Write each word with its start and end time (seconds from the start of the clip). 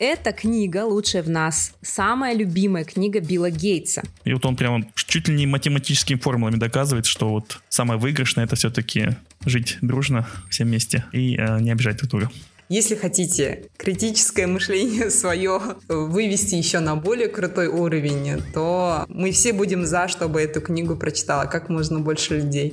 Эта 0.00 0.30
книга 0.30 0.84
«Лучшая 0.84 1.24
в 1.24 1.28
нас» 1.28 1.72
самая 1.82 2.32
любимая 2.32 2.84
книга 2.84 3.18
Билла 3.18 3.50
Гейтса. 3.50 4.02
И 4.22 4.32
вот 4.32 4.46
он 4.46 4.54
прямо 4.54 4.86
чуть 4.94 5.26
ли 5.26 5.34
не 5.34 5.44
математическими 5.48 6.16
формулами 6.16 6.54
доказывает, 6.54 7.04
что 7.04 7.28
вот 7.30 7.60
самое 7.68 7.98
выигрышное 7.98 8.44
это 8.44 8.54
все-таки 8.54 9.16
жить 9.44 9.78
дружно 9.80 10.28
все 10.50 10.62
вместе 10.62 11.04
и 11.10 11.36
э, 11.36 11.60
не 11.60 11.72
обижать 11.72 11.96
друг 11.96 12.10
друга. 12.10 12.30
Если 12.68 12.94
хотите 12.94 13.64
критическое 13.76 14.46
мышление 14.46 15.10
свое 15.10 15.60
вывести 15.88 16.54
еще 16.54 16.78
на 16.78 16.94
более 16.94 17.26
крутой 17.26 17.66
уровень, 17.66 18.40
то 18.54 19.04
мы 19.08 19.32
все 19.32 19.52
будем 19.52 19.84
за, 19.84 20.06
чтобы 20.06 20.40
эту 20.40 20.60
книгу 20.60 20.94
прочитала 20.94 21.46
как 21.46 21.68
можно 21.68 21.98
больше 21.98 22.36
людей. 22.36 22.72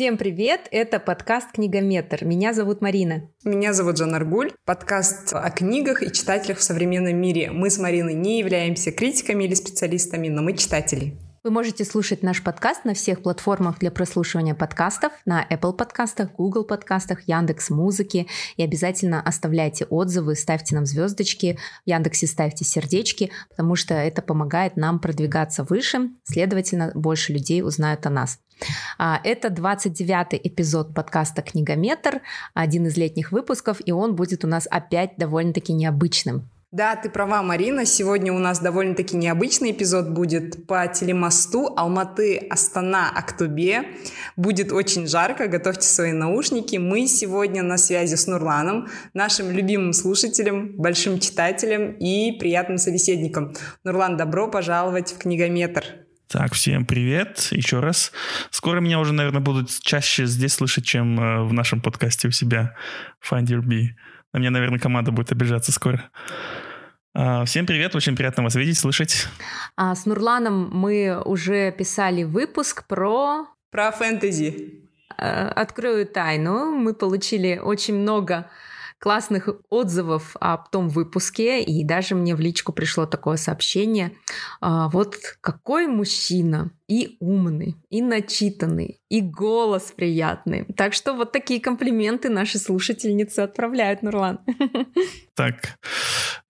Всем 0.00 0.16
привет! 0.16 0.66
Это 0.70 0.98
подкаст 0.98 1.52
«Книгометр». 1.52 2.24
Меня 2.24 2.54
зовут 2.54 2.80
Марина. 2.80 3.28
Меня 3.44 3.74
зовут 3.74 3.98
Жанна 3.98 4.16
Аргуль. 4.16 4.50
Подкаст 4.64 5.34
о 5.34 5.50
книгах 5.50 6.02
и 6.02 6.10
читателях 6.10 6.56
в 6.56 6.62
современном 6.62 7.18
мире. 7.18 7.50
Мы 7.50 7.68
с 7.68 7.78
Мариной 7.78 8.14
не 8.14 8.38
являемся 8.38 8.92
критиками 8.92 9.44
или 9.44 9.52
специалистами, 9.52 10.28
но 10.28 10.40
мы 10.40 10.56
читатели. 10.56 11.18
Вы 11.42 11.50
можете 11.52 11.86
слушать 11.86 12.22
наш 12.22 12.42
подкаст 12.42 12.84
на 12.84 12.92
всех 12.92 13.22
платформах 13.22 13.78
для 13.78 13.90
прослушивания 13.90 14.54
подкастов, 14.54 15.10
на 15.24 15.42
Apple 15.42 15.72
подкастах, 15.72 16.34
Google 16.34 16.64
подкастах, 16.64 17.26
Яндекс 17.26 17.70
Музыки. 17.70 18.26
И 18.58 18.62
обязательно 18.62 19.22
оставляйте 19.22 19.86
отзывы, 19.86 20.34
ставьте 20.34 20.74
нам 20.74 20.84
звездочки, 20.84 21.58
в 21.86 21.88
Яндексе 21.88 22.26
ставьте 22.26 22.66
сердечки, 22.66 23.30
потому 23.48 23.74
что 23.74 23.94
это 23.94 24.20
помогает 24.20 24.76
нам 24.76 24.98
продвигаться 24.98 25.64
выше, 25.64 26.10
следовательно, 26.24 26.92
больше 26.94 27.32
людей 27.32 27.62
узнают 27.62 28.04
о 28.04 28.10
нас. 28.10 28.38
А, 28.98 29.18
это 29.24 29.48
29-й 29.48 30.38
эпизод 30.44 30.92
подкаста 30.94 31.40
«Книгометр», 31.40 32.20
один 32.52 32.86
из 32.86 32.98
летних 32.98 33.32
выпусков, 33.32 33.80
и 33.82 33.92
он 33.92 34.14
будет 34.14 34.44
у 34.44 34.46
нас 34.46 34.68
опять 34.70 35.16
довольно-таки 35.16 35.72
необычным. 35.72 36.50
Да, 36.72 36.94
ты 36.94 37.10
права, 37.10 37.42
Марина. 37.42 37.84
Сегодня 37.84 38.32
у 38.32 38.38
нас 38.38 38.60
довольно-таки 38.60 39.16
необычный 39.16 39.72
эпизод 39.72 40.10
будет 40.10 40.68
по 40.68 40.86
телемосту 40.86 41.74
Алматы-Астана 41.76 43.10
Актубе. 43.12 43.88
Будет 44.36 44.70
очень 44.70 45.08
жарко, 45.08 45.48
готовьте 45.48 45.88
свои 45.88 46.12
наушники. 46.12 46.76
Мы 46.76 47.08
сегодня 47.08 47.64
на 47.64 47.76
связи 47.76 48.14
с 48.14 48.28
Нурланом, 48.28 48.86
нашим 49.14 49.50
любимым 49.50 49.92
слушателем, 49.92 50.76
большим 50.76 51.18
читателем 51.18 51.90
и 51.98 52.38
приятным 52.38 52.78
собеседником. 52.78 53.52
Нурлан, 53.82 54.16
добро 54.16 54.46
пожаловать 54.46 55.10
в 55.10 55.18
Книгометр. 55.18 55.82
Так, 56.28 56.54
всем 56.54 56.86
привет 56.86 57.48
еще 57.50 57.80
раз. 57.80 58.12
Скоро 58.50 58.78
меня 58.78 59.00
уже, 59.00 59.12
наверное, 59.12 59.40
будут 59.40 59.70
чаще 59.80 60.26
здесь 60.26 60.52
слышать, 60.52 60.84
чем 60.84 61.18
э, 61.18 61.42
в 61.42 61.52
нашем 61.52 61.80
подкасте 61.80 62.28
у 62.28 62.30
себя 62.30 62.76
Find 63.28 63.46
Your 63.46 63.64
Bee. 63.64 63.88
На 64.32 64.38
меня, 64.38 64.50
наверное, 64.50 64.78
команда 64.78 65.10
будет 65.10 65.32
обижаться 65.32 65.72
скоро. 65.72 66.10
А, 67.12 67.44
всем 67.44 67.66
привет, 67.66 67.96
очень 67.96 68.14
приятно 68.14 68.44
вас 68.44 68.54
видеть, 68.54 68.78
слышать. 68.78 69.26
А 69.76 69.94
с 69.96 70.06
Нурланом 70.06 70.70
мы 70.72 71.20
уже 71.24 71.72
писали 71.72 72.22
выпуск 72.22 72.86
про... 72.86 73.46
Про 73.72 73.90
фэнтези. 73.90 74.84
Э, 75.18 75.48
открою 75.48 76.06
тайну. 76.06 76.70
Мы 76.70 76.94
получили 76.94 77.58
очень 77.58 77.94
много 77.94 78.48
классных 79.00 79.48
отзывов 79.70 80.36
о 80.40 80.58
том 80.58 80.88
выпуске, 80.88 81.62
и 81.62 81.82
даже 81.84 82.14
мне 82.14 82.36
в 82.36 82.40
личку 82.40 82.72
пришло 82.72 83.06
такое 83.06 83.38
сообщение. 83.38 84.12
А, 84.60 84.88
вот 84.90 85.16
какой 85.40 85.86
мужчина, 85.86 86.70
и 86.86 87.16
умный, 87.20 87.76
и 87.88 88.02
начитанный, 88.02 89.00
и 89.08 89.20
голос 89.20 89.92
приятный. 89.96 90.66
Так 90.76 90.92
что 90.92 91.14
вот 91.14 91.32
такие 91.32 91.60
комплименты 91.60 92.28
наши 92.28 92.58
слушательницы 92.58 93.40
отправляют, 93.40 94.02
Нурлан. 94.02 94.40
Так, 95.36 95.78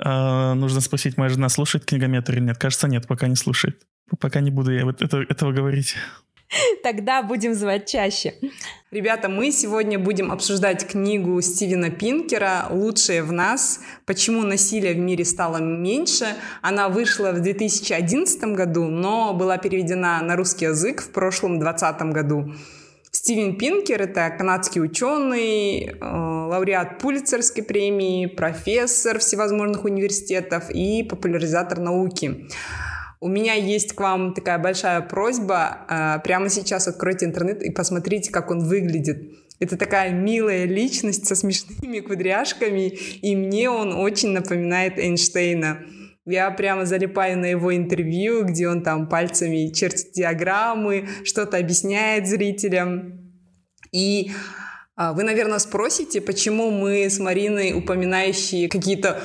э, 0.04 0.54
нужно 0.54 0.80
спросить, 0.80 1.16
моя 1.16 1.28
жена 1.28 1.48
слушает 1.48 1.84
книгометр 1.84 2.32
или 2.32 2.40
нет? 2.40 2.58
Кажется, 2.58 2.88
нет, 2.88 3.06
пока 3.06 3.28
не 3.28 3.36
слушает. 3.36 3.86
Пока 4.18 4.40
не 4.40 4.50
буду 4.50 4.72
я 4.72 4.84
вот 4.84 5.00
это, 5.00 5.18
этого 5.18 5.52
говорить. 5.52 5.94
Тогда 6.82 7.22
будем 7.22 7.54
звать 7.54 7.86
чаще. 7.86 8.34
Ребята, 8.90 9.28
мы 9.28 9.52
сегодня 9.52 9.98
будем 9.98 10.32
обсуждать 10.32 10.86
книгу 10.86 11.40
Стивена 11.40 11.90
Пинкера 11.90 12.66
«Лучшее 12.70 13.22
в 13.22 13.32
нас. 13.32 13.80
Почему 14.04 14.42
насилие 14.42 14.94
в 14.94 14.98
мире 14.98 15.24
стало 15.24 15.58
меньше». 15.58 16.26
Она 16.60 16.88
вышла 16.88 17.32
в 17.32 17.40
2011 17.40 18.42
году, 18.54 18.86
но 18.86 19.32
была 19.32 19.58
переведена 19.58 20.20
на 20.22 20.36
русский 20.36 20.66
язык 20.66 21.02
в 21.02 21.10
прошлом 21.12 21.60
2020 21.60 22.02
году. 22.12 22.52
Стивен 23.12 23.56
Пинкер— 23.56 24.02
это 24.02 24.30
канадский 24.30 24.80
ученый, 24.80 25.86
э, 25.86 25.96
лауреат 26.00 27.00
Пулицерской 27.00 27.64
премии, 27.64 28.26
профессор 28.26 29.18
всевозможных 29.18 29.84
университетов 29.84 30.70
и 30.70 31.02
популяризатор 31.02 31.80
науки. 31.80 32.48
У 33.22 33.28
меня 33.28 33.52
есть 33.52 33.92
к 33.92 34.00
вам 34.00 34.32
такая 34.32 34.58
большая 34.58 35.02
просьба. 35.02 35.84
А, 35.88 36.18
прямо 36.20 36.48
сейчас 36.48 36.88
откройте 36.88 37.26
интернет 37.26 37.62
и 37.62 37.70
посмотрите, 37.70 38.32
как 38.32 38.50
он 38.50 38.60
выглядит. 38.60 39.32
Это 39.58 39.76
такая 39.76 40.10
милая 40.10 40.64
личность 40.64 41.26
со 41.26 41.34
смешными 41.34 42.00
кудряшками, 42.00 42.88
и 42.88 43.36
мне 43.36 43.68
он 43.68 43.92
очень 43.92 44.30
напоминает 44.30 44.98
Эйнштейна. 44.98 45.80
Я 46.24 46.50
прямо 46.50 46.86
залипаю 46.86 47.38
на 47.38 47.44
его 47.44 47.76
интервью, 47.76 48.44
где 48.44 48.68
он 48.68 48.82
там 48.82 49.06
пальцами 49.06 49.70
чертит 49.70 50.12
диаграммы, 50.12 51.06
что-то 51.24 51.58
объясняет 51.58 52.26
зрителям. 52.26 53.34
И 53.92 54.30
а, 54.96 55.12
вы, 55.12 55.24
наверное, 55.24 55.58
спросите, 55.58 56.22
почему 56.22 56.70
мы 56.70 57.04
с 57.10 57.18
Мариной, 57.18 57.74
упоминающие 57.74 58.68
какие-то 58.68 59.20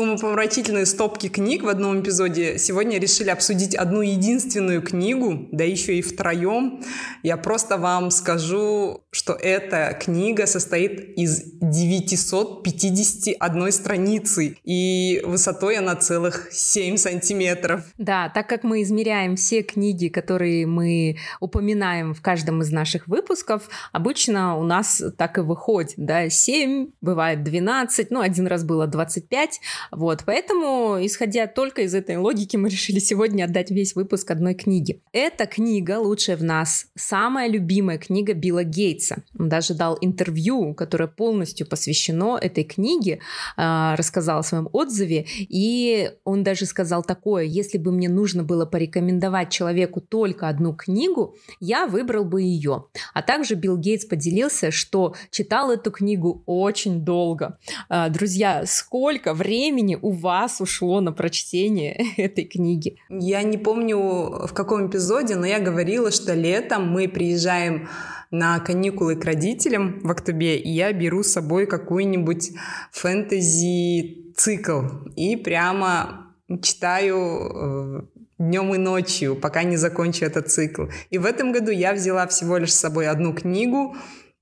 умопомрачительные 0.00 0.86
стопки 0.86 1.28
книг 1.28 1.62
в 1.62 1.68
одном 1.68 2.00
эпизоде. 2.00 2.58
Сегодня 2.58 2.98
решили 2.98 3.30
обсудить 3.30 3.74
одну 3.74 4.00
единственную 4.00 4.82
книгу, 4.82 5.48
да 5.52 5.64
еще 5.64 5.98
и 5.98 6.02
втроем. 6.02 6.82
Я 7.22 7.36
просто 7.36 7.78
вам 7.78 8.10
скажу, 8.10 9.04
что 9.10 9.34
эта 9.34 9.98
книга 10.00 10.46
состоит 10.46 11.18
из 11.18 11.42
951 11.60 13.72
страницы, 13.72 14.56
и 14.64 15.22
высотой 15.24 15.76
она 15.76 15.96
целых 15.96 16.48
7 16.52 16.96
сантиметров. 16.96 17.84
Да, 17.98 18.28
так 18.28 18.48
как 18.48 18.64
мы 18.64 18.82
измеряем 18.82 19.36
все 19.36 19.62
книги, 19.62 20.08
которые 20.08 20.66
мы 20.66 21.16
упоминаем 21.40 22.14
в 22.14 22.22
каждом 22.22 22.62
из 22.62 22.70
наших 22.70 23.06
выпусков, 23.06 23.68
обычно 23.92 24.56
у 24.56 24.62
нас 24.62 25.02
так 25.16 25.38
и 25.38 25.42
выходит, 25.42 25.94
да, 25.96 26.28
7, 26.28 26.88
бывает 27.00 27.42
12, 27.42 28.10
ну, 28.10 28.20
один 28.20 28.46
раз 28.46 28.64
было 28.64 28.86
25, 28.86 29.60
вот, 29.90 30.22
поэтому, 30.24 30.98
исходя 31.04 31.46
только 31.46 31.82
из 31.82 31.94
этой 31.94 32.16
логики, 32.16 32.56
мы 32.56 32.68
решили 32.68 33.00
сегодня 33.00 33.44
отдать 33.44 33.70
весь 33.70 33.94
выпуск 33.94 34.30
одной 34.30 34.54
книги. 34.54 35.02
Эта 35.12 35.46
книга 35.46 35.98
«Лучшая 35.98 36.36
в 36.36 36.44
нас» 36.44 36.86
самая 36.96 37.48
любимая 37.48 37.98
книга 37.98 38.34
Билла 38.34 38.62
Гейтса. 38.62 39.24
Он 39.38 39.48
даже 39.48 39.74
дал 39.74 39.98
интервью, 40.00 40.74
которое 40.74 41.08
полностью 41.08 41.66
посвящено 41.66 42.38
этой 42.40 42.64
книге, 42.64 43.20
а, 43.56 43.96
рассказал 43.96 44.40
о 44.40 44.42
своем 44.42 44.68
отзыве, 44.72 45.26
и 45.38 46.12
он 46.24 46.44
даже 46.44 46.66
сказал 46.66 47.02
такое, 47.02 47.44
если 47.44 47.78
бы 47.78 47.90
мне 47.90 48.08
нужно 48.08 48.44
было 48.44 48.66
порекомендовать 48.66 49.50
человеку 49.50 50.00
только 50.00 50.48
одну 50.48 50.74
книгу, 50.74 51.34
я 51.58 51.86
выбрал 51.86 52.24
бы 52.24 52.42
ее. 52.42 52.84
А 53.12 53.22
также 53.22 53.54
Билл 53.54 53.76
Гейтс 53.76 54.04
поделился, 54.04 54.70
что 54.70 55.14
читал 55.30 55.70
эту 55.72 55.90
книгу 55.90 56.42
очень 56.46 57.04
долго. 57.04 57.58
А, 57.88 58.08
друзья, 58.08 58.64
сколько 58.66 59.34
времени 59.34 59.69
времени 59.70 59.98
у 60.00 60.10
вас 60.10 60.60
ушло 60.60 61.00
на 61.00 61.12
прочтение 61.12 62.04
этой 62.16 62.44
книги? 62.44 62.96
Я 63.08 63.42
не 63.42 63.58
помню 63.58 63.98
в 63.98 64.52
каком 64.52 64.88
эпизоде, 64.88 65.36
но 65.36 65.46
я 65.46 65.60
говорила, 65.60 66.10
что 66.10 66.34
летом 66.34 66.88
мы 66.88 67.08
приезжаем 67.08 67.88
на 68.30 68.58
каникулы 68.60 69.16
к 69.16 69.24
родителям 69.24 70.00
в 70.02 70.10
Актубе, 70.10 70.56
и 70.56 70.70
я 70.70 70.92
беру 70.92 71.22
с 71.22 71.32
собой 71.32 71.66
какую-нибудь 71.66 72.50
фэнтези-цикл 72.92 74.80
и 75.16 75.36
прямо 75.36 76.26
читаю 76.62 77.16
э, 77.18 78.02
днем 78.38 78.74
и 78.74 78.78
ночью, 78.78 79.36
пока 79.36 79.62
не 79.64 79.76
закончу 79.76 80.24
этот 80.24 80.48
цикл. 80.48 80.86
И 81.10 81.18
в 81.18 81.24
этом 81.24 81.52
году 81.52 81.70
я 81.70 81.92
взяла 81.92 82.26
всего 82.26 82.56
лишь 82.58 82.72
с 82.72 82.80
собой 82.80 83.08
одну 83.08 83.32
книгу, 83.34 83.96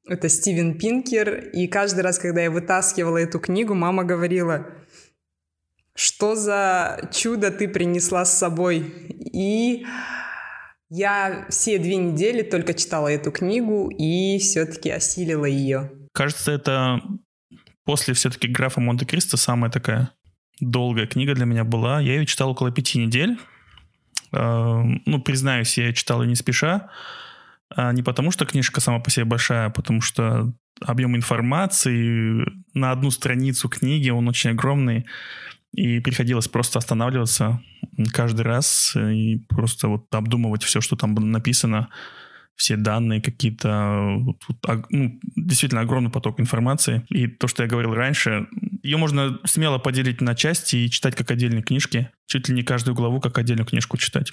это 0.09 0.29
Стивен 0.31 0.79
Пинкер, 0.79 1.51
и 1.53 1.67
каждый 1.67 2.01
раз, 2.01 2.19
когда 2.19 2.41
я 2.41 2.51
вытаскивала 2.51 3.19
эту 3.19 3.39
книгу, 3.41 3.75
мама 3.75 4.05
говорила, 4.05 4.67
что 5.99 6.37
за 6.37 7.11
чудо 7.13 7.51
ты 7.51 7.67
принесла 7.67 8.25
с 8.25 8.39
собой. 8.39 8.79
И 9.33 9.85
я 10.91 11.47
все 11.51 11.79
две 11.79 11.97
недели 11.97 12.43
только 12.43 12.73
читала 12.73 13.09
эту 13.09 13.33
книгу 13.33 13.91
и 13.91 14.39
все-таки 14.39 14.91
осилила 14.91 15.45
ее. 15.45 15.91
Кажется, 16.13 16.53
это 16.53 17.03
после 17.85 18.15
все-таки 18.15 18.47
графа 18.47 18.81
Монте-Кристо 18.81 19.37
самая 19.37 19.73
такая 19.73 20.13
долгая 20.61 21.09
книга 21.09 21.35
для 21.35 21.47
меня 21.47 21.65
была. 21.65 22.01
Я 22.01 22.15
ее 22.15 22.27
читал 22.27 22.51
около 22.51 22.71
пяти 22.71 22.99
недель. 23.01 23.37
А, 24.31 24.83
ну, 25.05 25.21
признаюсь, 25.21 25.79
я 25.79 25.93
читал 25.93 26.23
ее 26.23 26.29
не 26.29 26.37
спеша. 26.37 26.91
А 27.75 27.93
не 27.93 28.05
потому, 28.05 28.31
что 28.31 28.47
книжка 28.47 28.81
сама 28.81 29.01
по 29.01 29.11
себе 29.11 29.25
большая, 29.25 29.67
а 29.67 29.71
потому 29.71 30.01
что 30.01 30.53
объем 30.81 31.17
информации 31.17 32.47
на 32.73 32.93
одну 32.93 33.11
страницу 33.11 33.69
книги, 33.69 34.11
он 34.11 34.29
очень 34.29 34.51
огромный, 34.51 35.07
и 35.73 36.01
приходилось 36.01 36.49
просто 36.49 36.79
останавливаться 36.79 37.61
каждый 38.13 38.43
раз 38.43 38.97
и 38.97 39.39
просто 39.49 39.89
вот 39.89 40.15
обдумывать 40.15 40.63
все, 40.63 40.81
что 40.81 40.97
там 40.97 41.15
написано, 41.15 41.89
все 42.57 42.77
данные 42.77 43.23
какие-то, 43.23 44.17
вот, 44.19 44.43
вот, 44.49 44.85
ну, 44.91 45.21
действительно 45.37 45.83
огромный 45.83 46.11
поток 46.11 46.41
информации. 46.41 47.07
И 47.09 47.29
то, 47.29 47.47
что 47.47 47.63
я 47.63 47.69
говорил 47.69 47.95
раньше, 47.95 48.49
ее 48.83 48.97
можно 48.97 49.39
смело 49.45 49.79
поделить 49.79 50.21
на 50.21 50.35
части 50.35 50.77
и 50.77 50.91
читать 50.91 51.15
как 51.15 51.31
отдельные 51.31 51.63
книжки 51.63 52.11
чуть 52.29 52.49
ли 52.49 52.55
не 52.55 52.63
каждую 52.63 52.95
главу 52.95 53.21
как 53.21 53.39
отдельную 53.39 53.67
книжку 53.67 53.97
читать. 53.97 54.31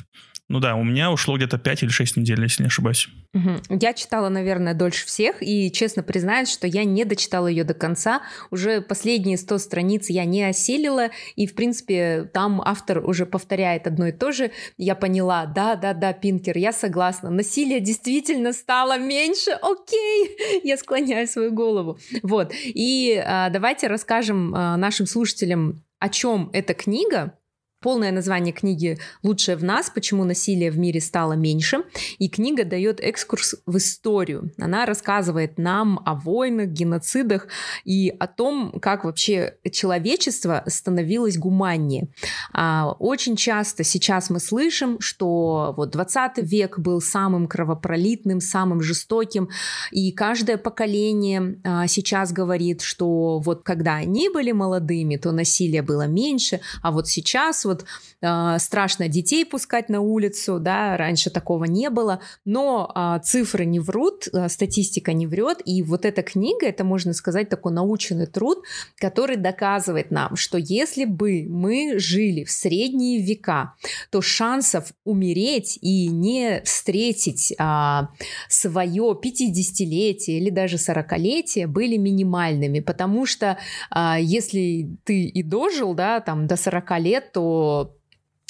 Ну 0.50 0.59
да, 0.59 0.75
у 0.75 0.83
меня 0.83 1.12
ушло 1.12 1.38
где-то 1.38 1.57
5 1.57 1.83
или 1.83 1.89
6 1.89 2.18
недель, 2.18 2.42
если 2.44 2.62
не 2.62 2.68
ошибаюсь. 2.68 3.07
Угу. 3.33 3.80
Я 3.81 3.94
читала, 3.94 4.30
наверное, 4.30 4.75
дольше 4.75 5.07
всех, 5.07 5.42
и 5.42 5.71
честно 5.71 6.03
признаюсь, 6.03 6.51
что 6.51 6.68
я 6.68 6.83
не 6.83 7.03
дочитала 7.06 7.47
ее 7.47 7.63
до 7.63 7.74
конца. 7.74 8.21
Уже 8.51 8.81
последние 8.81 9.38
100 9.38 9.57
страниц 9.57 10.09
я 10.09 10.25
не 10.25 10.44
осилила, 10.44 11.09
и, 11.36 11.47
в 11.47 11.56
принципе, 11.56 12.30
там 12.33 12.62
автор 12.62 13.00
уже 13.00 13.25
повторяет 13.25 13.88
одно 13.88 14.07
и 14.07 14.12
то 14.12 14.31
же. 14.31 14.51
Я 14.77 14.94
поняла, 14.95 15.45
да-да-да, 15.45 16.13
Пинкер, 16.13 16.57
я 16.57 16.74
согласна. 16.74 17.30
Насилие 17.30 17.80
действительно 17.80 18.51
стало 18.51 19.00
меньше, 19.00 19.51
окей, 19.51 20.62
я 20.63 20.77
склоняю 20.77 21.27
свою 21.27 21.53
голову. 21.53 21.98
Вот, 22.21 22.51
и 22.53 23.24
а, 23.25 23.50
давайте 23.50 23.88
расскажем 23.88 24.53
а, 24.53 24.75
нашим 24.75 25.07
слушателям, 25.07 25.81
о 26.00 26.09
чем 26.09 26.50
эта 26.53 26.74
книга, 26.74 27.39
Полное 27.81 28.12
название 28.12 28.54
книги 28.54 28.98
«Лучшее 29.22 29.57
в 29.57 29.63
нас. 29.63 29.92
Почему 29.92 30.24
насилие 30.24 30.72
в 30.72 30.77
мире 30.80 31.00
стало 31.00 31.33
меньше». 31.33 31.83
И 32.18 32.30
книга 32.30 32.63
дает 32.63 33.00
экскурс 33.00 33.56
в 33.66 33.77
историю. 33.77 34.51
Она 34.57 34.86
рассказывает 34.86 35.60
нам 35.60 36.01
о 36.06 36.16
войнах, 36.16 36.69
геноцидах 36.69 37.48
и 37.83 38.10
о 38.18 38.27
том, 38.27 38.72
как 38.81 39.04
вообще 39.04 39.57
человечество 39.72 40.63
становилось 40.68 41.38
гуманнее. 41.38 42.07
А, 42.54 42.95
очень 42.98 43.36
часто 43.36 43.83
сейчас 43.83 44.30
мы 44.30 44.39
слышим, 44.39 45.00
что 45.00 45.74
вот 45.77 45.92
20 45.92 46.38
век 46.38 46.80
был 46.80 47.01
самым 47.01 47.48
кровопролитным, 47.48 48.39
самым 48.39 48.81
жестоким, 48.81 49.50
и 49.92 50.12
каждое 50.12 50.57
поколение 50.57 51.60
а, 51.63 51.88
сейчас 51.88 52.31
говорит, 52.31 52.81
что 52.81 53.39
вот 53.39 53.63
когда 53.63 53.95
они 53.95 54.30
были 54.30 54.51
молодыми, 54.51 55.18
то 55.18 55.31
насилие 55.31 55.81
было 55.81 56.07
меньше, 56.07 56.62
а 56.81 56.92
вот 56.92 57.07
сейчас 57.07 57.64
вот 57.65 57.85
э, 58.21 58.59
страшно 58.59 59.07
детей 59.07 59.45
пускать 59.45 59.89
на 59.89 60.01
улицу, 60.01 60.59
да, 60.59 60.97
раньше 60.97 61.29
такого 61.29 61.65
не 61.65 61.89
было, 61.89 62.19
но 62.45 62.91
э, 62.95 63.19
цифры 63.23 63.65
не 63.65 63.79
врут, 63.79 64.27
э, 64.31 64.50
статистика 64.50 65.13
не 65.13 65.27
врет, 65.27 65.62
и 65.65 65.83
вот 65.83 66.06
эта 66.06 66.21
книга, 66.21 66.67
это 66.67 66.83
можно 66.83 67.13
сказать 67.13 67.50
такой 67.50 67.73
научный 67.73 68.27
труд, 68.27 68.63
который 68.97 69.38
доказывает 69.38 70.12
нам, 70.12 70.35
что 70.35 70.57
если 70.57 71.06
бы 71.06 71.45
мы 71.47 72.00
жили 72.00 72.44
в 72.44 72.51
средние 72.51 73.21
века, 73.21 73.73
то 74.09 74.21
шансов 74.21 74.94
умереть 75.03 75.77
и 75.81 76.07
не 76.07 76.62
встретить 76.63 77.53
а, 77.57 78.09
свое 78.50 79.17
50-летие 79.21 80.38
или 80.38 80.50
даже 80.50 80.77
40-летие 80.77 81.67
были 81.67 81.97
минимальными, 81.97 82.79
потому 82.79 83.25
что 83.25 83.57
а, 83.89 84.19
если 84.19 84.89
ты 85.03 85.25
и 85.25 85.44
дожил, 85.44 85.94
да, 85.94 86.19
там 86.19 86.47
до 86.47 86.56
40 86.56 87.00
лет, 87.00 87.31
то 87.31 87.54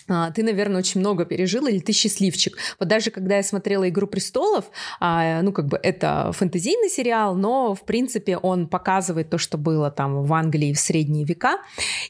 а, 0.07 0.31
ты, 0.31 0.43
наверное, 0.43 0.79
очень 0.79 0.99
много 0.99 1.25
пережил, 1.25 1.65
или 1.65 1.79
ты 1.79 1.91
счастливчик. 1.91 2.57
Вот 2.79 2.87
даже 2.87 3.09
когда 3.09 3.37
я 3.37 3.43
смотрела 3.43 3.89
«Игру 3.89 4.07
престолов», 4.07 4.65
а, 4.99 5.41
ну, 5.41 5.51
как 5.51 5.67
бы 5.67 5.79
это 5.81 6.31
фэнтезийный 6.31 6.89
сериал, 6.89 7.35
но, 7.35 7.73
в 7.73 7.85
принципе, 7.85 8.37
он 8.37 8.67
показывает 8.67 9.29
то, 9.29 9.37
что 9.37 9.57
было 9.57 9.89
там 9.89 10.23
в 10.23 10.33
Англии 10.33 10.73
в 10.73 10.79
средние 10.79 11.25
века, 11.25 11.57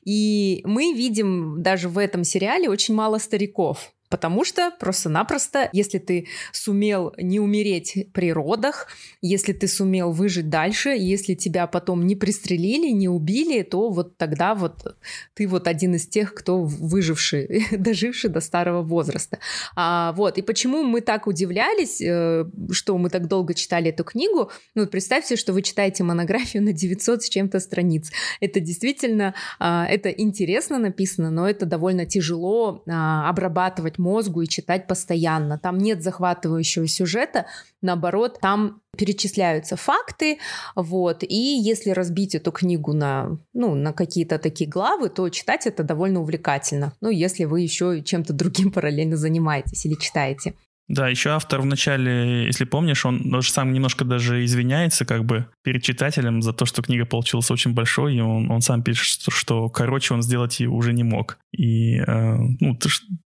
и 0.04 0.62
мы 0.66 0.94
видим 0.94 1.62
даже 1.62 1.88
в 1.88 1.98
этом 1.98 2.24
сериале 2.24 2.70
очень 2.70 2.94
мало 2.94 3.18
стариков, 3.18 3.95
Потому 4.10 4.46
что 4.46 4.72
просто-напросто, 4.80 5.70
если 5.74 5.98
ты 5.98 6.28
сумел 6.52 7.14
не 7.18 7.40
умереть 7.40 8.08
при 8.14 8.32
родах, 8.32 8.88
если 9.22 9.54
ты 9.54 9.68
сумел 9.68 10.12
выжить 10.12 10.50
дальше, 10.50 10.90
если 10.90 11.34
тебя 11.34 11.68
потом 11.68 12.06
не 12.06 12.16
пристрелили, 12.16 12.92
не 12.92 13.10
убили, 13.10 13.64
то 13.64 13.90
вот 13.90 14.18
тогда 14.18 14.54
вот 14.54 14.96
ты 15.34 15.48
вот 15.48 15.68
один 15.68 15.96
из 15.96 16.08
тех, 16.08 16.34
кто 16.34 16.64
выживший, 16.64 17.66
доживший 17.78 18.30
до 18.30 18.42
старого 18.42 18.84
возраста. 18.84 19.40
А, 19.76 20.12
вот, 20.14 20.38
и 20.38 20.42
почему 20.42 20.84
мы 20.84 21.02
так 21.02 21.28
удивлялись, 21.28 22.00
э, 22.02 22.46
что 22.72 22.98
мы 22.98 23.10
так 23.10 23.28
долго 23.28 23.54
читали 23.54 23.90
эту 23.90 24.04
книгу, 24.04 24.52
ну, 24.76 24.86
представьте, 24.88 25.36
что 25.36 25.54
вы 25.54 25.62
читаете 25.62 26.04
монографию 26.04 26.64
на 26.64 26.74
900 26.74 27.24
с 27.24 27.30
чем-то 27.30 27.60
страниц. 27.60 28.12
Это 28.40 28.60
действительно, 28.60 29.34
а, 29.60 29.86
это 29.88 30.10
интересно 30.10 30.78
написано, 30.78 31.32
но 31.32 31.50
это 31.50 31.66
довольно 31.66 32.06
тяжело 32.06 32.84
а, 32.88 33.30
обрабатывать 33.30 33.95
читать 33.96 33.98
мозгу 33.98 34.42
и 34.42 34.48
читать 34.48 34.88
постоянно. 34.88 35.58
Там 35.58 35.78
нет 35.78 36.04
захватывающего 36.04 36.88
сюжета, 36.88 37.46
наоборот, 37.82 38.40
там 38.42 38.82
перечисляются 38.98 39.76
факты, 39.76 40.38
вот, 40.76 41.24
и 41.24 41.36
если 41.36 41.92
разбить 41.92 42.36
эту 42.36 42.52
книгу 42.52 42.94
на, 42.94 43.38
ну, 43.54 43.76
на 43.76 43.94
какие-то 43.94 44.38
такие 44.38 44.70
главы, 44.70 45.10
то 45.10 45.30
читать 45.30 45.68
это 45.68 45.84
довольно 45.84 46.22
увлекательно, 46.22 46.94
ну, 47.02 47.10
если 47.10 47.46
вы 47.46 47.62
еще 47.62 48.02
чем-то 48.02 48.34
другим 48.34 48.72
параллельно 48.74 49.18
занимаетесь 49.18 49.86
или 49.86 49.96
читаете. 49.96 50.54
Да, 50.88 51.10
еще 51.10 51.32
автор 51.32 51.62
вначале, 51.62 52.46
если 52.46 52.64
помнишь, 52.64 53.06
он 53.06 53.32
даже 53.32 53.52
сам 53.52 53.74
немножко 53.74 54.06
даже 54.06 54.46
извиняется 54.46 55.04
как 55.04 55.26
бы 55.26 55.48
перед 55.64 55.82
читателем 55.82 56.44
за 56.44 56.54
то, 56.54 56.66
что 56.66 56.84
книга 56.84 57.06
получилась 57.06 57.50
очень 57.50 57.74
большой, 57.74 58.16
и 58.16 58.20
он, 58.20 58.52
он 58.52 58.62
сам 58.62 58.84
пишет, 58.84 59.06
что, 59.06 59.32
что 59.32 59.70
короче 59.70 60.14
он 60.14 60.22
сделать 60.22 60.60
ее 60.60 60.70
уже 60.70 60.94
не 60.94 61.04
мог. 61.04 61.40
И 61.52 61.98
э, 61.98 62.36
ну, 62.60 62.78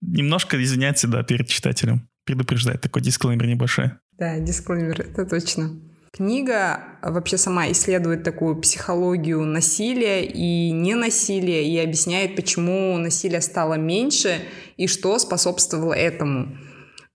немножко 0.01 0.61
извиняется, 0.61 1.07
да, 1.07 1.21
перед 1.23 1.47
читателем. 1.47 2.07
Предупреждает, 2.25 2.81
такой 2.81 3.01
дисклеймер 3.01 3.45
небольшой. 3.45 3.91
Да, 4.17 4.39
дисклеймер, 4.39 5.01
это 5.01 5.25
точно. 5.25 5.71
Книга 6.15 6.79
вообще 7.01 7.37
сама 7.37 7.71
исследует 7.71 8.23
такую 8.23 8.55
психологию 8.61 9.43
насилия 9.45 10.23
и 10.23 10.71
ненасилия 10.71 11.63
и 11.63 11.77
объясняет, 11.79 12.35
почему 12.35 12.95
насилие 12.97 13.41
стало 13.41 13.75
меньше 13.75 14.39
и 14.77 14.85
что 14.87 15.17
способствовало 15.17 15.93
этому. 15.93 16.55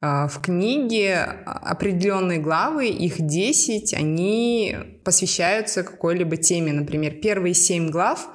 А, 0.00 0.28
в 0.28 0.40
книге 0.40 1.16
определенные 1.44 2.38
главы, 2.38 2.88
их 2.88 3.16
10, 3.18 3.94
они 3.94 4.76
посвящаются 5.04 5.82
какой-либо 5.82 6.36
теме. 6.36 6.72
Например, 6.72 7.12
первые 7.14 7.54
7 7.54 7.90
глав 7.90 8.28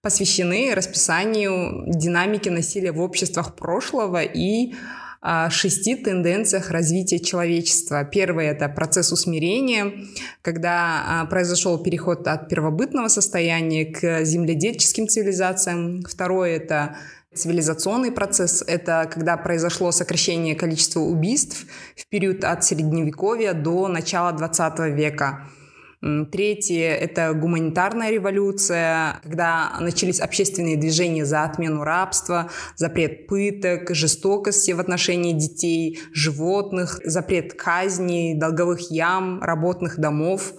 посвящены 0.00 0.74
расписанию 0.74 1.84
динамики 1.88 2.48
насилия 2.48 2.92
в 2.92 3.00
обществах 3.00 3.56
прошлого 3.56 4.22
и 4.22 4.74
шести 5.50 5.96
тенденциях 5.96 6.70
развития 6.70 7.18
человечества. 7.18 8.04
Первое— 8.04 8.50
это 8.52 8.68
процесс 8.68 9.10
усмирения, 9.10 9.92
когда 10.42 11.02
а, 11.06 11.24
произошел 11.26 11.82
переход 11.82 12.28
от 12.28 12.48
первобытного 12.48 13.08
состояния 13.08 13.86
к 13.86 14.24
земледельческим 14.24 15.08
цивилизациям. 15.08 16.02
Второе— 16.02 16.56
это 16.58 16.96
Цивилизационный 17.34 18.10
процесс— 18.10 18.64
это 18.66 19.08
когда 19.12 19.36
произошло 19.36 19.92
сокращение 19.92 20.54
количества 20.54 21.00
убийств 21.00 21.66
в 21.94 22.08
период 22.08 22.42
от 22.42 22.64
Средневековья 22.64 23.52
до 23.52 23.86
начала 23.86 24.32
20 24.32 24.78
века. 24.94 25.46
Третье— 26.00 26.94
это 27.00 27.34
гуманитарная 27.34 28.10
революция, 28.10 29.20
когда 29.22 29.76
начались 29.80 30.20
общественные 30.20 30.78
движения 30.78 31.26
за 31.26 31.44
отмену 31.44 31.84
рабства, 31.84 32.50
запрет 32.76 33.26
пыток, 33.26 33.94
жестокости 33.94 34.70
в 34.70 34.80
отношении 34.80 35.32
детей, 35.32 35.98
животных, 36.14 36.98
запрет 37.04 37.52
казней, 37.54 38.38
долговых 38.38 38.90
ям, 38.90 39.42
работных 39.42 39.98
домов. 39.98 40.54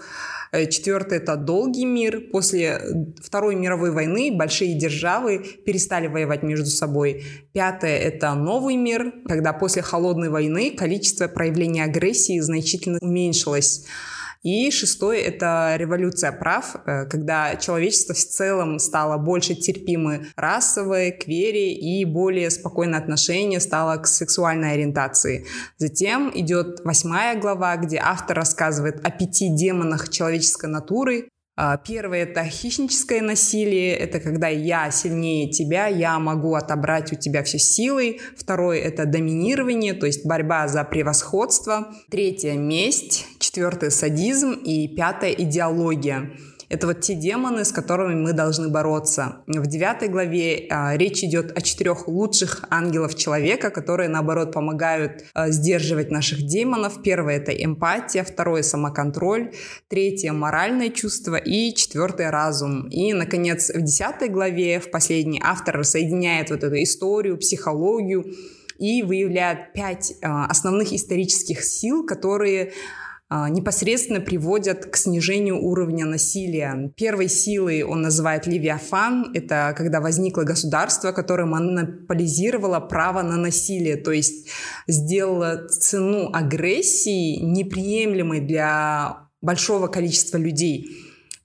Э, 0.51 0.65
Четвертое– 0.67 1.19
это 1.19 1.35
долгий 1.35 1.85
мир. 1.85 2.29
После 2.31 2.81
Второй 3.21 3.55
мировой 3.55 3.91
войны 3.91 4.31
большие 4.33 4.77
державы 4.77 5.45
перестали 5.65 6.07
воевать 6.07 6.43
между 6.43 6.67
собой. 6.67 7.23
Пятое– 7.53 7.97
это 7.99 8.33
новый 8.33 8.75
мир, 8.75 9.13
когда 9.27 9.53
после 9.53 9.81
холодной 9.81 10.29
войны 10.29 10.71
количество 10.71 11.27
проявлений 11.27 11.81
агрессии 11.81 12.39
значительно 12.39 12.99
уменьшилось. 13.01 13.85
И 14.41 14.71
шестое— 14.71 15.21
это 15.23 15.75
революция 15.77 16.31
прав, 16.31 16.75
э, 16.85 17.05
когда 17.05 17.57
человечество 17.57 18.13
в 18.13 18.17
целом 18.17 18.79
стало 18.79 19.17
больше 19.17 19.53
терпимы 19.53 20.27
расовой, 20.37 21.11
к 21.11 21.27
вере 21.27 21.73
и 21.73 22.05
более 22.05 22.49
спокойное 22.49 22.99
отношение 22.99 23.59
стало 23.59 23.97
к 23.97 24.07
сексуальной 24.07 24.73
ориентации. 24.73 25.45
Затем 25.77 26.31
идет 26.33 26.79
восьмая 26.85 27.37
глава, 27.37 27.75
где 27.75 27.97
автор 27.97 28.37
рассказывает 28.37 29.05
о 29.05 29.11
пяти 29.11 29.49
демонах 29.49 30.09
человеческой 30.09 30.69
натуры, 30.69 31.29
первое– 31.85 32.23
это 32.23 32.43
хищническое 32.43 33.21
насилие, 33.21 33.95
это 33.95 34.19
когда 34.19 34.47
я 34.47 34.91
сильнее 34.91 35.49
тебя, 35.49 35.87
я 35.87 36.17
могу 36.19 36.55
отобрать 36.55 37.11
у 37.11 37.15
тебя 37.15 37.43
все 37.43 37.59
силы. 37.59 38.19
Второе– 38.37 38.79
это 38.81 39.05
доминирование, 39.05 39.93
то 39.93 40.05
есть 40.05 40.25
борьба 40.25 40.67
за 40.67 40.83
превосходство. 40.83 41.93
Третье– 42.09 42.53
месть. 42.55 43.25
Четвертое– 43.39 43.89
садизм. 43.91 44.53
И 44.53 44.87
пятое– 44.87 45.31
идеология. 45.37 46.31
Это 46.69 46.85
вот 46.85 47.01
те 47.01 47.15
демоны, 47.15 47.65
с 47.65 47.71
которыми 47.71 48.13
мы 48.13 48.33
должны 48.33 48.69
бороться. 48.69 49.37
В 49.47 49.65
девятой 49.65 50.07
главе 50.07 50.67
а, 50.69 50.95
речь 50.95 51.23
идет 51.23 51.57
о 51.57 51.61
четырех 51.61 52.07
лучших 52.07 52.63
ангелов 52.69 53.15
человека, 53.15 53.71
которые, 53.71 54.07
наоборот, 54.07 54.53
помогают 54.53 55.25
а, 55.33 55.49
сдерживать 55.49 56.11
наших 56.11 56.43
демонов. 56.43 57.01
Первое— 57.01 57.37
это 57.37 57.51
эмпатия, 57.51 58.23
второе— 58.23 58.61
самоконтроль, 58.63 59.51
третье— 59.87 60.31
моральное 60.33 60.89
чувство 60.89 61.37
и 61.37 61.73
четвертое— 61.73 62.29
разум. 62.31 62.87
И, 62.89 63.13
наконец, 63.13 63.71
в 63.73 63.81
десятой 63.81 64.29
главе, 64.29 64.79
в 64.79 64.91
последней, 64.91 65.41
автор 65.43 65.83
соединяет 65.83 66.51
вот 66.51 66.63
эту 66.63 66.81
историю, 66.83 67.37
психологию 67.37 68.31
и 68.77 69.01
выявляет 69.01 69.73
пять 69.73 70.13
а, 70.21 70.45
основных 70.45 70.93
исторических 70.93 71.63
сил, 71.63 72.05
которые 72.05 72.73
непосредственно 73.31 74.21
приводят 74.21 74.85
к 74.87 74.95
снижению 74.95 75.61
уровня 75.61 76.05
насилия. 76.05 76.91
Первой 76.95 77.29
силой 77.29 77.83
он 77.83 78.01
называет 78.01 78.47
Левиафан. 78.47 79.31
Это 79.35 79.73
когда 79.77 80.01
возникло 80.01 80.43
государство, 80.43 81.11
которое 81.11 81.45
монополизировало 81.45 82.79
право 82.79 83.21
на 83.21 83.37
насилие, 83.37 83.97
то 83.97 84.11
есть 84.11 84.47
сделало 84.87 85.67
цену 85.67 86.31
агрессии 86.33 87.35
неприемлемой 87.39 88.39
для 88.39 89.29
большого 89.41 89.87
количества 89.87 90.37
людей. 90.37 90.89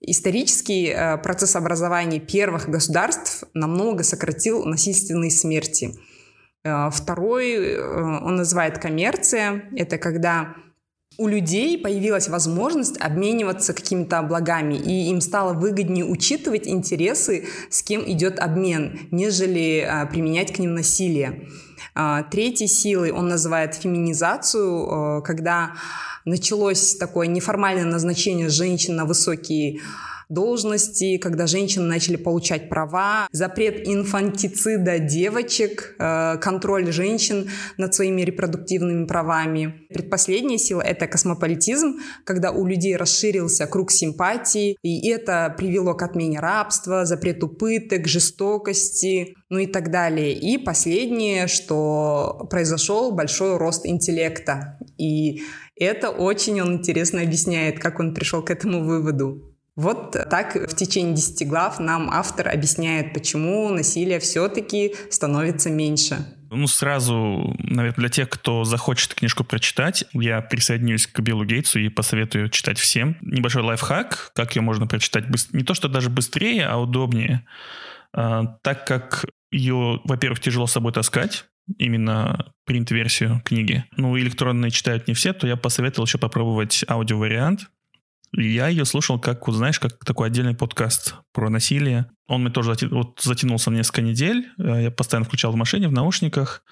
Исторический 0.06 0.88
э, 0.88 1.16
процесс 1.18 1.56
образования 1.56 2.20
первых 2.20 2.68
государств 2.68 3.44
намного 3.54 4.02
сократил 4.02 4.64
насильственные 4.64 5.30
смерти. 5.30 5.94
Э, 6.62 6.90
второй 6.92 7.54
э, 7.54 7.80
он 7.80 8.36
называет 8.36 8.78
коммерция. 8.78 9.64
Это 9.76 9.96
когда 9.96 10.56
у 11.16 11.28
людей 11.28 11.78
появилась 11.78 12.28
возможность 12.28 13.00
обмениваться 13.00 13.72
какими-то 13.72 14.22
благами, 14.22 14.74
и 14.74 15.10
им 15.10 15.20
стало 15.20 15.52
выгоднее 15.52 16.04
учитывать 16.04 16.66
интересы, 16.66 17.46
с 17.70 17.82
кем 17.82 18.02
идет 18.10 18.38
обмен, 18.38 18.98
нежели 19.10 19.80
а, 19.80 20.06
применять 20.06 20.52
к 20.52 20.58
ним 20.58 20.74
насилие. 20.74 21.48
А, 21.94 22.22
третьей 22.24 22.66
силой 22.66 23.12
он 23.12 23.28
называет 23.28 23.74
феминизацию, 23.74 24.88
а, 24.88 25.20
когда 25.20 25.74
началось 26.24 26.96
такое 26.96 27.26
неформальное 27.26 27.84
назначение 27.84 28.48
женщин 28.48 28.96
на 28.96 29.04
высокие 29.04 29.80
должности, 30.28 31.18
когда 31.18 31.46
женщины 31.46 31.84
начали 31.86 32.16
получать 32.16 32.68
права, 32.68 33.28
запрет 33.32 33.86
инфантицида 33.86 34.98
девочек, 34.98 35.94
э, 35.98 36.36
контроль 36.40 36.92
женщин 36.92 37.50
над 37.78 37.94
своими 37.94 38.22
репродуктивными 38.22 39.06
правами. 39.06 39.86
Предпоследняя 39.90 40.58
сила— 40.58 40.80
это 40.82 41.06
космополитизм, 41.06 42.00
когда 42.24 42.50
у 42.50 42.66
людей 42.66 42.96
расширился 42.96 43.66
круг 43.66 43.90
симпатий, 43.90 44.76
и 44.82 45.08
это 45.08 45.54
привело 45.56 45.94
к 45.94 46.02
отмене 46.02 46.40
рабства, 46.40 47.04
запрету 47.04 47.48
пыток, 47.48 48.06
жестокости, 48.06 49.34
ну 49.48 49.58
и 49.58 49.66
так 49.66 49.90
далее. 49.90 50.32
И 50.32 50.58
последнее, 50.58 51.46
что 51.46 52.46
произошел 52.50 53.12
большой 53.12 53.56
рост 53.56 53.86
интеллекта. 53.86 54.78
И 54.98 55.42
это 55.76 56.10
очень 56.10 56.60
он 56.60 56.74
интересно 56.74 57.22
объясняет, 57.22 57.78
как 57.78 58.00
он 58.00 58.14
пришел 58.14 58.42
к 58.42 58.50
этому 58.50 58.84
выводу. 58.84 59.53
Вот 59.76 60.12
так 60.12 60.54
в 60.54 60.74
течение 60.76 61.14
10 61.14 61.48
глав 61.48 61.80
нам 61.80 62.08
автор 62.10 62.48
объясняет, 62.48 63.12
почему 63.12 63.68
насилие 63.70 64.20
все-таки 64.20 64.94
становится 65.10 65.70
меньше. 65.70 66.24
Ну, 66.50 66.68
сразу, 66.68 67.56
наверное, 67.58 67.96
для 67.96 68.08
тех, 68.08 68.28
кто 68.28 68.62
захочет 68.62 69.14
книжку 69.14 69.42
прочитать, 69.42 70.04
я 70.12 70.40
присоединюсь 70.40 71.08
к 71.08 71.18
Биллу 71.18 71.44
Гейтсу 71.44 71.80
и 71.80 71.88
посоветую 71.88 72.48
читать 72.48 72.78
всем. 72.78 73.16
Небольшой 73.22 73.62
лайфхак, 73.62 74.30
как 74.36 74.54
ее 74.54 74.62
можно 74.62 74.86
прочитать 74.86 75.28
быстро, 75.28 75.56
не 75.56 75.64
то, 75.64 75.74
что 75.74 75.88
даже 75.88 76.10
быстрее, 76.10 76.66
а 76.66 76.76
удобнее. 76.76 77.44
А, 78.12 78.58
так 78.62 78.86
как 78.86 79.24
ее, 79.50 80.00
во-первых, 80.04 80.38
тяжело 80.38 80.68
с 80.68 80.72
собой 80.72 80.92
таскать, 80.92 81.46
именно 81.78 82.52
принт-версию 82.66 83.42
книги. 83.44 83.84
Ну, 83.96 84.16
электронные 84.18 84.70
читают 84.70 85.08
не 85.08 85.14
все, 85.14 85.32
то 85.32 85.46
я 85.46 85.56
посоветовал 85.56 86.06
еще 86.06 86.18
попробовать 86.18 86.84
аудиовариант. 86.88 87.68
Я 88.36 88.68
ее 88.68 88.84
слушал 88.84 89.18
как, 89.20 89.46
вот 89.46 89.54
знаешь, 89.54 89.78
как 89.78 90.04
такой 90.04 90.26
отдельный 90.26 90.54
подкаст 90.54 91.14
про 91.32 91.50
насилие. 91.50 92.06
Он 92.26 92.42
мне 92.42 92.50
тоже 92.50 92.76
вот 92.90 93.20
затянулся 93.22 93.70
несколько 93.70 94.02
недель. 94.02 94.48
Э, 94.58 94.84
я 94.84 94.90
постоянно 94.90 95.24
включал 95.24 95.52
в 95.52 95.56
машине, 95.56 95.88
в 95.88 95.92
наушниках. 95.92 96.62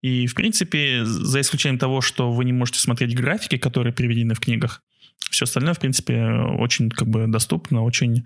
И, 0.00 0.26
в 0.26 0.34
принципе, 0.34 1.04
за 1.04 1.40
исключением 1.40 1.78
того, 1.78 2.00
что 2.00 2.32
вы 2.32 2.44
не 2.44 2.52
можете 2.52 2.80
смотреть 2.80 3.14
графики, 3.14 3.56
которые 3.56 3.92
приведены 3.92 4.34
в 4.34 4.40
книгах, 4.40 4.82
все 5.30 5.44
остальное, 5.44 5.74
в 5.74 5.78
принципе, 5.78 6.24
очень 6.58 6.90
как 6.90 7.08
бы 7.08 7.26
доступно, 7.26 7.82
очень 7.82 8.24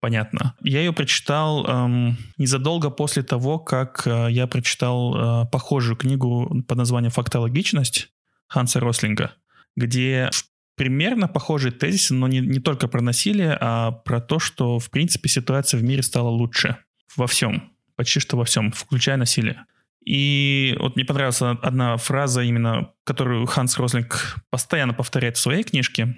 понятно. 0.00 0.54
Я 0.62 0.80
ее 0.80 0.92
прочитал 0.92 1.66
эм, 1.66 2.16
незадолго 2.38 2.90
после 2.90 3.22
того, 3.22 3.58
как 3.58 4.06
э, 4.06 4.28
я 4.30 4.46
прочитал 4.46 5.44
э, 5.44 5.46
похожую 5.50 5.96
книгу 5.96 6.62
под 6.68 6.78
названием 6.78 7.10
«Фактологичность» 7.10 8.08
Ханса 8.46 8.78
Рослинга, 8.78 9.32
где 9.74 10.30
в 10.32 10.44
примерно 10.76 11.26
похожие 11.26 11.72
тезисы, 11.72 12.14
но 12.14 12.28
не, 12.28 12.40
не 12.40 12.60
только 12.60 12.86
про 12.86 13.00
насилие, 13.00 13.56
а 13.60 13.90
про 13.90 14.20
то, 14.20 14.38
что, 14.38 14.78
в 14.78 14.90
принципе, 14.90 15.28
ситуация 15.28 15.80
в 15.80 15.82
мире 15.82 16.02
стала 16.02 16.28
лучше. 16.28 16.76
Во 17.16 17.26
всем. 17.26 17.72
Почти 17.96 18.20
что 18.20 18.36
во 18.36 18.44
всем, 18.44 18.72
включая 18.72 19.16
насилие. 19.16 19.64
И 20.04 20.76
вот 20.78 20.94
мне 20.94 21.04
понравилась 21.04 21.42
одна 21.42 21.96
фраза, 21.96 22.42
именно 22.42 22.92
которую 23.04 23.46
Ханс 23.46 23.76
Рослинг 23.78 24.36
постоянно 24.50 24.92
повторяет 24.92 25.36
в 25.36 25.40
своей 25.40 25.64
книжке. 25.64 26.14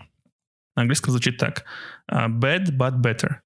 На 0.77 0.83
английском 0.83 1.13
звучит 1.13 1.39
так. 1.39 1.65
Bad, 2.11 2.77
but 2.77 3.01
better. 3.01 3.37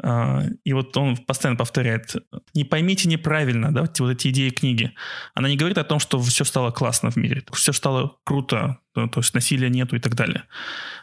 А, 0.00 0.42
и 0.64 0.72
вот 0.72 0.96
он 0.96 1.16
постоянно 1.16 1.56
повторяет, 1.56 2.14
не 2.54 2.64
поймите 2.64 3.08
неправильно, 3.08 3.72
да, 3.72 3.82
вот 3.98 4.10
эти 4.10 4.28
идеи 4.28 4.50
книги. 4.50 4.94
Она 5.34 5.48
не 5.48 5.56
говорит 5.56 5.78
о 5.78 5.84
том, 5.84 5.98
что 5.98 6.20
все 6.20 6.44
стало 6.44 6.70
классно 6.70 7.10
в 7.10 7.16
мире, 7.16 7.42
все 7.52 7.72
стало 7.72 8.16
круто, 8.24 8.78
то 8.94 9.10
есть 9.16 9.34
насилия 9.34 9.68
нету 9.70 9.96
и 9.96 10.00
так 10.00 10.14
далее. 10.14 10.44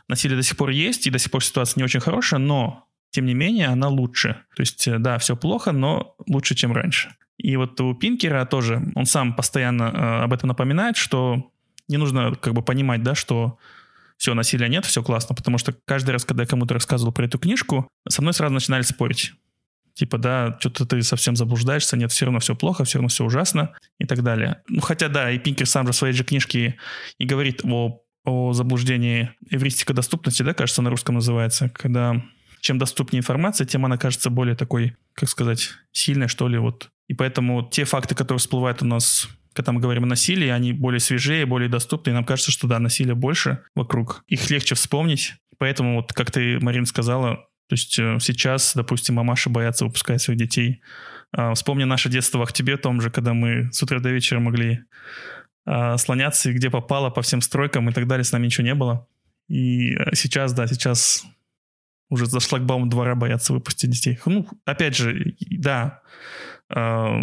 Насилие 0.08 0.38
до 0.38 0.44
сих 0.44 0.58
пор 0.58 0.70
есть, 0.70 1.08
и 1.08 1.12
до 1.12 1.20
сих 1.20 1.32
пор 1.32 1.44
ситуация 1.44 1.80
не 1.80 1.84
очень 1.84 2.00
хорошая, 2.00 2.40
но, 2.40 2.88
тем 3.12 3.26
не 3.26 3.34
менее, 3.34 3.68
она 3.68 3.88
лучше. 3.88 4.38
То 4.56 4.62
есть, 4.62 4.88
э, 4.88 5.00
да, 5.00 5.18
все 5.18 5.36
плохо, 5.36 5.72
но 5.72 6.16
лучше, 6.28 6.56
чем 6.56 6.74
раньше. 6.74 7.16
И 7.38 7.56
вот 7.58 7.80
у 7.82 7.94
Пинкера 7.94 8.46
тоже, 8.46 8.82
он 8.96 9.06
сам 9.06 9.34
постоянно 9.34 9.84
э, 9.84 10.24
об 10.24 10.34
этом 10.34 10.48
напоминает, 10.48 10.96
что 10.96 11.52
не 11.88 11.98
нужно 11.98 12.36
как 12.36 12.54
бы 12.54 12.62
понимать, 12.62 13.04
да, 13.04 13.16
что 13.16 13.58
все, 14.18 14.34
насилия 14.34 14.70
нет, 14.70 14.86
все 14.86 15.04
классно. 15.04 15.36
Потому 15.36 15.58
что 15.58 15.76
каждый 15.86 16.12
раз, 16.12 16.26
когда 16.26 16.44
я 16.44 16.48
кому-то 16.48 16.74
рассказывал 16.74 17.12
про 17.12 17.26
эту 17.26 17.40
книжку, 17.40 17.88
со 18.08 18.22
мной 18.22 18.34
сразу 18.34 18.54
начинали 18.54 18.82
спорить. 18.84 19.34
Типа, 19.94 20.18
да, 20.18 20.58
что-то 20.60 20.86
ты 20.86 21.02
совсем 21.04 21.38
заблуждаешься, 21.38 21.96
нет, 21.96 22.12
все 22.12 22.26
равно 22.26 22.40
все 22.40 22.54
плохо, 22.54 22.84
все 22.84 22.98
равно 22.98 23.08
все 23.08 23.24
ужасно 23.24 23.74
и 23.98 24.06
так 24.06 24.24
далее. 24.24 24.62
Ну, 24.68 24.82
хотя, 24.82 25.08
да, 25.08 25.32
и 25.32 25.40
Пинкер 25.40 25.68
сам 25.68 25.88
же 25.88 25.94
в 25.94 25.96
своей 25.96 26.14
же 26.14 26.26
книжке 26.26 26.78
и 27.18 27.26
говорит 27.26 27.62
о, 27.64 28.02
о 28.26 28.52
заблуждении 28.52 29.32
эвристика 29.50 29.94
доступности, 29.94 30.44
да, 30.44 30.54
кажется, 30.54 30.82
на 30.82 30.90
русском 30.90 31.16
называется, 31.16 31.70
когда 31.70 32.22
чем 32.60 32.78
доступнее 32.78 33.20
информация, 33.20 33.66
тем 33.66 33.86
она 33.86 33.98
кажется 33.98 34.30
более 34.30 34.56
такой, 34.56 34.98
как 35.14 35.30
сказать, 35.30 35.70
сильной, 35.94 36.28
что 36.28 36.50
ли, 36.50 36.58
вот. 36.58 36.90
И 37.08 37.14
поэтому 37.14 37.64
те 37.64 37.86
факты, 37.86 38.16
которые 38.16 38.40
всплывают 38.40 38.82
у 38.82 38.86
нас 38.86 39.30
когда 39.56 39.72
мы 39.72 39.80
говорим 39.80 40.04
о 40.04 40.08
насилии, 40.08 40.50
они 40.50 40.74
более 40.74 41.00
свежие, 41.00 41.46
более 41.46 41.70
доступны, 41.70 42.12
и 42.12 42.14
нам 42.14 42.26
кажется, 42.26 42.52
что 42.52 42.68
да, 42.68 42.78
насилия 42.78 43.16
больше 43.16 43.64
вокруг. 43.74 44.24
Их 44.28 44.50
легче 44.50 44.76
вспомнить. 44.76 45.36
Поэтому, 45.58 45.96
вот 45.96 46.12
как 46.12 46.30
ты, 46.30 46.60
Марин, 46.60 46.86
сказала, 46.86 47.36
то 47.68 47.74
есть 47.74 47.98
э, 47.98 48.18
сейчас, 48.20 48.74
допустим, 48.76 49.16
мамаши 49.16 49.50
боятся 49.50 49.86
выпускать 49.86 50.22
своих 50.22 50.38
детей. 50.38 50.82
А, 51.32 51.54
вспомни 51.54 51.86
наше 51.86 52.10
детство 52.10 52.40
в 52.40 52.42
Ахтебе, 52.42 52.76
том 52.76 53.00
же, 53.00 53.10
когда 53.10 53.34
мы 53.34 53.72
с 53.72 53.82
утра 53.82 54.00
до 54.00 54.10
вечера 54.10 54.40
могли 54.40 54.82
а, 55.66 55.98
слоняться, 55.98 56.50
и 56.50 56.54
где 56.54 56.70
попало, 56.70 57.10
по 57.10 57.22
всем 57.22 57.42
стройкам 57.42 57.90
и 57.90 57.94
так 57.94 58.08
далее, 58.08 58.26
с 58.26 58.34
нами 58.34 58.48
ничего 58.48 58.68
не 58.68 58.76
было. 58.76 59.08
И 59.48 59.96
э, 59.96 60.16
сейчас, 60.16 60.54
да, 60.54 60.68
сейчас 60.68 61.26
уже 62.10 62.26
за 62.26 62.42
шлагбаум 62.42 62.90
двора 62.90 63.16
боятся 63.16 63.54
выпустить 63.54 63.90
детей. 63.90 64.20
Ну, 64.26 64.48
опять 64.66 64.98
же, 64.98 65.36
да, 65.50 66.02
а, 66.70 67.22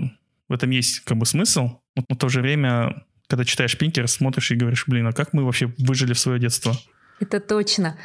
в 0.53 0.55
этом 0.55 0.71
есть 0.71 1.01
как 1.01 1.17
бы 1.17 1.27
смысл, 1.27 1.81
но 1.97 2.05
в 2.09 2.17
то 2.17 2.29
же 2.29 2.43
время, 2.43 3.05
когда 3.27 3.45
читаешь 3.45 3.77
Пинкер, 3.77 4.07
смотришь 4.07 4.51
и 4.51 4.55
говоришь, 4.55 4.85
блин, 4.87 5.07
а 5.07 5.13
как 5.13 5.33
мы 5.33 5.45
вообще 5.45 5.73
выжили 5.79 6.13
в 6.13 6.19
свое 6.19 6.39
детство? 6.39 6.77
Это 7.21 7.41
точно. 7.41 7.99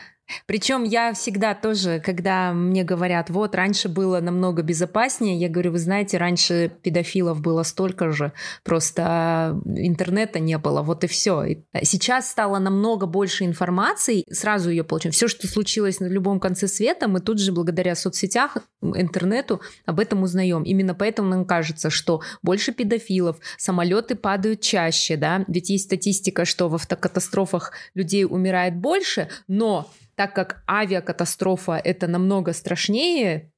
Причем 0.46 0.84
я 0.84 1.14
всегда 1.14 1.54
тоже, 1.54 2.02
когда 2.04 2.54
мне 2.54 2.84
говорят, 2.84 3.30
вот 3.30 3.56
раньше 3.56 3.90
было 3.90 4.20
намного 4.20 4.62
безопаснее, 4.62 5.38
я 5.38 5.50
говорю, 5.50 5.72
вы 5.72 5.80
знаете, 5.80 6.18
раньше 6.18 6.72
педофилов 6.82 7.42
было 7.42 7.64
столько 7.64 8.12
же, 8.12 8.34
просто 8.64 9.60
интернета 9.66 10.40
не 10.40 10.58
было, 10.58 10.82
вот 10.82 11.04
и 11.04 11.08
все. 11.08 11.58
Сейчас 11.84 12.30
стало 12.30 12.60
намного 12.60 13.06
больше 13.06 13.46
информации, 13.46 14.24
сразу 14.32 14.70
ее 14.70 14.84
получаем. 14.84 15.14
Все, 15.14 15.28
что 15.28 15.48
случилось 15.48 16.00
на 16.00 16.08
любом 16.08 16.40
конце 16.40 16.68
света, 16.68 17.08
мы 17.08 17.20
тут 17.20 17.40
же 17.40 17.52
благодаря 17.52 17.96
соцсетях, 17.96 18.58
интернету 18.82 19.62
об 19.86 20.00
этом 20.00 20.24
узнаем. 20.24 20.64
Именно 20.64 20.94
поэтому 20.96 21.30
нам 21.30 21.46
кажется, 21.46 21.90
что 21.90 22.22
больше 22.42 22.72
педофилов, 22.72 23.38
самолеты 23.58 24.16
падают 24.16 24.62
чаще, 24.62 25.18
да, 25.18 25.46
ведь 25.48 25.70
есть 25.70 25.86
статистика, 25.86 26.46
что 26.46 26.70
в 26.70 26.76
автокатастрофах 26.76 27.72
людей 27.96 28.26
умирает 28.26 28.76
больше, 28.76 29.30
но 29.48 29.90
так 30.18 30.34
как 30.34 30.64
авиакатастрофа 30.68 31.74
это 31.74 32.08
намного 32.08 32.52
страшнее, 32.52 33.52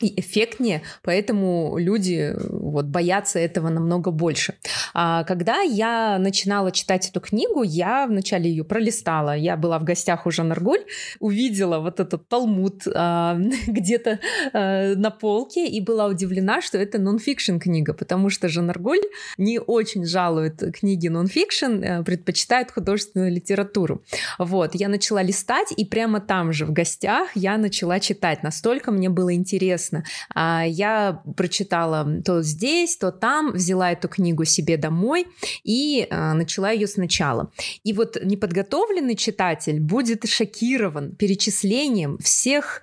и 0.00 0.20
эффектнее, 0.20 0.82
поэтому 1.02 1.76
люди 1.76 2.32
вот, 2.38 2.86
боятся 2.86 3.40
этого 3.40 3.68
намного 3.68 4.12
больше. 4.12 4.54
А 4.94 5.24
когда 5.24 5.60
я 5.60 6.18
начинала 6.18 6.70
читать 6.70 7.08
эту 7.08 7.20
книгу, 7.20 7.64
я 7.64 8.06
вначале 8.06 8.48
ее 8.48 8.62
пролистала. 8.62 9.36
Я 9.36 9.56
была 9.56 9.78
в 9.78 9.84
гостях 9.84 10.26
у 10.26 10.30
Жанаргуль, 10.30 10.84
увидела 11.18 11.80
вот 11.80 11.98
этот 11.98 12.28
талмуд 12.28 12.82
а, 12.94 13.36
где-то 13.66 14.20
а, 14.52 14.94
на 14.94 15.10
полке 15.10 15.66
и 15.66 15.80
была 15.80 16.06
удивлена, 16.06 16.60
что 16.60 16.78
это 16.78 16.98
нонфикшн 16.98 17.58
книга, 17.58 17.92
потому 17.92 18.30
что 18.30 18.48
Жанаргуль 18.48 19.02
не 19.36 19.58
очень 19.58 20.04
жалует 20.04 20.62
книги 20.74 21.08
нонфикшн, 21.08 21.84
а, 21.84 22.02
предпочитает 22.04 22.70
художественную 22.70 23.32
литературу. 23.32 24.02
Вот, 24.38 24.76
я 24.76 24.88
начала 24.88 25.22
листать, 25.22 25.72
и 25.76 25.84
прямо 25.84 26.20
там 26.20 26.52
же 26.52 26.66
в 26.66 26.72
гостях 26.72 27.30
я 27.34 27.58
начала 27.58 27.98
читать. 27.98 28.44
Настолько 28.44 28.92
мне 28.92 29.08
было 29.08 29.34
интересно 29.34 29.87
интересно. 29.88 30.04
А, 30.34 30.64
я 30.66 31.22
прочитала 31.36 32.22
то 32.24 32.42
здесь, 32.42 32.96
то 32.96 33.10
там, 33.10 33.52
взяла 33.52 33.92
эту 33.92 34.08
книгу 34.08 34.44
себе 34.44 34.76
домой 34.76 35.26
и 35.64 36.06
а, 36.10 36.34
начала 36.34 36.70
ее 36.70 36.86
сначала. 36.86 37.50
И 37.84 37.92
вот 37.92 38.16
неподготовленный 38.22 39.16
читатель 39.16 39.80
будет 39.80 40.28
шокирован 40.28 41.14
перечислением 41.14 42.18
всех 42.18 42.82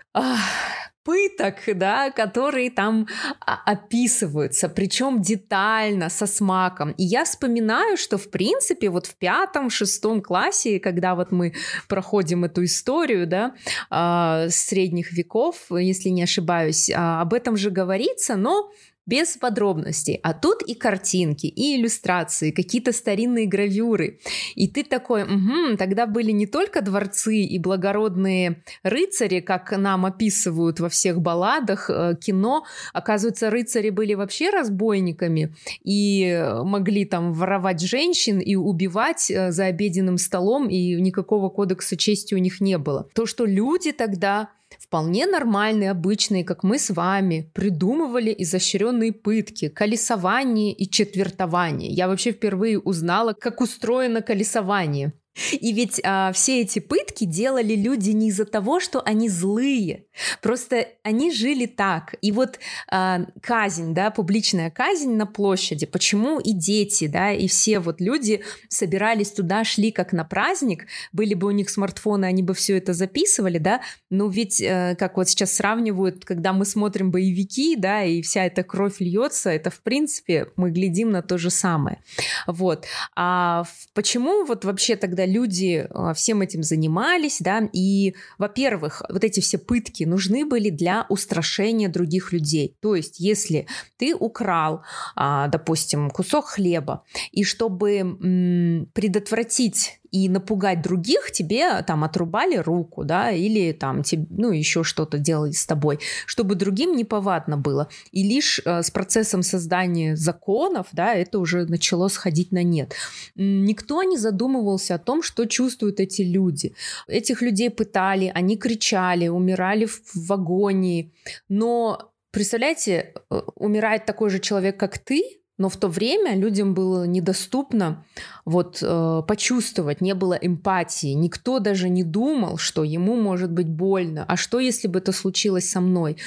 пыток, 1.05 1.55
да, 1.75 2.11
которые 2.11 2.71
там 2.71 3.07
описываются, 3.39 4.67
причем 4.67 5.21
детально, 5.21 6.09
со 6.09 6.25
смаком. 6.25 6.91
И 6.91 7.03
я 7.03 7.23
вспоминаю, 7.23 7.95
что, 7.95 8.17
в 8.17 8.29
принципе, 8.29 8.89
вот 8.89 9.05
в 9.05 9.15
пятом, 9.15 9.69
шестом 9.69 10.21
классе, 10.21 10.79
когда 10.79 11.15
вот 11.15 11.31
мы 11.31 11.53
проходим 11.87 12.43
эту 12.43 12.63
историю, 12.63 13.27
да, 13.27 13.53
э, 13.91 14.49
средних 14.49 15.13
веков, 15.13 15.67
если 15.69 16.09
не 16.09 16.23
ошибаюсь, 16.23 16.89
э, 16.89 16.95
об 16.95 17.33
этом 17.33 17.55
же 17.55 17.69
говорится, 17.69 18.35
но 18.35 18.71
без 19.05 19.37
подробностей. 19.37 20.19
А 20.23 20.33
тут 20.33 20.61
и 20.63 20.73
картинки, 20.73 21.47
и 21.47 21.75
иллюстрации, 21.75 22.51
какие-то 22.51 22.91
старинные 22.91 23.45
гравюры. 23.45 24.19
И 24.55 24.67
ты 24.67 24.83
такой, 24.83 25.23
угу, 25.23 25.77
тогда 25.77 26.07
были 26.07 26.31
не 26.31 26.47
только 26.47 26.81
дворцы 26.81 27.37
и 27.37 27.59
благородные 27.59 28.63
рыцари, 28.83 29.41
как 29.41 29.71
нам 29.77 30.05
описывают 30.05 30.79
во 30.79 30.89
всех 30.89 31.21
балладах, 31.21 31.89
э, 31.89 32.15
кино. 32.19 32.65
Оказывается, 32.93 33.49
рыцари 33.49 33.91
были 33.91 34.13
вообще 34.15 34.49
разбойниками 34.49 35.55
и 35.83 36.43
могли 36.63 37.05
там 37.05 37.33
воровать 37.33 37.81
женщин 37.81 38.39
и 38.39 38.55
убивать 38.55 39.29
э, 39.29 39.51
за 39.51 39.65
обеденным 39.65 40.17
столом, 40.17 40.67
и 40.67 40.95
никакого 40.99 41.49
кодекса 41.49 41.95
чести 41.95 42.33
у 42.33 42.39
них 42.39 42.61
не 42.61 42.77
было. 42.77 43.07
То, 43.13 43.25
что 43.25 43.45
люди 43.45 43.91
тогда 43.91 44.49
вполне 44.79 45.25
нормальные, 45.25 45.91
обычные, 45.91 46.43
как 46.43 46.63
мы 46.63 46.79
с 46.79 46.89
вами, 46.89 47.51
придумывали 47.53 48.35
изощренные 48.37 49.13
пытки, 49.13 49.69
колесование 49.69 50.73
и 50.73 50.89
четвертование. 50.89 51.91
Я 51.91 52.07
вообще 52.07 52.31
впервые 52.31 52.79
узнала, 52.79 53.33
как 53.33 53.61
устроено 53.61 54.21
колесование. 54.21 55.13
И 55.51 55.73
ведь 55.73 55.99
а, 56.03 56.31
все 56.31 56.61
эти 56.61 56.79
пытки 56.79 57.25
делали 57.25 57.75
люди 57.75 58.11
не 58.11 58.29
из-за 58.29 58.45
того, 58.45 58.79
что 58.79 59.01
они 59.01 59.27
злые, 59.27 60.05
просто 60.41 60.87
они 61.03 61.31
жили 61.31 61.65
так. 61.65 62.15
И 62.21 62.31
вот 62.31 62.59
а, 62.89 63.25
казнь, 63.41 63.93
да, 63.93 64.11
публичная 64.11 64.69
казнь 64.69 65.13
на 65.13 65.25
площади, 65.25 65.85
почему 65.85 66.39
и 66.39 66.53
дети, 66.53 67.07
да, 67.07 67.31
и 67.33 67.47
все 67.47 67.79
вот 67.79 67.99
люди 67.99 68.43
собирались 68.69 69.31
туда, 69.31 69.65
шли 69.65 69.91
как 69.91 70.13
на 70.13 70.23
праздник, 70.23 70.85
были 71.11 71.33
бы 71.33 71.47
у 71.47 71.51
них 71.51 71.69
смартфоны, 71.69 72.25
они 72.25 72.41
бы 72.41 72.53
все 72.53 72.77
это 72.77 72.93
записывали, 72.93 73.57
да, 73.57 73.81
но 74.09 74.27
ведь, 74.27 74.61
а, 74.61 74.95
как 74.95 75.17
вот 75.17 75.27
сейчас 75.27 75.53
сравнивают, 75.53 76.23
когда 76.23 76.53
мы 76.53 76.63
смотрим 76.65 77.11
боевики, 77.11 77.75
да, 77.75 78.03
и 78.03 78.21
вся 78.21 78.45
эта 78.45 78.63
кровь 78.63 78.99
льется, 78.99 79.49
это 79.49 79.69
в 79.69 79.81
принципе 79.81 80.47
мы 80.55 80.71
глядим 80.71 81.11
на 81.11 81.21
то 81.21 81.37
же 81.37 81.49
самое. 81.49 82.01
Вот. 82.47 82.85
А 83.15 83.65
почему 83.93 84.45
вот 84.45 84.63
вообще 84.63 84.95
тогда 84.95 85.24
люди 85.25 85.87
а, 85.89 86.13
всем 86.13 86.41
этим 86.41 86.63
занимались, 86.63 87.37
да, 87.39 87.69
и, 87.73 88.15
во-первых, 88.37 89.01
вот 89.09 89.23
эти 89.23 89.39
все 89.39 89.57
пытки 89.57 90.03
нужны 90.03 90.45
были 90.45 90.69
для 90.69 91.05
устрашения 91.09 91.89
других 91.89 92.31
людей. 92.33 92.75
То 92.81 92.95
есть, 92.95 93.19
если 93.19 93.67
ты 93.97 94.15
украл, 94.15 94.83
а, 95.15 95.47
допустим, 95.47 96.09
кусок 96.09 96.45
хлеба, 96.45 97.03
и 97.31 97.43
чтобы 97.43 98.87
предотвратить 98.93 99.99
и 100.15 100.29
напугать 100.29 100.81
других, 100.81 101.31
тебе 101.33 101.81
там 101.81 102.05
отрубали 102.05 102.55
руку, 102.55 103.03
да, 103.03 103.31
или 103.31 103.73
там, 103.73 104.01
тебе, 104.01 104.25
ну, 104.29 104.51
еще 104.51 104.85
что-то 104.85 105.17
делали 105.17 105.51
с 105.51 105.65
тобой, 105.65 105.99
чтобы 106.25 106.55
другим 106.55 106.95
неповадно 106.95 107.57
было. 107.57 107.89
И 108.13 108.23
лишь 108.23 108.61
э, 108.63 108.81
с 108.81 108.91
процессом 108.91 109.43
создания 109.43 110.15
законов, 110.15 110.87
да, 110.93 111.13
это 111.13 111.37
уже 111.37 111.65
начало 111.65 112.07
сходить 112.07 112.53
на 112.53 112.63
нет. 112.63 112.93
Никто 113.35 114.03
не 114.03 114.17
задумывался 114.17 114.95
о 114.95 114.99
том, 114.99 115.21
что 115.21 115.43
чувствуют 115.47 115.99
эти 115.99 116.21
люди. 116.21 116.73
Этих 117.09 117.41
людей 117.41 117.69
пытали, 117.69 118.31
они 118.33 118.55
кричали, 118.55 119.27
умирали 119.27 119.85
в, 119.85 119.99
в 120.13 120.31
агонии, 120.31 121.11
но 121.49 122.11
Представляете, 122.31 123.13
э, 123.29 123.41
умирает 123.55 124.05
такой 124.05 124.29
же 124.29 124.39
человек, 124.39 124.77
как 124.77 124.97
ты, 124.97 125.23
но 125.57 125.69
в 125.69 125.77
то 125.77 125.87
время 125.87 126.35
людям 126.35 126.73
было 126.73 127.05
недоступно 127.05 128.05
вот 128.43 128.79
э, 128.81 129.21
почувствовать, 129.27 130.01
не 130.01 130.13
было 130.13 130.33
эмпатии. 130.33 131.13
Никто 131.13 131.59
даже 131.59 131.89
не 131.89 132.03
думал, 132.03 132.57
что 132.57 132.83
ему 132.83 133.15
может 133.15 133.51
быть 133.51 133.69
больно. 133.69 134.25
А 134.27 134.35
что, 134.35 134.59
если 134.59 134.87
бы 134.87 134.99
это 134.99 135.11
случилось 135.11 135.69
со 135.69 135.79
мной? 135.79 136.17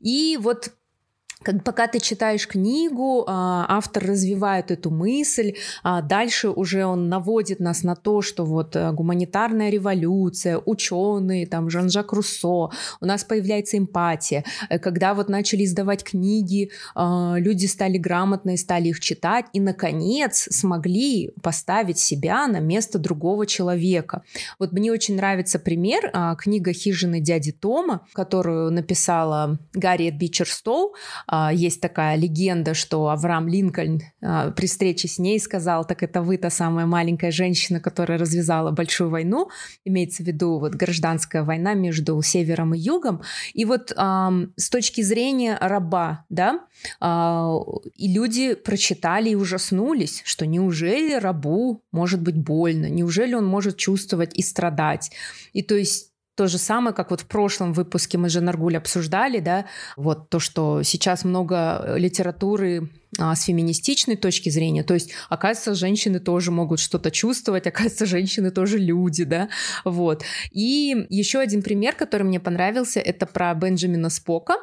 И 0.00 0.36
вот 0.40 0.72
как, 1.42 1.64
пока 1.64 1.86
ты 1.86 1.98
читаешь 1.98 2.46
книгу, 2.46 3.24
а, 3.26 3.66
автор 3.68 4.04
развивает 4.04 4.70
эту 4.70 4.90
мысль, 4.90 5.54
а 5.82 6.02
дальше 6.02 6.50
уже 6.50 6.84
он 6.84 7.08
наводит 7.08 7.60
нас 7.60 7.82
на 7.82 7.96
то, 7.96 8.22
что 8.22 8.44
вот 8.44 8.76
э, 8.76 8.92
гуманитарная 8.92 9.70
революция, 9.70 10.58
ученые, 10.58 11.46
там 11.46 11.70
Жан-Жак 11.70 12.12
Руссо, 12.12 12.70
у 13.00 13.06
нас 13.06 13.24
появляется 13.24 13.78
эмпатия. 13.78 14.44
Э, 14.68 14.78
когда 14.78 15.14
вот 15.14 15.28
начали 15.28 15.64
издавать 15.64 16.04
книги, 16.04 16.70
а, 16.94 17.36
люди 17.38 17.66
стали 17.66 17.98
грамотные, 17.98 18.56
стали 18.56 18.88
их 18.88 19.00
читать 19.00 19.46
и, 19.52 19.60
наконец, 19.60 20.48
смогли 20.50 21.32
поставить 21.42 21.98
себя 21.98 22.46
на 22.46 22.60
место 22.60 22.98
другого 22.98 23.46
человека. 23.46 24.22
Вот 24.58 24.72
мне 24.72 24.92
очень 24.92 25.16
нравится 25.16 25.58
пример, 25.58 26.10
книга 26.38 26.72
«Хижины 26.72 27.20
дяди 27.20 27.52
Тома», 27.52 28.06
которую 28.12 28.70
написала 28.70 29.58
Гарриет 29.72 30.16
Бичерстоу, 30.16 30.94
есть 31.52 31.80
такая 31.80 32.16
легенда, 32.16 32.74
что 32.74 33.08
Авраам 33.08 33.48
Линкольн 33.48 34.02
а, 34.20 34.50
при 34.50 34.66
встрече 34.66 35.08
с 35.08 35.18
ней 35.18 35.40
сказал, 35.40 35.86
так 35.86 36.02
это 36.02 36.20
вы 36.20 36.36
та 36.36 36.50
самая 36.50 36.86
маленькая 36.86 37.30
женщина, 37.30 37.80
которая 37.80 38.18
развязала 38.18 38.70
большую 38.70 39.10
войну, 39.10 39.48
имеется 39.84 40.22
в 40.22 40.26
виду 40.26 40.58
вот 40.58 40.74
гражданская 40.74 41.42
война 41.42 41.74
между 41.74 42.20
севером 42.22 42.74
и 42.74 42.78
югом. 42.78 43.22
И 43.54 43.64
вот 43.64 43.92
с 43.92 44.70
точки 44.70 45.00
зрения 45.00 45.56
раба, 45.60 46.24
да, 46.28 46.60
а, 47.00 47.56
и 47.96 48.12
люди 48.12 48.54
прочитали 48.54 49.30
и 49.30 49.34
ужаснулись, 49.34 50.22
что 50.24 50.46
неужели 50.46 51.14
рабу 51.14 51.82
может 51.92 52.20
быть 52.20 52.36
больно, 52.36 52.86
неужели 52.86 53.34
он 53.34 53.46
может 53.46 53.76
чувствовать 53.76 54.36
и 54.36 54.42
страдать. 54.42 55.10
И 55.52 55.62
то 55.62 55.74
есть 55.74 56.11
то 56.34 56.46
же 56.46 56.58
самое, 56.58 56.94
как 56.94 57.10
вот 57.10 57.20
в 57.20 57.26
прошлом 57.26 57.72
выпуске 57.72 58.16
мы 58.16 58.28
же 58.28 58.40
Наргуль 58.40 58.76
обсуждали, 58.76 59.38
да, 59.40 59.66
вот 59.96 60.30
то, 60.30 60.38
что 60.38 60.82
сейчас 60.82 61.24
много 61.24 61.82
э, 61.84 61.98
литературы 61.98 62.88
а, 63.18 63.34
с 63.34 63.44
феминистичной 63.44 64.16
точки 64.16 64.48
зрения, 64.48 64.82
то 64.82 64.94
есть, 64.94 65.10
оказывается, 65.28 65.74
женщины 65.74 66.20
тоже 66.20 66.50
могут 66.50 66.80
что-то 66.80 67.10
чувствовать, 67.10 67.66
оказывается, 67.68 68.06
женщины 68.06 68.50
тоже 68.50 68.78
люди, 68.78 69.24
да, 69.24 69.50
вот. 69.84 70.24
И 70.50 71.06
еще 71.10 71.38
один 71.38 71.62
пример, 71.62 71.94
который 71.94 72.22
мне 72.22 72.40
понравился, 72.40 73.00
это 73.00 73.26
про 73.26 73.54
Бенджамина 73.54 74.08
Спока, 74.08 74.54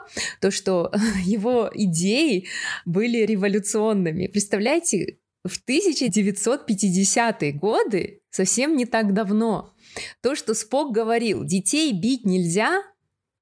то, 0.41 0.49
что 0.49 0.91
его 1.23 1.69
идеи 1.73 2.47
были 2.86 3.19
революционными. 3.25 4.25
Представляете, 4.25 5.19
в 5.43 5.60
1950-е 5.67 7.51
годы, 7.53 8.21
совсем 8.29 8.75
не 8.75 8.86
так 8.86 9.13
давно, 9.13 9.71
то, 10.21 10.35
что 10.35 10.53
Спок 10.53 10.93
говорил, 10.93 11.43
детей 11.43 11.91
бить 11.93 12.25
нельзя, 12.25 12.83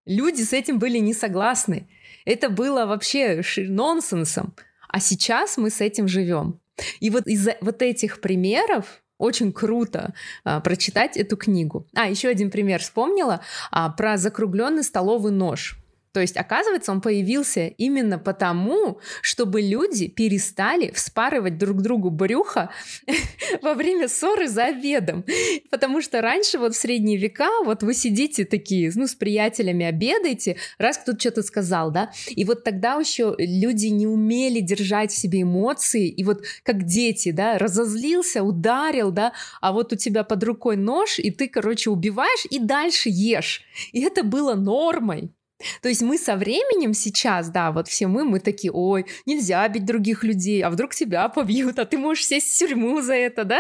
люди 0.05 0.41
с 0.41 0.53
этим 0.53 0.79
были 0.79 0.97
не 0.99 1.13
согласны. 1.13 1.87
Это 2.25 2.49
было 2.49 2.85
вообще 2.85 3.41
нонсенсом. 3.57 4.53
А 4.89 4.99
сейчас 4.99 5.57
мы 5.57 5.69
с 5.69 5.81
этим 5.81 6.07
живем. 6.07 6.59
И 6.99 7.09
вот 7.09 7.27
из-за 7.27 7.57
вот 7.61 7.81
этих 7.81 8.21
примеров 8.21 9.01
очень 9.17 9.51
круто 9.51 10.13
а, 10.43 10.59
прочитать 10.59 11.17
эту 11.17 11.37
книгу. 11.37 11.87
А, 11.95 12.09
еще 12.09 12.29
один 12.29 12.51
пример 12.51 12.81
вспомнила 12.81 13.41
а, 13.71 13.89
про 13.89 14.17
закругленный 14.17 14.83
столовый 14.83 15.31
нож. 15.31 15.76
То 16.17 16.21
есть, 16.21 16.35
оказывается, 16.35 16.91
он 16.91 16.99
появился 16.99 17.67
именно 17.67 18.17
потому, 18.17 18.99
чтобы 19.21 19.61
люди 19.61 20.07
перестали 20.07 20.89
вспарывать 20.89 21.59
друг 21.59 21.83
другу 21.83 22.09
брюха 22.09 22.71
во 23.61 23.75
время 23.75 24.07
ссоры 24.07 24.47
за 24.47 24.65
обедом. 24.65 25.23
Потому 25.69 26.01
что 26.01 26.21
раньше, 26.21 26.57
вот 26.57 26.73
в 26.73 26.75
средние 26.79 27.19
века, 27.19 27.51
вот 27.63 27.83
вы 27.83 27.93
сидите 27.93 28.45
такие, 28.45 28.91
ну, 28.95 29.05
с 29.05 29.13
приятелями 29.13 29.85
обедаете, 29.85 30.57
раз 30.79 30.97
кто-то 30.97 31.19
что-то 31.19 31.43
сказал, 31.43 31.91
да, 31.91 32.11
и 32.27 32.43
вот 32.45 32.63
тогда 32.63 32.95
еще 32.95 33.35
люди 33.37 33.85
не 33.85 34.07
умели 34.07 34.59
держать 34.59 35.11
в 35.11 35.15
себе 35.15 35.43
эмоции, 35.43 36.07
и 36.07 36.23
вот 36.23 36.41
как 36.63 36.83
дети, 36.83 37.29
да, 37.29 37.59
разозлился, 37.59 38.41
ударил, 38.41 39.11
да, 39.11 39.33
а 39.61 39.71
вот 39.71 39.93
у 39.93 39.95
тебя 39.95 40.23
под 40.23 40.43
рукой 40.43 40.77
нож, 40.77 41.19
и 41.19 41.29
ты, 41.29 41.47
короче, 41.47 41.91
убиваешь 41.91 42.47
и 42.49 42.57
дальше 42.57 43.09
ешь. 43.09 43.61
И 43.91 44.01
это 44.01 44.23
было 44.23 44.55
нормой. 44.55 45.31
То 45.81 45.89
есть 45.89 46.01
мы 46.01 46.17
со 46.17 46.35
временем 46.35 46.93
сейчас, 46.93 47.49
да, 47.49 47.71
вот 47.71 47.87
все 47.87 48.07
мы, 48.07 48.23
мы 48.23 48.39
такие, 48.39 48.71
ой, 48.71 49.05
нельзя 49.25 49.67
бить 49.67 49.85
других 49.85 50.23
людей, 50.23 50.61
а 50.61 50.69
вдруг 50.69 50.93
тебя 50.93 51.27
побьют, 51.29 51.79
а 51.79 51.85
ты 51.85 51.97
можешь 51.97 52.25
сесть 52.25 52.53
в 52.53 52.57
тюрьму 52.57 53.01
за 53.01 53.15
это, 53.15 53.43
да? 53.45 53.59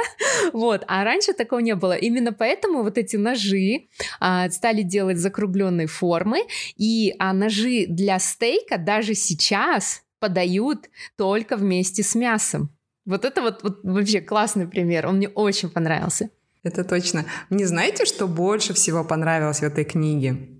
Вот, 0.53 0.83
а 0.87 1.03
раньше 1.03 1.33
такого 1.33 1.59
не 1.59 1.75
было. 1.75 1.93
Именно 1.93 2.33
поэтому 2.33 2.83
вот 2.83 2.97
эти 2.97 3.15
ножи 3.15 3.87
а, 4.19 4.49
стали 4.49 4.81
делать 4.81 5.17
закругленной 5.17 5.87
формы, 5.87 6.41
и 6.75 7.15
а 7.19 7.33
ножи 7.33 7.85
для 7.87 8.19
стейка 8.19 8.77
даже 8.77 9.13
сейчас 9.13 10.03
подают 10.19 10.89
только 11.15 11.57
вместе 11.57 12.03
с 12.03 12.15
мясом. 12.15 12.69
Вот 13.05 13.23
это 13.23 13.41
вот, 13.41 13.63
вот 13.63 13.79
вообще 13.83 14.19
классный 14.19 14.67
пример, 14.67 15.07
он 15.07 15.17
мне 15.17 15.29
очень 15.29 15.69
понравился. 15.69 16.29
Это 16.63 16.83
точно. 16.83 17.25
Мне 17.49 17.65
знаете, 17.65 18.05
что 18.05 18.27
больше 18.27 18.73
всего 18.73 19.05
понравилось 19.05 19.59
в 19.59 19.63
этой 19.63 19.85
книге? 19.85 20.56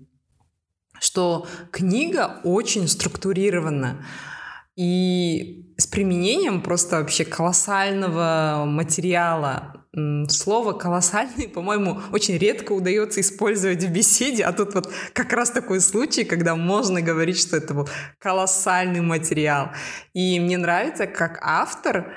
Что 1.00 1.46
книга 1.70 2.40
очень 2.44 2.88
структурирована 2.88 4.04
и 4.76 5.74
с 5.76 5.86
применением 5.86 6.62
просто 6.62 6.98
вообще 6.98 7.24
колоссального 7.24 8.64
материала. 8.66 9.74
Слово 10.28 10.74
«колоссальный», 10.74 11.48
по-моему, 11.48 12.00
очень 12.12 12.36
редко 12.36 12.72
удается 12.72 13.20
использовать 13.20 13.82
в 13.82 13.90
беседе, 13.90 14.44
а 14.44 14.52
тут 14.52 14.74
вот 14.74 14.92
как 15.14 15.32
раз 15.32 15.50
такой 15.50 15.80
случай, 15.80 16.24
когда 16.24 16.54
можно 16.54 17.02
говорить, 17.02 17.40
что 17.40 17.56
это 17.56 17.74
был 17.74 17.88
колоссальный 18.20 19.00
материал. 19.00 19.70
И 20.12 20.38
мне 20.38 20.58
нравится, 20.58 21.06
как 21.08 21.40
автор 21.42 22.12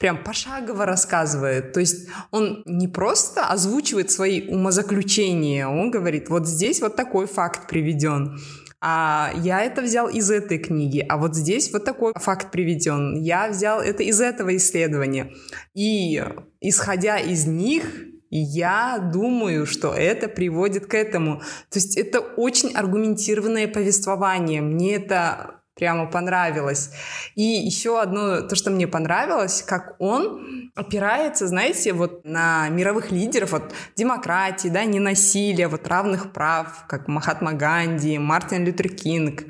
прям 0.00 0.24
пошагово 0.24 0.86
рассказывает. 0.86 1.72
То 1.72 1.80
есть 1.80 2.08
он 2.30 2.62
не 2.64 2.88
просто 2.88 3.46
озвучивает 3.46 4.10
свои 4.10 4.48
умозаключения, 4.48 5.68
он 5.68 5.90
говорит, 5.90 6.30
вот 6.30 6.48
здесь 6.48 6.80
вот 6.80 6.96
такой 6.96 7.26
факт 7.26 7.68
приведен. 7.68 8.40
А 8.82 9.30
я 9.36 9.60
это 9.60 9.82
взял 9.82 10.08
из 10.08 10.30
этой 10.30 10.56
книги, 10.56 11.04
а 11.06 11.18
вот 11.18 11.36
здесь 11.36 11.70
вот 11.70 11.84
такой 11.84 12.14
факт 12.16 12.50
приведен. 12.50 13.14
Я 13.14 13.50
взял 13.50 13.78
это 13.78 14.02
из 14.02 14.22
этого 14.22 14.56
исследования. 14.56 15.32
И 15.74 16.24
исходя 16.62 17.18
из 17.18 17.46
них, 17.46 17.84
я 18.30 19.10
думаю, 19.12 19.66
что 19.66 19.92
это 19.92 20.28
приводит 20.28 20.86
к 20.86 20.94
этому. 20.94 21.40
То 21.68 21.78
есть 21.78 21.98
это 21.98 22.20
очень 22.20 22.72
аргументированное 22.74 23.68
повествование. 23.68 24.62
Мне 24.62 24.94
это 24.94 25.59
прямо 25.80 26.06
понравилось. 26.06 26.90
И 27.34 27.42
еще 27.42 28.00
одно, 28.00 28.42
то, 28.42 28.54
что 28.54 28.70
мне 28.70 28.86
понравилось, 28.86 29.64
как 29.66 29.96
он 29.98 30.70
опирается, 30.76 31.48
знаете, 31.48 31.92
вот 31.94 32.24
на 32.24 32.68
мировых 32.68 33.10
лидеров, 33.10 33.52
вот 33.52 33.72
демократии, 33.96 34.68
да, 34.68 34.84
ненасилия, 34.84 35.68
вот 35.68 35.88
равных 35.88 36.32
прав, 36.32 36.84
как 36.86 37.08
Махатма 37.08 37.54
Ганди, 37.54 38.18
Мартин 38.18 38.64
Лютер 38.64 38.90
Кинг, 38.90 39.44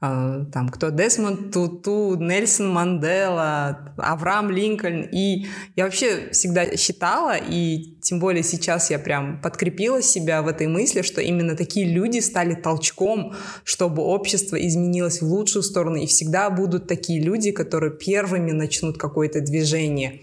там 0.00 0.68
кто 0.68 0.90
Десмонд 0.90 1.52
Туту, 1.52 2.16
Нельсон 2.18 2.70
Мандела, 2.70 3.94
Авраам 3.96 4.50
Линкольн. 4.50 5.08
И 5.10 5.46
я 5.74 5.84
вообще 5.84 6.30
всегда 6.32 6.76
считала, 6.76 7.36
и 7.36 7.96
тем 8.02 8.20
более 8.20 8.42
сейчас 8.42 8.90
я 8.90 8.98
прям 8.98 9.40
подкрепила 9.40 10.02
себя 10.02 10.42
в 10.42 10.48
этой 10.48 10.66
мысли, 10.66 11.00
что 11.00 11.22
именно 11.22 11.56
такие 11.56 11.86
люди 11.90 12.18
стали 12.18 12.54
толчком, 12.54 13.34
чтобы 13.64 14.02
общество 14.02 14.56
изменилось 14.56 15.22
в 15.22 15.26
лучшую 15.26 15.62
сторону. 15.62 15.96
И 15.96 16.06
всегда 16.06 16.50
будут 16.50 16.86
такие 16.88 17.22
люди, 17.22 17.50
которые 17.50 17.92
первыми 17.92 18.52
начнут 18.52 18.98
какое-то 18.98 19.40
движение. 19.40 20.20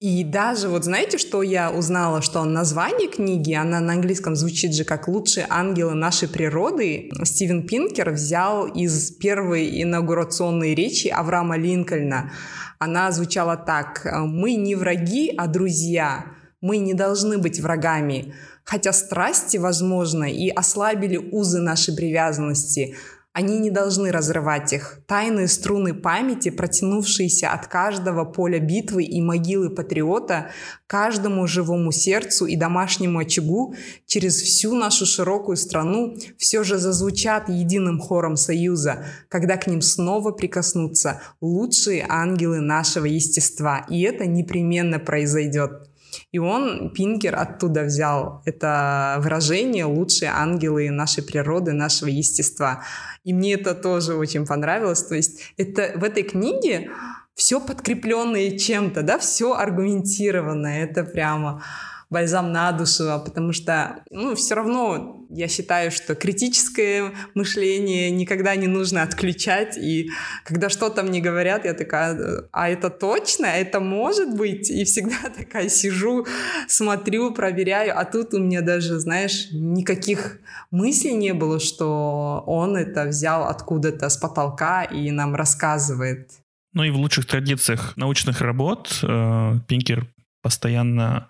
И 0.00 0.22
даже 0.22 0.68
вот 0.68 0.84
знаете, 0.84 1.18
что 1.18 1.42
я 1.42 1.72
узнала, 1.72 2.22
что 2.22 2.44
название 2.44 3.08
книги, 3.08 3.52
она 3.52 3.80
на 3.80 3.94
английском 3.94 4.36
звучит 4.36 4.72
же 4.72 4.84
как 4.84 5.08
«Лучшие 5.08 5.44
ангелы 5.50 5.94
нашей 5.94 6.28
природы». 6.28 7.10
Стивен 7.24 7.66
Пинкер 7.66 8.10
взял 8.12 8.68
из 8.68 9.10
первой 9.10 9.82
инаугурационной 9.82 10.76
речи 10.76 11.08
Авраама 11.08 11.56
Линкольна. 11.56 12.30
Она 12.78 13.10
звучала 13.10 13.56
так 13.56 14.06
«Мы 14.12 14.54
не 14.54 14.76
враги, 14.76 15.34
а 15.36 15.48
друзья. 15.48 16.26
Мы 16.60 16.78
не 16.78 16.94
должны 16.94 17.38
быть 17.38 17.58
врагами. 17.58 18.34
Хотя 18.62 18.92
страсти, 18.92 19.56
возможно, 19.56 20.30
и 20.30 20.48
ослабили 20.48 21.16
узы 21.16 21.58
нашей 21.58 21.96
привязанности, 21.96 22.94
они 23.38 23.60
не 23.60 23.70
должны 23.70 24.10
разрывать 24.10 24.72
их. 24.72 24.98
Тайные 25.06 25.46
струны 25.46 25.94
памяти, 25.94 26.48
протянувшиеся 26.48 27.52
от 27.52 27.68
каждого 27.68 28.24
поля 28.24 28.58
битвы 28.58 29.04
и 29.04 29.20
могилы 29.22 29.70
патриота, 29.70 30.50
каждому 30.88 31.46
живому 31.46 31.92
сердцу 31.92 32.46
и 32.46 32.56
домашнему 32.56 33.20
очагу 33.20 33.76
через 34.06 34.42
всю 34.42 34.74
нашу 34.74 35.06
широкую 35.06 35.56
страну 35.56 36.16
все 36.36 36.64
же 36.64 36.78
зазвучат 36.78 37.48
единым 37.48 38.00
хором 38.00 38.36
союза, 38.36 39.04
когда 39.28 39.56
к 39.56 39.68
ним 39.68 39.82
снова 39.82 40.32
прикоснутся 40.32 41.22
лучшие 41.40 42.04
ангелы 42.08 42.58
нашего 42.58 43.04
естества. 43.04 43.86
И 43.88 44.02
это 44.02 44.26
непременно 44.26 44.98
произойдет. 44.98 45.87
И 46.32 46.38
он, 46.38 46.90
Пинкер, 46.90 47.36
оттуда 47.36 47.82
взял 47.82 48.42
это 48.44 49.16
выражение 49.20 49.84
«лучшие 49.84 50.30
ангелы 50.30 50.90
нашей 50.90 51.22
природы, 51.22 51.72
нашего 51.72 52.08
естества». 52.08 52.82
И 53.24 53.32
мне 53.32 53.54
это 53.54 53.74
тоже 53.74 54.14
очень 54.14 54.46
понравилось. 54.46 55.02
То 55.02 55.14
есть 55.14 55.40
это 55.56 55.92
в 55.96 56.04
этой 56.04 56.22
книге 56.22 56.90
все 57.34 57.60
подкрепленное 57.60 58.58
чем-то, 58.58 59.02
да, 59.02 59.18
все 59.18 59.54
аргументированное. 59.54 60.84
Это 60.84 61.04
прямо 61.04 61.62
бальзам 62.10 62.52
на 62.52 62.72
душу, 62.72 63.10
а 63.10 63.18
потому 63.18 63.52
что, 63.52 64.02
ну, 64.10 64.34
все 64.34 64.54
равно 64.54 65.26
я 65.30 65.46
считаю, 65.46 65.90
что 65.90 66.14
критическое 66.14 67.12
мышление 67.34 68.10
никогда 68.10 68.56
не 68.56 68.66
нужно 68.66 69.02
отключать, 69.02 69.76
и 69.76 70.10
когда 70.44 70.70
что-то 70.70 71.02
мне 71.02 71.20
говорят, 71.20 71.66
я 71.66 71.74
такая, 71.74 72.48
а 72.50 72.70
это 72.70 72.88
точно, 72.88 73.46
это 73.46 73.80
может 73.80 74.34
быть, 74.34 74.70
и 74.70 74.84
всегда 74.84 75.16
такая 75.36 75.68
сижу, 75.68 76.26
смотрю, 76.66 77.32
проверяю, 77.32 77.98
а 77.98 78.04
тут 78.04 78.32
у 78.32 78.38
меня 78.38 78.62
даже, 78.62 78.98
знаешь, 78.98 79.48
никаких 79.52 80.38
мыслей 80.70 81.14
не 81.14 81.34
было, 81.34 81.60
что 81.60 82.42
он 82.46 82.76
это 82.76 83.04
взял 83.04 83.48
откуда-то 83.48 84.08
с 84.08 84.16
потолка 84.16 84.84
и 84.84 85.10
нам 85.10 85.34
рассказывает. 85.34 86.30
Ну 86.72 86.84
и 86.84 86.90
в 86.90 86.96
лучших 86.96 87.26
традициях 87.26 87.96
научных 87.96 88.40
работ 88.40 89.00
э, 89.02 89.54
Пинкер 89.66 90.06
постоянно 90.48 91.28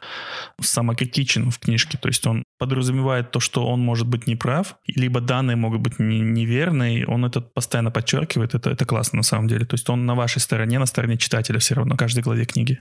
самокритичен 0.61 1.51
в 1.51 1.59
книжке. 1.59 1.99
То 1.99 2.09
есть 2.09 2.25
он 2.25 2.45
подразумевает 2.57 3.33
то, 3.33 3.41
что 3.41 3.67
он 3.67 3.81
может 3.81 4.07
быть 4.07 4.29
неправ, 4.29 4.77
либо 4.87 5.21
данные 5.21 5.57
могут 5.57 5.81
быть 5.81 5.99
не, 5.99 6.21
неверные. 6.21 7.05
Он 7.09 7.25
это 7.25 7.41
постоянно 7.41 7.91
подчеркивает. 7.91 8.55
Это, 8.55 8.71
это 8.71 8.85
классно 8.85 9.17
на 9.17 9.23
самом 9.25 9.49
деле. 9.49 9.67
То 9.67 9.75
есть 9.75 9.91
он 9.91 10.07
на 10.07 10.15
вашей 10.15 10.39
стороне, 10.39 10.79
на 10.79 10.87
стороне 10.87 11.17
читателя 11.17 11.59
все 11.59 11.75
равно, 11.75 11.97
каждой 11.97 12.23
главе 12.23 12.45
книги. 12.45 12.81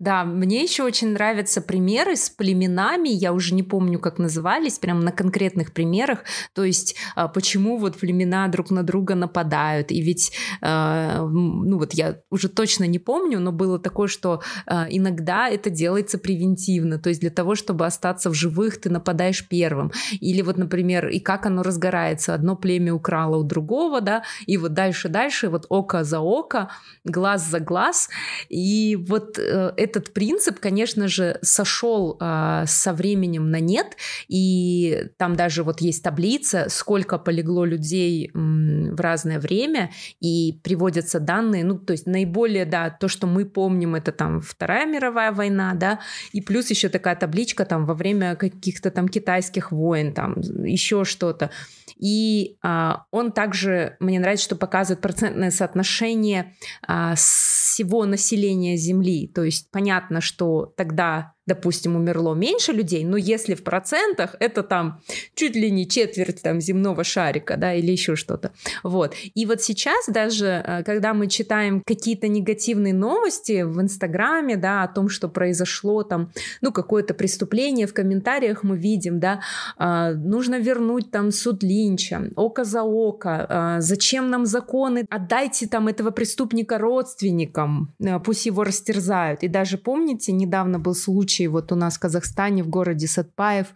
Да, 0.00 0.24
мне 0.24 0.62
еще 0.62 0.82
очень 0.82 1.12
нравятся 1.12 1.60
примеры 1.60 2.16
с 2.16 2.28
племенами, 2.28 3.08
я 3.08 3.32
уже 3.32 3.54
не 3.54 3.62
помню, 3.62 4.00
как 4.00 4.18
назывались, 4.18 4.78
прям 4.78 5.00
на 5.00 5.12
конкретных 5.12 5.72
примерах, 5.72 6.24
то 6.52 6.64
есть 6.64 6.96
а, 7.14 7.28
почему 7.28 7.78
вот 7.78 7.96
племена 7.96 8.48
друг 8.48 8.70
на 8.70 8.82
друга 8.82 9.14
нападают, 9.14 9.92
и 9.92 10.00
ведь, 10.00 10.32
а, 10.60 11.24
ну 11.24 11.78
вот 11.78 11.94
я 11.94 12.20
уже 12.30 12.48
точно 12.48 12.84
не 12.84 12.98
помню, 12.98 13.38
но 13.38 13.52
было 13.52 13.78
такое, 13.78 14.08
что 14.08 14.42
а, 14.66 14.86
иногда 14.90 15.48
это 15.48 15.70
делается 15.70 16.18
превентивно, 16.18 16.98
то 16.98 17.08
есть 17.08 17.20
для 17.20 17.30
того, 17.30 17.54
чтобы 17.54 17.86
остаться 17.86 18.30
в 18.30 18.34
живых, 18.34 18.80
ты 18.80 18.90
нападаешь 18.90 19.46
первым, 19.46 19.92
или 20.20 20.42
вот, 20.42 20.58
например, 20.58 21.08
и 21.08 21.20
как 21.20 21.46
оно 21.46 21.62
разгорается, 21.62 22.34
одно 22.34 22.56
племя 22.56 22.92
украло 22.92 23.36
у 23.36 23.44
другого, 23.44 24.00
да, 24.00 24.24
и 24.46 24.56
вот 24.56 24.72
дальше-дальше, 24.72 25.48
вот 25.50 25.66
око 25.68 26.02
за 26.02 26.18
око, 26.18 26.68
глаз 27.04 27.48
за 27.48 27.60
глаз, 27.60 28.08
и 28.48 28.96
вот 29.08 29.38
э, 29.38 29.72
этот 29.84 30.12
принцип, 30.12 30.58
конечно 30.60 31.08
же, 31.08 31.38
сошел 31.42 32.16
э, 32.20 32.64
со 32.66 32.92
временем 32.92 33.50
на 33.50 33.60
нет, 33.60 33.96
и 34.28 35.08
там 35.16 35.36
даже 35.36 35.62
вот 35.62 35.80
есть 35.80 36.02
таблица, 36.02 36.66
сколько 36.68 37.18
полегло 37.18 37.64
людей 37.64 38.30
м, 38.34 38.94
в 38.94 39.00
разное 39.00 39.38
время, 39.38 39.90
и 40.20 40.60
приводятся 40.62 41.20
данные, 41.20 41.64
ну, 41.64 41.78
то 41.78 41.92
есть 41.92 42.06
наиболее, 42.06 42.64
да, 42.64 42.90
то, 42.90 43.08
что 43.08 43.26
мы 43.26 43.44
помним, 43.44 43.94
это 43.94 44.12
там 44.12 44.40
Вторая 44.40 44.86
мировая 44.86 45.32
война, 45.32 45.74
да, 45.74 46.00
и 46.32 46.40
плюс 46.40 46.70
еще 46.70 46.88
такая 46.88 47.16
табличка 47.16 47.64
там 47.64 47.86
во 47.86 47.94
время 47.94 48.36
каких-то 48.36 48.90
там 48.90 49.08
китайских 49.08 49.72
войн, 49.72 50.12
там 50.12 50.40
еще 50.64 51.04
что-то. 51.04 51.50
И 51.96 52.56
а, 52.62 53.04
он 53.10 53.32
также, 53.32 53.96
мне 54.00 54.18
нравится, 54.18 54.44
что 54.44 54.56
показывает 54.56 55.00
процентное 55.00 55.50
соотношение 55.50 56.54
а, 56.86 57.14
всего 57.14 58.04
населения 58.06 58.76
Земли. 58.76 59.28
То 59.28 59.44
есть 59.44 59.70
понятно, 59.70 60.20
что 60.20 60.72
тогда 60.76 61.33
допустим, 61.46 61.96
умерло 61.96 62.34
меньше 62.34 62.72
людей, 62.72 63.04
но 63.04 63.16
если 63.16 63.54
в 63.54 63.62
процентах, 63.62 64.36
это 64.40 64.62
там 64.62 65.00
чуть 65.34 65.56
ли 65.56 65.70
не 65.70 65.86
четверть 65.86 66.42
там 66.42 66.60
земного 66.60 67.04
шарика, 67.04 67.56
да, 67.56 67.74
или 67.74 67.92
еще 67.92 68.16
что-то. 68.16 68.52
Вот. 68.82 69.14
И 69.34 69.46
вот 69.46 69.62
сейчас 69.62 70.06
даже, 70.08 70.62
э, 70.64 70.82
когда 70.84 71.12
мы 71.12 71.26
читаем 71.26 71.82
какие-то 71.84 72.28
негативные 72.28 72.94
новости 72.94 73.62
в 73.62 73.80
Инстаграме, 73.80 74.56
да, 74.56 74.82
о 74.84 74.88
том, 74.88 75.08
что 75.08 75.28
произошло 75.28 76.02
там, 76.02 76.32
ну, 76.60 76.72
какое-то 76.72 77.14
преступление, 77.14 77.86
в 77.86 77.94
комментариях 77.94 78.62
мы 78.62 78.76
видим, 78.76 79.20
да, 79.20 79.40
а, 79.76 80.12
нужно 80.12 80.58
вернуть 80.58 81.10
там 81.10 81.30
суд 81.30 81.62
Линча, 81.62 82.30
око 82.36 82.64
за 82.64 82.82
око, 82.82 83.46
а, 83.48 83.80
зачем 83.80 84.30
нам 84.30 84.46
законы, 84.46 85.06
отдайте 85.10 85.66
там 85.66 85.88
этого 85.88 86.10
преступника 86.10 86.78
родственникам, 86.78 87.92
э, 88.00 88.18
пусть 88.20 88.46
его 88.46 88.64
растерзают. 88.64 89.42
И 89.42 89.48
даже 89.48 89.78
помните, 89.78 90.32
недавно 90.32 90.78
был 90.78 90.94
случай 90.94 91.33
случай 91.34 91.48
вот 91.48 91.72
у 91.72 91.74
нас 91.74 91.96
в 91.96 92.00
Казахстане, 92.00 92.62
в 92.62 92.68
городе 92.68 93.06
Сатпаев, 93.06 93.66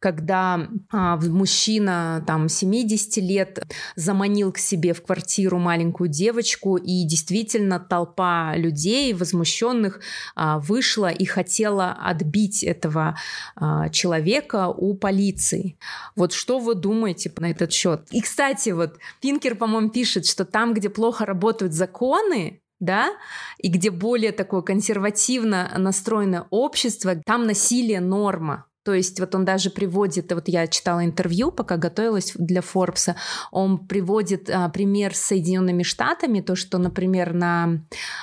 когда 0.00 0.68
а, 0.90 1.16
мужчина 1.16 2.22
там 2.26 2.48
70 2.48 3.16
лет 3.18 3.62
заманил 3.96 4.52
к 4.52 4.58
себе 4.58 4.92
в 4.92 5.02
квартиру 5.02 5.58
маленькую 5.58 6.08
девочку, 6.08 6.76
и 6.76 7.04
действительно 7.04 7.78
толпа 7.78 8.56
людей 8.56 9.14
возмущенных 9.14 10.00
а, 10.34 10.58
вышла 10.58 11.10
и 11.10 11.24
хотела 11.24 11.92
отбить 11.92 12.64
этого 12.64 13.16
а, 13.56 13.88
человека 13.90 14.68
у 14.68 14.94
полиции. 14.94 15.76
Вот 16.16 16.32
что 16.32 16.58
вы 16.58 16.74
думаете 16.74 17.32
на 17.36 17.50
этот 17.50 17.72
счет? 17.72 18.08
И, 18.10 18.20
кстати, 18.20 18.70
вот 18.70 18.98
Пинкер, 19.20 19.54
по-моему, 19.54 19.90
пишет, 19.90 20.26
что 20.26 20.44
там, 20.44 20.74
где 20.74 20.88
плохо 20.88 21.24
работают 21.24 21.72
законы, 21.72 22.60
да, 22.80 23.10
и 23.58 23.68
где 23.68 23.90
более 23.90 24.32
такое 24.32 24.62
консервативно 24.62 25.72
настроенное 25.76 26.46
общество, 26.50 27.16
там 27.24 27.46
насилие 27.46 28.00
норма. 28.00 28.66
То 28.86 28.94
есть 28.94 29.18
вот 29.18 29.34
он 29.34 29.44
даже 29.44 29.70
приводит, 29.70 30.32
вот 30.32 30.46
я 30.46 30.68
читала 30.68 31.04
интервью, 31.04 31.50
пока 31.50 31.76
готовилась 31.76 32.34
для 32.36 32.60
Форбса, 32.60 33.16
он 33.50 33.78
приводит 33.78 34.48
а, 34.48 34.68
пример 34.68 35.12
с 35.12 35.22
Соединенными 35.22 35.82
Штатами, 35.82 36.40
то, 36.40 36.54
что, 36.54 36.78
например, 36.78 37.34
на, 37.34 37.80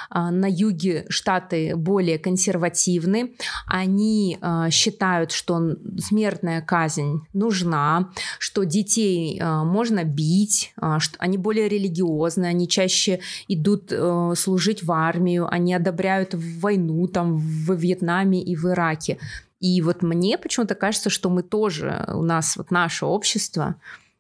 а, 0.10 0.32
на 0.32 0.45
юге 0.49 1.06
Штаты 1.10 1.76
более 1.76 2.17
консервативны, 2.17 3.36
они 3.67 4.38
а, 4.39 4.69
считают, 4.69 5.34
что 5.34 5.76
смертная 5.99 6.62
казнь 6.62 7.19
нужна, 7.34 8.12
что 8.39 8.63
детей 8.63 9.41
а, 9.41 9.65
можно 9.65 10.06
бить, 10.06 10.73
а, 10.78 11.02
что 11.02 11.17
они 11.19 11.38
более 11.38 11.67
религиозны, 11.67 12.45
они 12.45 12.69
чаще 12.69 13.19
идут 13.49 13.91
а, 13.91 14.32
служить 14.38 14.82
в 14.82 14.93
армию, 14.93 15.45
они 15.52 15.73
одобряют 15.73 16.34
войну 16.34 17.06
там 17.10 17.36
в 17.36 17.76
Вьетнаме 17.76 18.41
и 18.41 18.56
в 18.56 18.69
Ираке. 18.69 19.19
И 19.63 19.82
вот 19.82 20.04
мне 20.04 20.38
почему-то 20.38 20.76
кажется, 20.76 21.10
что 21.10 21.30
мы 21.30 21.41
тоже, 21.41 22.06
у 22.10 22.21
нас 22.21 22.58
вот 22.58 22.69
наше 22.69 23.06
общество, 23.06 23.76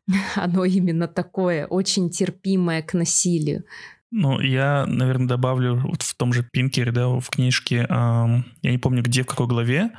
оно 0.35 0.63
именно 0.63 1.09
такое, 1.09 1.67
очень 1.67 2.09
терпимое 2.09 2.81
к 2.81 2.93
насилию. 2.93 3.65
Ну, 4.09 4.39
я, 4.39 4.85
наверное, 4.87 5.27
добавлю 5.27 5.81
вот 5.83 6.01
в 6.01 6.15
том 6.15 6.31
же 6.31 6.47
Пинкере, 6.49 6.93
да, 6.93 7.09
в 7.09 7.29
книжке, 7.29 7.79
э, 7.79 7.85
я 7.89 8.71
не 8.71 8.77
помню, 8.77 9.03
где, 9.03 9.23
в 9.23 9.25
какой 9.25 9.47
главе, 9.47 9.91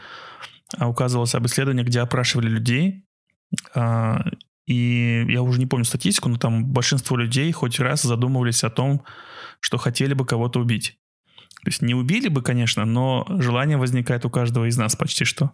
а 0.79 0.89
указывалось 0.89 1.35
об 1.35 1.45
исследовании, 1.45 1.85
где 1.85 2.01
опрашивали 2.01 2.49
людей, 2.49 3.05
э, 3.75 4.15
и 4.67 5.27
я 5.29 5.43
уже 5.43 5.59
не 5.59 5.67
помню 5.67 5.85
статистику, 5.85 6.31
но 6.31 6.39
там 6.39 6.65
большинство 6.65 7.19
людей 7.19 7.53
хоть 7.53 7.79
раз 7.81 8.01
задумывались 8.01 8.65
о 8.65 8.71
том, 8.71 9.05
что 9.61 9.77
хотели 9.77 10.15
бы 10.15 10.25
кого-то 10.25 10.61
убить. 10.61 10.99
То 11.65 11.71
есть 11.71 11.83
не 11.83 11.95
убили 11.95 12.29
бы, 12.29 12.43
конечно, 12.43 12.85
но 12.85 13.27
желание 13.29 13.77
возникает 13.77 14.25
у 14.25 14.31
каждого 14.31 14.67
из 14.67 14.77
нас 14.77 14.97
почти 14.97 15.25
что. 15.25 15.53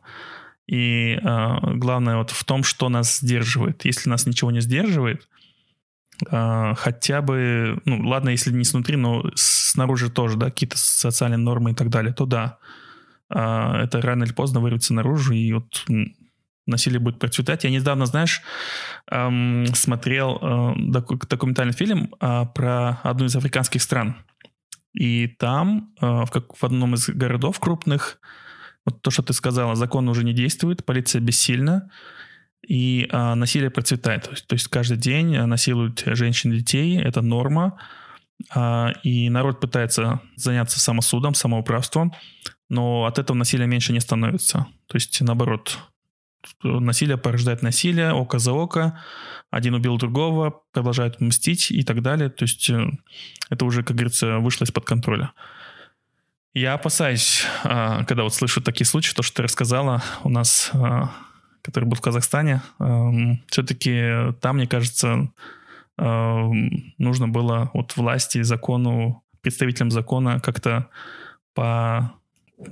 И 0.66 1.18
э, 1.20 1.76
главное 1.76 2.16
вот 2.16 2.30
в 2.30 2.44
том, 2.44 2.62
что 2.62 2.88
нас 2.88 3.18
сдерживает. 3.18 3.84
Если 3.84 4.08
нас 4.08 4.26
ничего 4.26 4.50
не 4.50 4.60
сдерживает, 4.60 5.28
э, 6.30 6.74
хотя 6.76 7.22
бы, 7.22 7.80
ну 7.84 8.08
ладно, 8.08 8.30
если 8.30 8.52
не 8.52 8.64
снутри, 8.64 8.96
но 8.96 9.30
снаружи 9.34 10.10
тоже, 10.10 10.36
да, 10.36 10.46
какие-то 10.46 10.78
социальные 10.78 11.38
нормы 11.38 11.72
и 11.72 11.74
так 11.74 11.88
далее, 11.88 12.12
то 12.12 12.26
да, 12.26 12.58
э, 13.30 13.82
это 13.84 14.00
рано 14.00 14.24
или 14.24 14.32
поздно 14.32 14.60
вырвется 14.60 14.94
наружу, 14.94 15.32
и 15.32 15.52
вот 15.52 15.84
насилие 16.66 17.00
будет 17.00 17.18
процветать. 17.18 17.64
Я 17.64 17.70
недавно, 17.70 18.06
знаешь, 18.06 18.42
эм, 19.10 19.66
смотрел 19.74 20.38
э, 20.40 20.74
документальный 21.28 21.74
фильм 21.74 22.14
э, 22.20 22.44
про 22.54 23.00
одну 23.02 23.26
из 23.26 23.36
африканских 23.36 23.82
стран. 23.82 24.16
И 24.92 25.28
там, 25.28 25.94
э, 26.00 26.06
в, 26.06 26.30
как, 26.30 26.56
в 26.56 26.64
одном 26.64 26.94
из 26.94 27.08
городов 27.08 27.60
крупных, 27.60 28.20
вот 28.84 29.02
то, 29.02 29.10
что 29.10 29.22
ты 29.22 29.32
сказала, 29.32 29.76
закон 29.76 30.08
уже 30.08 30.24
не 30.24 30.32
действует, 30.32 30.84
полиция 30.84 31.20
бессильна, 31.20 31.90
и 32.66 33.08
а, 33.10 33.34
насилие 33.34 33.70
процветает. 33.70 34.24
То 34.46 34.54
есть, 34.54 34.68
каждый 34.68 34.96
день 34.96 35.36
насилуют 35.36 36.02
женщин 36.06 36.52
и 36.52 36.58
детей, 36.58 36.98
это 36.98 37.22
норма, 37.22 37.78
а, 38.54 38.92
и 39.02 39.28
народ 39.28 39.60
пытается 39.60 40.20
заняться 40.36 40.80
самосудом, 40.80 41.34
самоуправством, 41.34 42.12
но 42.68 43.04
от 43.04 43.18
этого 43.18 43.36
насилия 43.36 43.66
меньше 43.66 43.92
не 43.92 44.00
становится. 44.00 44.66
То 44.86 44.96
есть, 44.96 45.20
наоборот, 45.20 45.78
насилие 46.62 47.16
порождает 47.16 47.62
насилие, 47.62 48.12
око 48.12 48.38
за 48.38 48.52
око, 48.52 49.00
один 49.50 49.74
убил 49.74 49.96
другого, 49.98 50.62
продолжают 50.72 51.20
мстить 51.20 51.70
и 51.70 51.82
так 51.82 52.02
далее. 52.02 52.30
То 52.30 52.44
есть 52.44 52.70
э, 52.70 52.86
это 53.50 53.64
уже, 53.64 53.82
как 53.82 53.96
говорится, 53.96 54.38
вышло 54.38 54.64
из-под 54.64 54.84
контроля. 54.84 55.32
Я 56.52 56.74
опасаюсь, 56.74 57.44
а, 57.62 58.04
когда 58.04 58.24
вот 58.24 58.34
слышу 58.34 58.60
такие 58.60 58.86
случаи, 58.86 59.14
то, 59.14 59.22
что 59.22 59.36
ты 59.36 59.42
рассказала, 59.44 60.02
у 60.24 60.28
нас, 60.28 60.70
а, 60.72 61.10
который 61.62 61.84
был 61.84 61.96
в 61.96 62.00
Казахстане, 62.00 62.62
все-таки 63.48 64.32
там, 64.40 64.56
мне 64.56 64.66
кажется, 64.66 65.28
нужно 65.98 67.28
было 67.28 67.70
вот 67.74 67.94
власти, 67.96 68.40
закону, 68.40 69.22
представителям 69.42 69.90
закона 69.90 70.40
как-то 70.40 70.88
по 71.54 72.14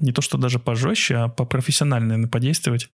не 0.01 0.13
то 0.13 0.23
что 0.23 0.39
даже 0.39 0.59
пожестче, 0.59 1.17
а 1.17 1.29
по 1.29 1.45
профессионально 1.45 2.29
подействовать 2.29 2.91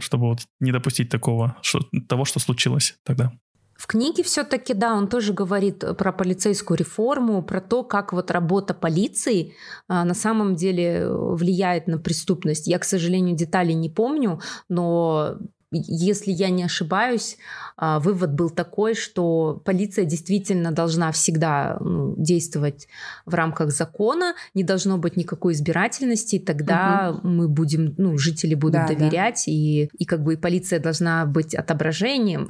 чтобы 0.00 0.28
вот 0.28 0.40
не 0.60 0.72
допустить 0.72 1.08
такого, 1.08 1.56
что, 1.62 1.80
того, 2.08 2.24
что 2.24 2.38
случилось 2.38 2.96
тогда. 3.04 3.32
В 3.76 3.86
книге 3.86 4.22
все-таки, 4.22 4.74
да, 4.74 4.94
он 4.94 5.08
тоже 5.08 5.32
говорит 5.32 5.82
про 5.96 6.12
полицейскую 6.12 6.76
реформу, 6.76 7.42
про 7.42 7.62
то, 7.62 7.82
как 7.82 8.12
вот 8.12 8.30
работа 8.30 8.74
полиции 8.74 9.54
а, 9.88 10.04
на 10.04 10.12
самом 10.12 10.54
деле 10.54 11.08
влияет 11.08 11.86
на 11.86 11.96
преступность. 11.96 12.66
Я, 12.66 12.78
к 12.78 12.84
сожалению, 12.84 13.36
деталей 13.36 13.72
не 13.72 13.88
помню, 13.88 14.38
но 14.68 15.38
если 15.72 16.32
я 16.32 16.50
не 16.50 16.64
ошибаюсь, 16.64 17.36
а, 17.76 18.00
вывод 18.00 18.32
был 18.32 18.50
такой, 18.50 18.94
что 18.94 19.62
полиция 19.64 20.04
действительно 20.04 20.72
должна 20.72 21.12
всегда 21.12 21.78
ну, 21.80 22.14
действовать 22.16 22.88
в 23.24 23.34
рамках 23.34 23.70
закона, 23.70 24.34
не 24.54 24.64
должно 24.64 24.98
быть 24.98 25.16
никакой 25.16 25.52
избирательности, 25.52 26.38
тогда 26.38 27.12
угу. 27.12 27.28
мы 27.28 27.48
будем, 27.48 27.94
ну, 27.98 28.18
жители 28.18 28.54
будут 28.54 28.82
да, 28.82 28.86
доверять, 28.88 29.44
да. 29.46 29.52
И, 29.52 29.88
и 29.96 30.04
как 30.04 30.22
бы 30.22 30.34
и 30.34 30.36
полиция 30.36 30.80
должна 30.80 31.24
быть 31.26 31.54
отображением 31.54 32.48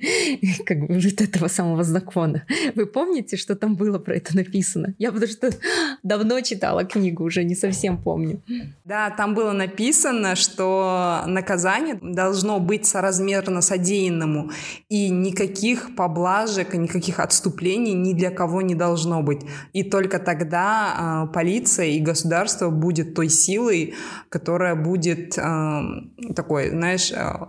как 0.66 0.80
бы 0.80 0.98
этого 1.18 1.48
самого 1.48 1.84
закона. 1.84 2.44
Вы 2.74 2.86
помните, 2.86 3.36
что 3.36 3.54
там 3.54 3.76
было 3.76 3.98
про 3.98 4.16
это 4.16 4.36
написано? 4.36 4.94
Я 4.98 5.12
потому 5.12 5.30
что 5.30 5.50
давно 6.02 6.40
читала 6.40 6.84
книгу, 6.84 7.24
уже 7.24 7.44
не 7.44 7.54
совсем 7.54 8.02
помню. 8.02 8.42
Да, 8.84 9.10
там 9.10 9.34
было 9.34 9.52
написано, 9.52 10.36
что 10.36 11.22
наказание 11.26 11.98
должно 12.00 12.47
должно 12.48 12.60
быть 12.60 12.86
соразмерно 12.86 13.60
содеянному. 13.60 14.50
И 14.88 15.10
никаких 15.10 15.94
поблажек, 15.96 16.74
никаких 16.74 17.20
отступлений 17.20 17.94
ни 17.94 18.14
для 18.14 18.30
кого 18.30 18.62
не 18.62 18.74
должно 18.74 19.22
быть. 19.22 19.40
И 19.74 19.82
только 19.82 20.18
тогда 20.18 21.26
э, 21.28 21.32
полиция 21.34 21.86
и 21.86 22.00
государство 22.00 22.70
будет 22.70 23.14
той 23.14 23.28
силой, 23.28 23.94
которая 24.30 24.74
будет 24.74 25.38
э, 25.38 25.80
такой, 26.34 26.70
знаешь, 26.70 27.12
э, 27.12 27.46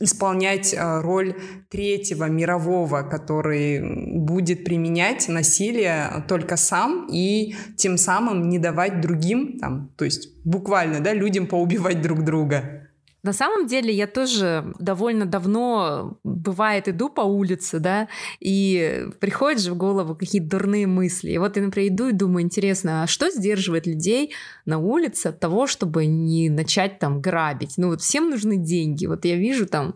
исполнять 0.00 0.74
роль 0.78 1.34
третьего 1.70 2.28
мирового, 2.28 3.02
который 3.02 3.80
будет 4.18 4.64
применять 4.64 5.28
насилие 5.28 6.24
только 6.28 6.56
сам 6.56 7.06
и 7.12 7.54
тем 7.76 7.98
самым 7.98 8.48
не 8.48 8.58
давать 8.58 9.00
другим, 9.00 9.58
там, 9.60 9.90
то 9.96 10.04
есть 10.04 10.28
буквально, 10.44 11.00
да, 11.00 11.14
людям 11.14 11.46
поубивать 11.46 12.02
друг 12.02 12.24
друга. 12.24 12.83
На 13.24 13.32
самом 13.32 13.66
деле 13.66 13.92
я 13.92 14.06
тоже 14.06 14.74
довольно 14.78 15.24
давно, 15.24 16.18
бывает, 16.22 16.88
иду 16.88 17.08
по 17.08 17.22
улице, 17.22 17.78
да, 17.78 18.08
и 18.38 19.06
приходят 19.18 19.60
же 19.60 19.72
в 19.72 19.76
голову 19.76 20.14
какие-то 20.14 20.50
дурные 20.50 20.86
мысли. 20.86 21.30
И 21.30 21.38
вот 21.38 21.56
я, 21.56 21.62
например, 21.62 21.92
иду 21.92 22.08
и 22.08 22.12
думаю, 22.12 22.44
интересно, 22.44 23.02
а 23.02 23.06
что 23.06 23.30
сдерживает 23.30 23.86
людей 23.86 24.34
на 24.66 24.78
улице 24.78 25.28
от 25.28 25.40
того, 25.40 25.66
чтобы 25.66 26.04
не 26.04 26.50
начать 26.50 26.98
там 26.98 27.22
грабить? 27.22 27.74
Ну 27.78 27.88
вот 27.88 28.02
всем 28.02 28.28
нужны 28.28 28.58
деньги. 28.58 29.06
Вот 29.06 29.24
я 29.24 29.36
вижу 29.36 29.66
там 29.66 29.94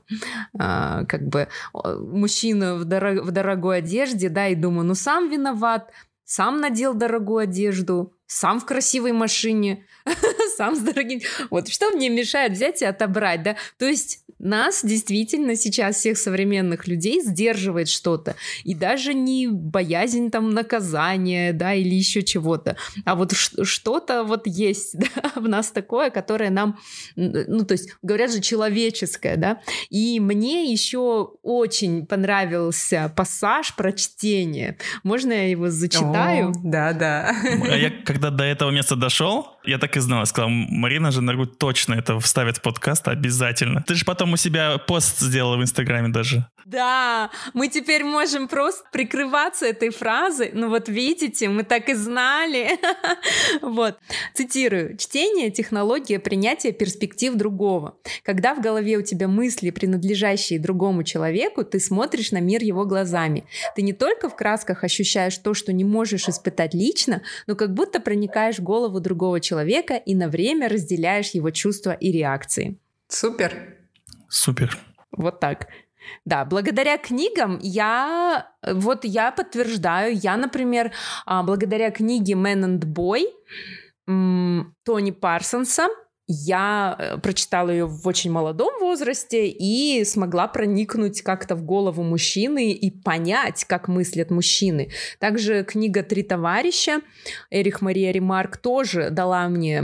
э, 0.55 1.05
как 1.07 1.29
бы 1.29 1.49
мужчина 1.75 2.77
в, 2.77 2.87
дорог, 2.87 3.25
в 3.27 3.31
дорогой 3.31 3.79
одежде, 3.79 4.31
да, 4.31 4.49
и 4.49 4.55
думаю, 4.55 4.87
ну 4.87 4.95
сам 4.95 5.31
виноват, 5.31 5.91
сам 6.25 6.63
надел 6.63 6.95
дорогую 6.95 7.41
одежду, 7.41 8.15
сам 8.29 8.61
в 8.61 8.67
красивой 8.67 9.13
машине, 9.13 9.85
сам 10.57 10.77
с 10.77 10.81
дорогим. 10.81 11.21
Вот 11.51 11.69
что 11.69 11.91
мне 11.91 12.09
мешает 12.09 12.53
взять 12.53 12.83
и 12.83 12.85
отобрать, 12.85 13.43
да? 13.43 13.57
То 13.79 13.87
есть 13.87 14.23
нас 14.39 14.85
действительно 14.85 15.57
сейчас, 15.57 15.97
всех 15.97 16.17
современных 16.17 16.87
людей, 16.87 17.21
сдерживает 17.21 17.89
что-то. 17.89 18.37
И 18.63 18.75
даже 18.75 19.13
не 19.13 19.49
боязнь 19.49 20.31
там 20.31 20.51
наказания, 20.51 21.53
да, 21.53 21.75
или 21.75 21.95
еще 21.95 22.23
чего-то. 22.23 22.77
А 23.05 23.17
вот 23.17 23.33
что-то 23.33 24.23
вот 24.23 24.47
есть, 24.47 24.97
да, 24.99 25.33
в 25.35 25.49
нас 25.49 25.71
такое, 25.71 26.11
которое 26.11 26.51
нам, 26.51 26.79
ну, 27.17 27.65
то 27.65 27.73
есть, 27.73 27.91
говорят 28.03 28.33
же, 28.33 28.41
человеческое, 28.41 29.37
да. 29.37 29.61
И 29.91 30.21
мне 30.21 30.71
еще 30.71 31.33
очень 31.43 32.07
понравился 32.07 33.13
пассаж 33.17 33.75
про 33.75 33.93
чтение. 33.93 34.77
Можно 35.03 35.33
я 35.33 35.51
его 35.51 35.69
зачитаю? 35.69 36.51
О, 36.51 36.53
да, 36.63 36.93
да. 36.93 37.35
А 37.45 37.77
я 37.77 37.91
когда 38.19 38.31
до 38.31 38.45
этого 38.45 38.71
места 38.71 38.97
дошел, 38.97 39.58
я 39.69 39.79
так 39.79 39.97
и 39.97 40.01
знал. 40.01 40.25
Сказал, 40.27 40.49
Марина 40.49 41.11
Женаргу 41.11 41.47
точно 41.47 41.95
это 41.95 42.19
вставит 42.21 42.57
в 42.57 42.63
подкаст 42.63 43.07
обязательно. 43.07 43.85
Ты 43.87 43.95
же 43.95 44.05
потом 44.05 44.33
у 44.33 44.37
себя 44.37 44.79
пост 44.79 45.21
сделала 45.21 45.57
в 45.57 45.63
Инстаграме 45.63 46.09
даже. 46.09 46.47
Да, 46.65 47.31
мы 47.55 47.69
теперь 47.69 48.05
можем 48.05 48.49
просто 48.49 48.85
прикрываться 48.93 49.67
этой 49.67 49.91
фразой. 49.91 50.51
Ну 50.55 50.69
вот 50.71 50.89
видите, 50.89 51.49
мы 51.49 51.65
так 51.65 51.89
и 51.89 51.95
знали. 51.95 52.71
Вот. 53.63 53.99
Цитирую. 54.35 54.97
Чтение— 54.97 55.51
технология 55.53 56.19
принятия 56.19 56.73
перспектив 56.73 57.35
другого. 57.35 57.97
Когда 58.23 58.55
в 58.55 58.61
голове 58.61 58.97
у 58.97 59.03
тебя 59.03 59.29
мысли, 59.29 59.71
принадлежащие 59.71 60.59
другому 60.59 61.03
человеку, 61.05 61.65
ты 61.65 61.81
смотришь 61.81 62.33
на 62.33 62.41
мир 62.41 62.63
его 62.63 62.85
глазами. 62.85 63.45
Ты 63.77 63.83
не 63.83 63.93
только 63.93 64.29
в 64.29 64.37
красках 64.37 64.85
ощущаешь 64.85 65.39
то, 65.39 65.55
что 65.55 65.73
не 65.73 65.85
можешь 65.85 66.29
испытать 66.29 66.75
лично, 66.75 67.23
но 67.47 67.55
как 67.55 67.75
будто 67.75 68.01
проникаешь 68.01 68.59
в 68.59 68.63
голову 68.63 69.01
другого 69.01 69.41
человека 69.41 69.58
и 69.95 70.15
на 70.15 70.29
время 70.29 70.69
разделяешь 70.69 71.31
его 71.31 71.51
чувства 71.51 71.93
и 71.93 72.13
реакции. 72.13 72.79
Супер. 73.09 73.77
Супер. 74.29 74.77
Вот 75.11 75.41
так. 75.41 75.69
Да, 76.25 76.45
благодаря 76.45 76.99
книгам 76.99 77.59
я, 77.63 78.51
вот 78.63 79.05
я 79.05 79.31
подтверждаю, 79.31 80.15
я, 80.15 80.37
например, 80.37 80.93
а, 81.27 81.43
благодаря 81.43 81.91
книге 81.91 82.35
Man 82.35 82.65
and 82.65 82.81
Boy 82.81 83.25
Тони 84.85 85.11
Парсонса, 85.11 85.89
я 86.29 86.95
э, 86.99 87.19
прочитала 87.19 87.71
ее 87.71 87.87
в 87.87 88.07
очень 88.07 88.31
молодом 88.31 88.79
возрасте 88.81 89.49
и 89.49 90.05
смогла 90.05 90.47
проникнуть 90.47 91.23
как-то 91.23 91.57
в 91.57 91.63
голову 91.63 92.03
мужчины 92.03 92.71
и 92.71 92.91
понять, 92.91 93.65
как 93.65 93.89
мыслят 93.89 94.31
мужчины. 94.31 94.91
Также 95.19 95.65
книга 95.65 96.03
«Три 96.03 96.23
товарища» 96.23 97.01
Эрих 97.51 97.81
Мария 97.81 98.13
Ремарк 98.13 98.59
тоже 98.59 99.09
дала 99.11 99.49
мне 99.49 99.83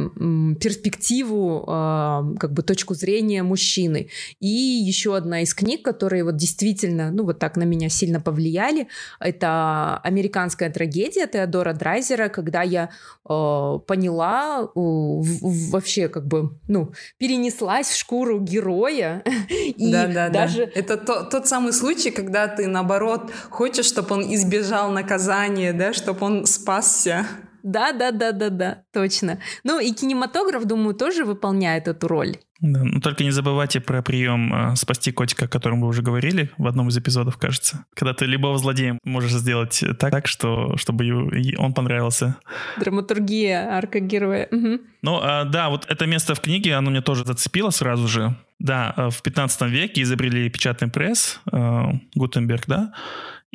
перспективу, 0.60 1.64
э, 1.66 2.36
как 2.38 2.52
бы 2.52 2.62
точку 2.62 2.94
зрения 2.94 3.42
мужчины. 3.42 4.08
И 4.38 4.46
еще 4.46 5.16
одна 5.16 5.40
из 5.40 5.54
книг, 5.54 5.82
которые 5.82 6.24
вот 6.24 6.36
действительно, 6.36 7.10
ну 7.10 7.24
вот 7.24 7.38
так 7.38 7.56
на 7.56 7.62
меня 7.62 7.88
сильно 7.88 8.20
повлияли, 8.20 8.88
это 9.18 9.98
«Американская 10.04 10.68
трагедия» 10.68 11.26
Теодора 11.26 11.72
Драйзера, 11.72 12.28
когда 12.28 12.60
я 12.60 12.90
э, 13.26 13.78
поняла 13.86 14.68
вообще 14.74 16.08
как 16.08 16.26
бы 16.26 16.33
бы, 16.34 16.58
ну, 16.68 16.92
перенеслась 17.18 17.88
в 17.88 17.96
шкуру 17.96 18.40
героя. 18.40 19.22
И 19.48 19.92
да, 19.92 20.06
да, 20.06 20.28
даже... 20.28 20.66
да. 20.66 20.72
Это 20.74 20.96
то, 20.96 21.24
тот 21.24 21.46
самый 21.46 21.72
случай, 21.72 22.10
когда 22.10 22.48
ты, 22.48 22.66
наоборот, 22.66 23.30
хочешь, 23.50 23.86
чтобы 23.86 24.14
он 24.14 24.34
избежал 24.34 24.90
наказания, 24.90 25.72
да, 25.72 25.92
чтобы 25.92 26.26
он 26.26 26.46
спасся. 26.46 27.26
Да, 27.62 27.92
да, 27.92 28.10
да, 28.10 28.32
да, 28.32 28.50
да, 28.50 28.84
точно. 28.92 29.40
Ну 29.62 29.80
и 29.80 29.90
кинематограф, 29.92 30.64
думаю, 30.64 30.94
тоже 30.94 31.24
выполняет 31.24 31.88
эту 31.88 32.08
роль. 32.08 32.36
Да, 32.64 32.82
но 32.82 32.98
только 32.98 33.24
не 33.24 33.30
забывайте 33.30 33.78
про 33.78 34.00
прием 34.00 34.72
э, 34.72 34.76
спасти 34.76 35.12
котика, 35.12 35.44
о 35.44 35.48
котором 35.48 35.82
вы 35.82 35.86
уже 35.86 36.00
говорили 36.00 36.50
в 36.56 36.66
одном 36.66 36.88
из 36.88 36.96
эпизодов, 36.96 37.36
кажется. 37.36 37.84
Когда 37.92 38.14
ты 38.14 38.24
любого 38.24 38.56
злодея 38.56 38.98
можешь 39.04 39.32
сделать 39.32 39.84
так, 39.98 40.10
так 40.10 40.26
что, 40.26 40.74
чтобы 40.78 41.54
он 41.58 41.74
понравился. 41.74 42.36
Драматургия 42.80 43.68
арка 43.70 44.00
героя. 44.00 44.48
Угу. 44.50 44.80
Ну, 45.02 45.20
а, 45.22 45.44
да, 45.44 45.68
вот 45.68 45.84
это 45.90 46.06
место 46.06 46.34
в 46.34 46.40
книге, 46.40 46.76
оно 46.76 46.90
меня 46.90 47.02
тоже 47.02 47.26
зацепило 47.26 47.68
сразу 47.68 48.08
же. 48.08 48.34
Да, 48.58 48.94
э, 48.96 49.10
в 49.10 49.20
15 49.20 49.68
веке 49.68 50.00
изобрели 50.00 50.48
печатный 50.48 50.88
пресс, 50.88 51.40
э, 51.52 51.82
Гутенберг, 52.14 52.64
да, 52.66 52.94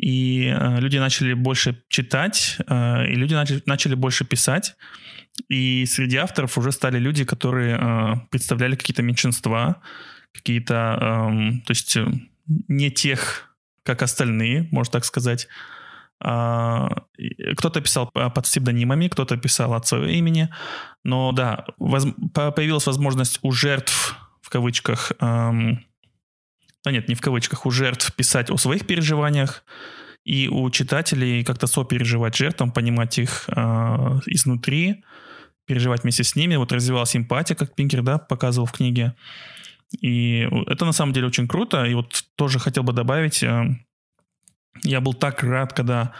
и 0.00 0.46
э, 0.46 0.80
люди 0.80 0.96
начали 0.96 1.34
больше 1.34 1.82
читать, 1.88 2.56
э, 2.66 3.06
и 3.06 3.14
люди 3.14 3.34
начали, 3.34 3.62
начали 3.66 3.94
больше 3.94 4.24
писать. 4.24 4.74
И 5.48 5.84
среди 5.84 6.16
авторов 6.16 6.56
уже 6.56 6.72
стали 6.72 6.98
люди, 6.98 7.24
которые 7.24 7.76
э, 7.76 8.14
представляли 8.30 8.76
какие-то 8.76 9.02
меньшинства, 9.02 9.82
какие-то, 10.32 10.74
э, 10.74 11.60
то 11.66 11.70
есть 11.70 11.96
э, 11.96 12.06
не 12.68 12.90
тех, 12.90 13.54
как 13.82 14.02
остальные, 14.02 14.68
можно 14.70 14.92
так 14.92 15.04
сказать. 15.04 15.48
А, 16.22 16.88
кто-то 17.56 17.80
писал 17.80 18.10
под 18.10 18.44
псевдонимами, 18.44 19.08
кто-то 19.08 19.36
писал 19.36 19.74
от 19.74 19.86
своего 19.86 20.06
имени. 20.06 20.48
Но 21.04 21.32
да, 21.32 21.66
воз, 21.78 22.06
появилась 22.32 22.86
возможность 22.86 23.38
у 23.42 23.52
жертв, 23.52 24.16
в 24.42 24.50
кавычках, 24.50 25.12
эм, 25.20 25.84
да 26.84 26.92
нет, 26.92 27.08
не 27.08 27.14
в 27.14 27.20
кавычках, 27.20 27.66
у 27.66 27.70
жертв 27.70 28.14
писать 28.14 28.50
о 28.50 28.56
своих 28.56 28.86
переживаниях, 28.86 29.64
и 30.24 30.48
у 30.48 30.68
читателей 30.70 31.44
как-то 31.44 31.66
сопереживать 31.66 32.36
жертвам, 32.36 32.72
понимать 32.72 33.18
их 33.18 33.44
э, 33.48 34.20
изнутри, 34.26 35.02
переживать 35.66 36.02
вместе 36.02 36.24
с 36.24 36.36
ними. 36.36 36.56
Вот 36.56 36.72
развивалась 36.72 37.10
симпатия, 37.10 37.54
как 37.54 37.74
Пинкер, 37.74 38.02
да, 38.02 38.18
показывал 38.18 38.66
в 38.66 38.72
книге. 38.72 39.14
И 40.00 40.46
это 40.66 40.84
на 40.84 40.92
самом 40.92 41.12
деле 41.12 41.26
очень 41.26 41.48
круто. 41.48 41.84
И 41.84 41.94
вот 41.94 42.24
тоже 42.36 42.58
хотел 42.58 42.82
бы 42.82 42.92
добавить, 42.92 43.42
э, 43.42 43.64
я 44.82 45.00
был 45.00 45.14
так 45.14 45.42
рад, 45.42 45.72
когда 45.72 46.12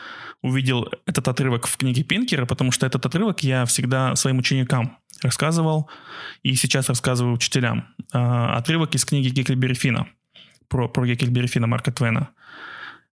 увидел 0.43 0.91
этот 1.07 1.29
отрывок 1.29 1.67
в 1.67 1.77
книге 1.77 2.03
Пинкера, 2.03 2.47
потому 2.47 2.73
что 2.73 2.87
этот 2.87 3.05
отрывок 3.05 3.43
я 3.43 3.67
всегда 3.67 4.17
своим 4.17 4.39
ученикам 4.39 4.99
рассказывал 5.23 5.91
и 6.43 6.55
сейчас 6.55 6.89
рассказываю 6.89 7.35
учителям. 7.35 7.87
Э, 8.15 8.57
отрывок 8.57 8.95
из 8.95 9.05
книги 9.05 9.29
Геккельбери 9.29 9.75
Фина 9.75 10.09
про, 10.71 10.89
про 10.89 11.07
Геккельбери 11.07 11.47
Фина 11.47 11.67
Марка 11.67 11.93
Твена, 11.93 12.31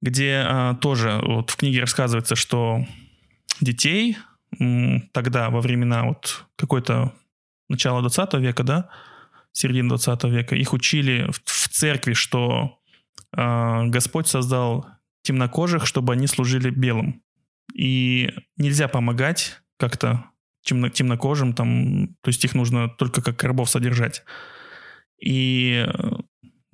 где 0.02 0.44
э, 0.46 0.74
тоже 0.82 1.20
вот 1.24 1.50
в 1.50 1.56
книге 1.56 1.80
рассказывается, 1.80 2.36
что 2.36 2.84
детей 3.60 4.18
тогда, 5.12 5.50
во 5.50 5.60
времена 5.60 6.04
вот 6.04 6.46
какой-то 6.56 7.12
начала 7.68 8.00
20 8.02 8.34
века, 8.34 8.62
да, 8.62 8.90
середины 9.52 9.88
20 9.88 10.24
века, 10.24 10.54
их 10.54 10.72
учили 10.72 11.30
в, 11.30 11.40
в 11.44 11.68
церкви, 11.68 12.12
что 12.12 12.78
э, 13.36 13.86
Господь 13.86 14.28
создал 14.28 14.86
темнокожих, 15.22 15.86
чтобы 15.86 16.12
они 16.12 16.26
служили 16.26 16.70
белым. 16.70 17.22
И 17.74 18.30
нельзя 18.56 18.88
помогать 18.88 19.60
как-то 19.78 20.26
темно, 20.62 20.88
темнокожим, 20.88 21.54
там, 21.54 22.08
то 22.20 22.28
есть 22.28 22.44
их 22.44 22.54
нужно 22.54 22.88
только 22.88 23.22
как 23.22 23.42
рабов 23.42 23.70
содержать. 23.70 24.24
И 25.20 25.86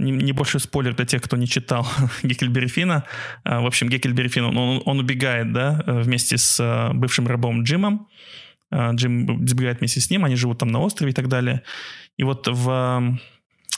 небольшой 0.01 0.61
спойлер 0.61 0.95
для 0.95 1.05
тех, 1.05 1.23
кто 1.23 1.37
не 1.37 1.47
читал 1.47 1.87
Геккельбери 2.23 2.69
Фина. 2.69 3.05
В 3.45 3.67
общем, 3.67 3.89
Геккельбери 3.89 4.29
Фин, 4.29 4.45
он, 4.45 4.83
он 4.85 4.99
убегает, 4.99 5.53
да, 5.53 5.83
вместе 5.87 6.39
с 6.39 6.61
э, 6.61 6.93
бывшим 6.95 7.27
рабом 7.27 7.63
Джимом. 7.63 8.09
Э, 8.71 8.91
Джим 8.95 9.47
сбегает 9.47 9.81
вместе 9.81 10.01
с 10.01 10.11
ним, 10.11 10.25
они 10.25 10.37
живут 10.37 10.59
там 10.59 10.69
на 10.69 10.81
острове 10.81 11.13
и 11.13 11.15
так 11.15 11.29
далее. 11.29 11.63
И 12.17 12.23
вот 12.23 12.49
в 12.49 13.19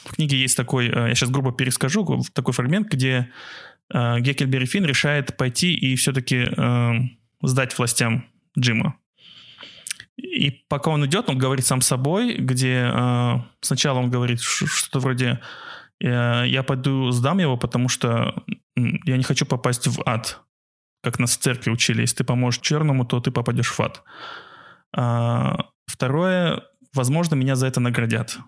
в 0.05 0.17
книге 0.17 0.37
есть 0.37 0.57
такой, 0.57 0.89
я 0.89 1.15
сейчас 1.15 1.31
грубо 1.31 1.53
перескажу, 1.53 2.25
такой 2.33 2.53
фрагмент, 2.53 2.89
где 2.89 3.31
Геккельбери 3.89 4.67
Финн 4.67 4.85
решает 4.85 5.37
пойти 5.37 5.75
и 5.75 5.95
все-таки 5.95 6.49
сдать 7.41 7.79
властям 7.79 8.25
Джима. 8.59 8.97
И 10.17 10.51
пока 10.69 10.91
он 10.91 11.07
идет, 11.07 11.29
он 11.29 11.39
говорит 11.39 11.65
сам 11.67 11.83
собой, 11.83 12.35
где 12.35 12.91
сначала 13.61 14.01
он 14.01 14.11
говорит 14.11 14.41
что-то 14.41 14.99
вроде 14.99 15.39
«я 16.03 16.65
пойду 16.67 17.11
сдам 17.13 17.39
его, 17.39 17.57
потому 17.57 17.89
что 17.89 18.45
я 18.77 19.17
не 19.17 19.23
хочу 19.23 19.47
попасть 19.47 19.87
в 19.87 20.03
ад». 20.07 20.43
Как 21.03 21.19
нас 21.19 21.37
в 21.37 21.41
церкви 21.41 21.71
учили, 21.71 22.03
если 22.03 22.19
ты 22.19 22.25
поможешь 22.25 22.61
черному, 22.61 23.05
то 23.05 23.21
ты 23.21 23.33
попадешь 23.33 23.73
в 23.73 23.81
ад. 23.81 24.05
А, 24.95 25.71
второе, 25.87 26.63
возможно, 26.95 27.35
меня 27.35 27.57
за 27.57 27.67
это 27.67 27.81
наградят. 27.81 28.39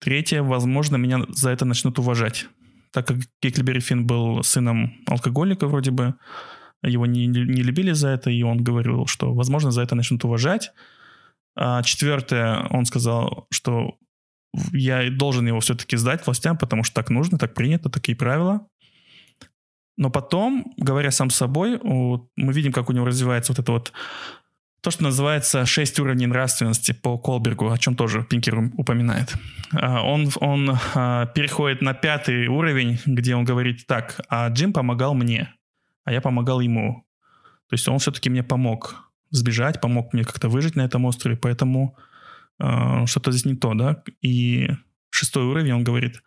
Третье, 0.00 0.42
возможно, 0.42 0.96
меня 0.96 1.20
за 1.28 1.50
это 1.50 1.64
начнут 1.64 1.98
уважать. 1.98 2.46
Так 2.92 3.06
как 3.06 3.18
Геклибери 3.42 3.80
Финн 3.80 4.06
был 4.06 4.42
сыном 4.42 4.94
алкоголика 5.06 5.68
вроде 5.68 5.92
бы, 5.92 6.14
его 6.82 7.06
не, 7.06 7.26
не 7.26 7.62
любили 7.62 7.92
за 7.92 8.08
это, 8.08 8.30
и 8.30 8.42
он 8.42 8.62
говорил, 8.62 9.06
что, 9.06 9.32
возможно, 9.32 9.70
за 9.70 9.82
это 9.82 9.94
начнут 9.94 10.24
уважать. 10.24 10.72
А 11.56 11.82
четвертое, 11.82 12.66
он 12.70 12.84
сказал, 12.84 13.46
что 13.50 13.98
я 14.72 15.10
должен 15.10 15.46
его 15.46 15.60
все-таки 15.60 15.96
сдать 15.96 16.26
властям, 16.26 16.56
потому 16.56 16.82
что 16.84 16.94
так 16.94 17.10
нужно, 17.10 17.38
так 17.38 17.54
принято, 17.54 17.90
такие 17.90 18.16
правила. 18.16 18.66
Но 19.96 20.10
потом, 20.10 20.74
говоря 20.76 21.10
сам 21.10 21.30
собой, 21.30 21.80
мы 21.82 22.52
видим, 22.52 22.72
как 22.72 22.90
у 22.90 22.92
него 22.92 23.06
развивается 23.06 23.52
вот 23.52 23.58
это 23.58 23.72
вот 23.72 23.92
то, 24.86 24.90
что 24.92 25.02
называется 25.02 25.66
шесть 25.66 25.98
уровней 25.98 26.26
нравственности 26.26 26.92
по 26.92 27.18
Колбергу, 27.18 27.70
о 27.70 27.78
чем 27.78 27.96
тоже 27.96 28.22
Пинкер 28.22 28.70
упоминает. 28.76 29.34
А, 29.72 30.02
он, 30.02 30.30
он 30.38 30.78
а, 30.94 31.26
переходит 31.26 31.82
на 31.82 31.92
пятый 31.92 32.46
уровень, 32.46 33.00
где 33.04 33.34
он 33.34 33.44
говорит 33.44 33.86
так, 33.88 34.20
а 34.28 34.48
Джим 34.48 34.72
помогал 34.72 35.14
мне, 35.14 35.52
а 36.04 36.12
я 36.12 36.20
помогал 36.20 36.60
ему. 36.60 37.04
То 37.68 37.74
есть 37.74 37.88
он 37.88 37.98
все-таки 37.98 38.30
мне 38.30 38.44
помог 38.44 39.10
сбежать, 39.30 39.80
помог 39.80 40.12
мне 40.12 40.22
как-то 40.22 40.48
выжить 40.48 40.76
на 40.76 40.82
этом 40.82 41.04
острове, 41.04 41.36
поэтому 41.36 41.96
что-то 42.58 43.32
здесь 43.32 43.44
не 43.44 43.56
то, 43.56 43.74
да. 43.74 44.02
И 44.22 44.70
шестой 45.10 45.44
уровень, 45.44 45.72
он 45.72 45.84
говорит, 45.84 46.22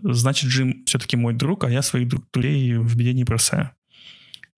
значит, 0.00 0.50
Джим 0.50 0.84
все-таки 0.86 1.16
мой 1.16 1.34
друг, 1.34 1.64
а 1.64 1.70
я 1.70 1.82
своих 1.82 2.08
друзей 2.08 2.76
в 2.76 2.96
беде 2.96 3.12
не 3.12 3.24
бросаю. 3.24 3.70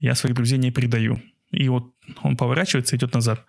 Я 0.00 0.14
своих 0.14 0.34
друзей 0.34 0.58
не 0.58 0.70
предаю. 0.70 1.22
И 1.50 1.68
вот 1.68 1.94
он 2.22 2.36
поворачивается 2.36 2.94
и 2.94 2.98
идет 2.98 3.14
назад. 3.14 3.44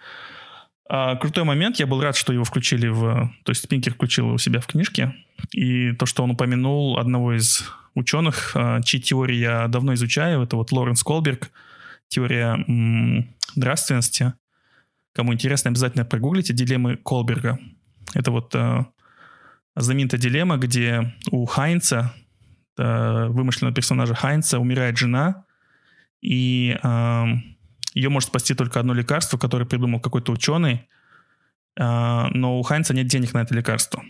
А, 0.89 1.15
крутой 1.15 1.43
момент, 1.45 1.79
я 1.79 1.87
был 1.87 2.01
рад, 2.01 2.15
что 2.15 2.33
его 2.33 2.43
включили 2.43 2.87
в... 2.87 3.31
То 3.43 3.51
есть 3.51 3.67
Пинкер 3.67 3.93
включил 3.93 4.25
его 4.25 4.35
у 4.35 4.37
себя 4.37 4.59
в 4.59 4.67
книжке. 4.67 5.13
И 5.51 5.93
то, 5.93 6.05
что 6.05 6.23
он 6.23 6.31
упомянул 6.31 6.99
одного 6.99 7.35
из 7.35 7.63
ученых, 7.95 8.51
а, 8.55 8.81
чьи 8.81 9.01
теории 9.01 9.37
я 9.37 9.67
давно 9.67 9.93
изучаю, 9.93 10.43
это 10.43 10.55
вот 10.55 10.71
Лоренс 10.71 11.01
Колберг, 11.03 11.51
теория 12.09 12.63
м- 12.67 13.33
нравственности. 13.55 14.33
Кому 15.13 15.33
интересно, 15.33 15.69
обязательно 15.69 16.05
прогуглите 16.05 16.53
дилеммы 16.53 16.97
Колберга. 16.97 17.59
Это 18.13 18.31
вот 18.31 18.53
э, 18.55 18.85
знаменитая 19.75 20.19
дилемма, 20.19 20.57
где 20.57 21.13
у 21.31 21.45
Хайнца, 21.45 22.13
э, 22.77 23.27
вымышленного 23.27 23.75
персонажа 23.75 24.15
Хайнца, 24.15 24.59
умирает 24.59 24.97
жена, 24.97 25.45
и 26.21 26.77
э, 26.81 27.25
ее 27.93 28.09
может 28.09 28.29
спасти 28.29 28.55
только 28.55 28.79
одно 28.79 28.93
лекарство, 28.93 29.37
которое 29.37 29.65
придумал 29.65 29.99
какой-то 29.99 30.31
ученый, 30.31 30.87
а, 31.79 32.27
но 32.31 32.59
у 32.59 32.63
Хайнца 32.63 32.93
нет 32.93 33.07
денег 33.07 33.33
на 33.33 33.41
это 33.41 33.53
лекарство. 33.55 34.03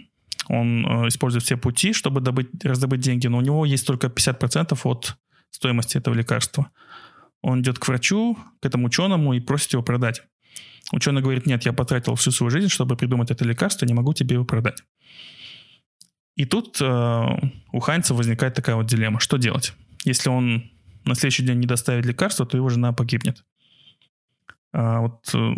Он 0.48 0.86
э, 0.86 1.08
использует 1.08 1.44
все 1.44 1.56
пути, 1.56 1.94
чтобы 1.94 2.20
добыть, 2.20 2.50
раздобыть 2.64 3.00
деньги, 3.00 3.28
но 3.28 3.38
у 3.38 3.42
него 3.42 3.66
есть 3.66 3.88
только 3.88 4.08
50% 4.08 4.78
от 4.84 5.16
стоимости 5.50 5.98
этого 5.98 6.14
лекарства. 6.14 6.70
Он 7.42 7.62
идет 7.62 7.80
к 7.80 7.88
врачу, 7.88 8.38
к 8.62 8.66
этому 8.66 8.88
ученому 8.88 9.34
и 9.34 9.40
просит 9.40 9.74
его 9.74 9.84
продать. 9.84 10.24
Ученый 10.94 11.24
говорит, 11.24 11.48
нет, 11.48 11.64
я 11.64 11.74
потратил 11.74 12.14
всю 12.14 12.30
свою 12.30 12.52
жизнь, 12.52 12.70
чтобы 12.70 12.96
придумать 12.96 13.32
это 13.32 13.44
лекарство, 13.44 13.88
не 13.88 13.96
могу 13.96 14.14
тебе 14.14 14.36
его 14.36 14.46
продать. 14.46 14.84
И 16.36 16.46
тут 16.46 16.80
э, 16.80 17.24
у 17.72 17.80
Хайнца 17.80 18.14
возникает 18.14 18.54
такая 18.54 18.76
вот 18.76 18.86
дилемма. 18.86 19.20
Что 19.20 19.38
делать? 19.38 19.74
Если 20.06 20.30
он 20.30 20.70
на 21.04 21.16
следующий 21.16 21.44
день 21.44 21.58
не 21.58 21.66
доставит 21.66 22.06
лекарство, 22.06 22.46
то 22.46 22.58
его 22.58 22.70
жена 22.70 22.94
погибнет. 22.94 23.44
А, 24.72 25.02
вот 25.02 25.28
э, 25.34 25.56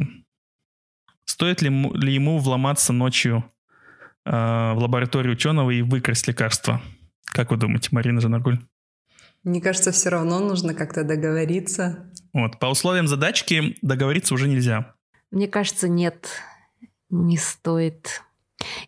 стоит 1.26 1.62
ли, 1.62 1.70
ли 1.70 2.14
ему 2.14 2.40
вломаться 2.40 2.94
ночью 2.94 3.44
а, 4.24 4.74
в 4.74 4.78
лабораторию 4.78 5.34
ученого 5.34 5.72
и 5.72 5.82
выкрасть 5.82 6.30
лекарство? 6.30 6.82
Как 7.26 7.52
вы 7.52 7.58
думаете, 7.58 7.90
Марина 7.92 8.22
Жанаргуль? 8.22 8.60
Мне 9.44 9.60
кажется, 9.60 9.92
все 9.92 10.10
равно 10.10 10.40
нужно 10.40 10.74
как-то 10.74 11.04
договориться. 11.04 12.10
Вот, 12.32 12.58
по 12.58 12.68
условиям 12.68 13.08
задачки 13.08 13.78
договориться 13.82 14.34
уже 14.34 14.48
нельзя. 14.48 14.95
Мне 15.32 15.48
кажется, 15.48 15.88
нет, 15.88 16.30
не 17.10 17.38
стоит. 17.38 18.22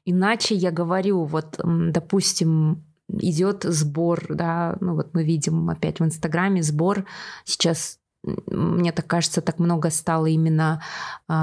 Иначе 0.05 0.55
я 0.55 0.71
говорю, 0.71 1.25
вот, 1.25 1.59
допустим, 1.63 2.83
идет 3.09 3.63
сбор, 3.63 4.25
да, 4.29 4.77
ну 4.81 4.95
вот 4.95 5.13
мы 5.13 5.23
видим 5.23 5.69
опять 5.69 5.99
в 5.99 6.05
Инстаграме 6.05 6.61
сбор 6.61 7.05
сейчас 7.45 7.99
мне 8.23 8.91
так 8.91 9.07
кажется, 9.07 9.41
так 9.41 9.59
много 9.59 9.89
стало 9.89 10.25
именно 10.25 10.81
э, 11.29 11.33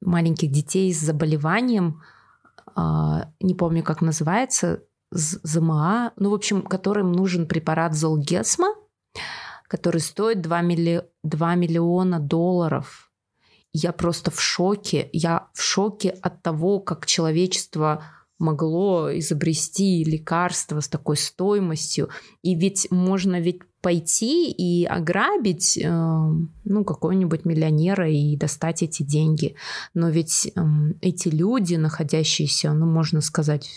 маленьких 0.00 0.50
детей 0.50 0.92
с 0.92 0.98
заболеванием, 0.98 2.02
э, 2.76 2.80
не 3.40 3.54
помню, 3.54 3.82
как 3.82 4.02
называется, 4.02 4.82
ЗМА, 5.10 6.12
ну, 6.16 6.30
в 6.30 6.34
общем, 6.34 6.62
которым 6.62 7.12
нужен 7.12 7.46
препарат 7.46 7.94
Золгесма, 7.94 8.74
который 9.68 10.00
стоит 10.00 10.40
2, 10.40 10.62
милли... 10.62 11.04
2 11.22 11.54
миллиона 11.54 12.18
долларов. 12.18 13.10
Я 13.72 13.92
просто 13.92 14.30
в 14.30 14.40
шоке. 14.40 15.08
Я 15.12 15.48
в 15.54 15.62
шоке 15.62 16.10
от 16.10 16.42
того, 16.42 16.80
как 16.80 17.06
человечество 17.06 18.04
могло 18.38 19.08
изобрести 19.16 20.04
лекарство 20.04 20.80
с 20.80 20.88
такой 20.88 21.16
стоимостью. 21.16 22.10
И 22.42 22.54
ведь 22.54 22.88
можно 22.90 23.40
ведь 23.40 23.60
пойти 23.80 24.50
и 24.50 24.84
ограбить 24.84 25.76
э, 25.76 25.88
ну, 25.88 26.84
какого-нибудь 26.84 27.44
миллионера 27.44 28.10
и 28.10 28.36
достать 28.36 28.82
эти 28.82 29.02
деньги. 29.02 29.56
Но 29.94 30.08
ведь 30.08 30.52
э, 30.54 30.60
эти 31.00 31.28
люди, 31.28 31.74
находящиеся, 31.74 32.72
ну, 32.72 32.86
можно 32.86 33.20
сказать, 33.20 33.68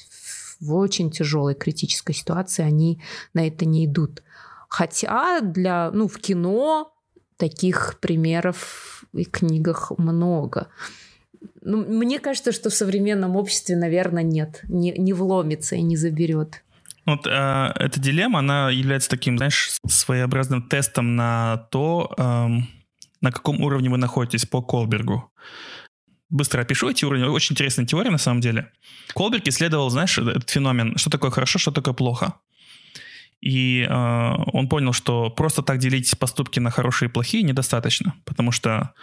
в 0.60 0.74
очень 0.76 1.12
тяжелой 1.12 1.56
критической 1.56 2.16
ситуации, 2.16 2.64
они 2.64 3.02
на 3.34 3.48
это 3.48 3.66
не 3.66 3.86
идут. 3.86 4.24
Хотя 4.70 5.42
для, 5.42 5.92
ну, 5.92 6.08
в 6.08 6.18
кино 6.18 6.94
таких 7.38 7.98
примеров 8.00 9.05
и 9.16 9.24
книгах 9.24 9.92
много. 9.98 10.68
Ну, 11.62 11.86
мне 11.86 12.20
кажется, 12.20 12.52
что 12.52 12.70
в 12.70 12.74
современном 12.74 13.36
обществе, 13.36 13.76
наверное, 13.76 14.24
нет. 14.24 14.62
Не, 14.64 14.92
не 14.92 15.14
вломится 15.14 15.76
и 15.76 15.82
не 15.82 15.96
заберет. 15.96 16.64
Вот 17.06 17.28
э, 17.28 17.72
эта 17.76 18.00
дилемма, 18.00 18.40
она 18.40 18.72
является 18.72 19.10
таким, 19.10 19.38
знаешь, 19.38 19.78
своеобразным 19.88 20.64
тестом 20.64 21.16
на 21.16 21.68
то, 21.70 22.14
э, 22.18 22.48
на 23.22 23.32
каком 23.32 23.62
уровне 23.62 23.90
вы 23.90 23.98
находитесь 23.98 24.46
по 24.46 24.62
Колбергу. 24.62 25.32
Быстро 26.30 26.62
опишу 26.62 26.90
эти 26.90 27.06
уровни. 27.06 27.26
Очень 27.26 27.54
интересная 27.54 27.86
теория 27.86 28.10
на 28.10 28.18
самом 28.18 28.42
деле. 28.42 28.72
Колберг 29.14 29.48
исследовал, 29.48 29.90
знаешь, 29.92 30.18
этот 30.18 30.50
феномен, 30.50 30.98
что 30.98 31.12
такое 31.12 31.30
хорошо, 31.30 31.60
что 31.60 31.72
такое 31.72 31.94
плохо. 31.94 32.40
И 33.42 33.86
э, 33.88 34.34
он 34.54 34.68
понял, 34.70 34.94
что 34.94 35.30
просто 35.30 35.62
так 35.62 35.78
делить 35.78 36.18
поступки 36.18 36.60
на 36.60 36.72
хорошие 36.72 37.10
и 37.10 37.12
плохие 37.12 37.44
недостаточно, 37.44 38.16
потому 38.26 38.52
что 38.52 38.94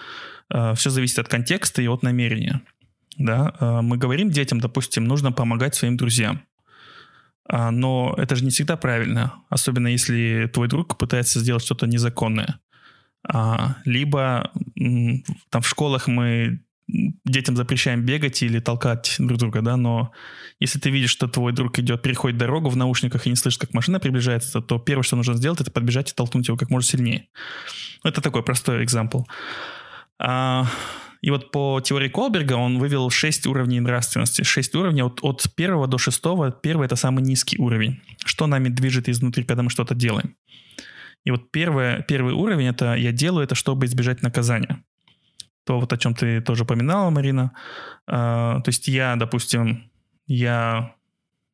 э, 0.50 0.74
все 0.74 0.90
зависит 0.90 1.18
от 1.18 1.28
контекста 1.28 1.82
и 1.82 1.88
от 1.88 2.02
намерения. 2.02 2.60
Да? 3.18 3.54
Э, 3.60 3.80
мы 3.82 3.98
говорим 3.98 4.30
детям, 4.30 4.60
допустим, 4.60 5.04
нужно 5.04 5.32
помогать 5.32 5.74
своим 5.74 5.96
друзьям. 5.96 6.42
А, 7.48 7.70
но 7.70 8.14
это 8.16 8.36
же 8.36 8.44
не 8.44 8.50
всегда 8.50 8.76
правильно, 8.76 9.34
особенно 9.48 9.88
если 9.88 10.50
твой 10.52 10.68
друг 10.68 10.96
пытается 10.96 11.40
сделать 11.40 11.64
что-то 11.64 11.86
незаконное. 11.86 12.60
А, 13.28 13.76
либо 13.84 14.50
там 15.50 15.62
в 15.62 15.68
школах 15.68 16.08
мы 16.08 16.60
детям 17.24 17.56
запрещаем 17.56 18.04
бегать 18.04 18.42
или 18.42 18.60
толкать 18.60 19.16
друг 19.18 19.38
друга, 19.38 19.62
да, 19.62 19.76
но 19.76 20.12
если 20.60 20.78
ты 20.78 20.90
видишь, 20.90 21.10
что 21.10 21.28
твой 21.28 21.52
друг 21.52 21.78
идет, 21.78 22.02
переходит 22.02 22.38
дорогу 22.38 22.68
в 22.68 22.76
наушниках 22.76 23.26
и 23.26 23.30
не 23.30 23.36
слышишь, 23.36 23.58
как 23.58 23.74
машина 23.74 24.00
приближается, 24.00 24.60
то 24.60 24.78
первое, 24.78 25.02
что 25.02 25.16
нужно 25.16 25.34
сделать, 25.34 25.60
это 25.60 25.70
подбежать 25.70 26.10
и 26.10 26.14
толкнуть 26.14 26.48
его 26.48 26.56
как 26.56 26.70
можно 26.70 26.88
сильнее. 26.88 27.28
Это 28.04 28.20
такой 28.20 28.42
простой 28.42 28.84
экзампл. 28.84 29.22
А, 30.18 30.66
и 31.22 31.30
вот 31.30 31.50
по 31.50 31.80
теории 31.80 32.08
Колберга 32.08 32.54
он 32.54 32.78
вывел 32.78 33.08
6 33.08 33.46
уровней 33.46 33.80
нравственности. 33.80 34.42
6 34.42 34.74
уровней 34.74 35.02
от, 35.02 35.20
от 35.22 35.46
первого 35.54 35.86
до 35.86 35.98
шестого. 35.98 36.50
Первый— 36.50 36.86
это 36.86 36.96
самый 36.96 37.22
низкий 37.22 37.58
уровень. 37.58 38.00
Что 38.24 38.46
нами 38.46 38.68
движет 38.68 39.08
изнутри, 39.08 39.44
когда 39.44 39.62
мы 39.62 39.70
что-то 39.70 39.94
делаем. 39.94 40.36
И 41.24 41.30
вот 41.30 41.52
первое, 41.52 42.02
первый 42.02 42.34
уровень— 42.34 42.66
это 42.68 42.94
я 42.94 43.12
делаю 43.12 43.44
это, 43.44 43.54
чтобы 43.54 43.86
избежать 43.86 44.22
наказания. 44.22 44.82
То, 45.64 45.80
вот 45.80 45.92
о 45.92 45.96
чем 45.96 46.14
ты 46.14 46.40
тоже 46.40 46.64
упоминала, 46.64 47.10
Марина. 47.10 47.52
А, 48.06 48.60
то 48.60 48.68
есть 48.68 48.88
я, 48.88 49.16
допустим, 49.16 49.90
я 50.26 50.94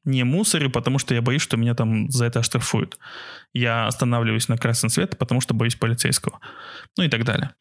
не 0.04 0.24
мусорю, 0.24 0.70
потому 0.70 0.98
что 0.98 1.14
я 1.14 1.22
боюсь, 1.22 1.42
что 1.42 1.56
меня 1.56 1.74
там 1.74 2.10
за 2.10 2.24
это 2.24 2.40
оштрафуют. 2.40 2.98
Я 3.52 3.86
останавливаюсь 3.86 4.48
на 4.48 4.56
красный 4.56 4.90
свет, 4.90 5.18
потому 5.18 5.40
что 5.40 5.54
боюсь 5.54 5.76
полицейского. 5.76 6.40
Ну 6.96 7.04
и 7.04 7.08
так 7.08 7.24
далее. 7.24 7.54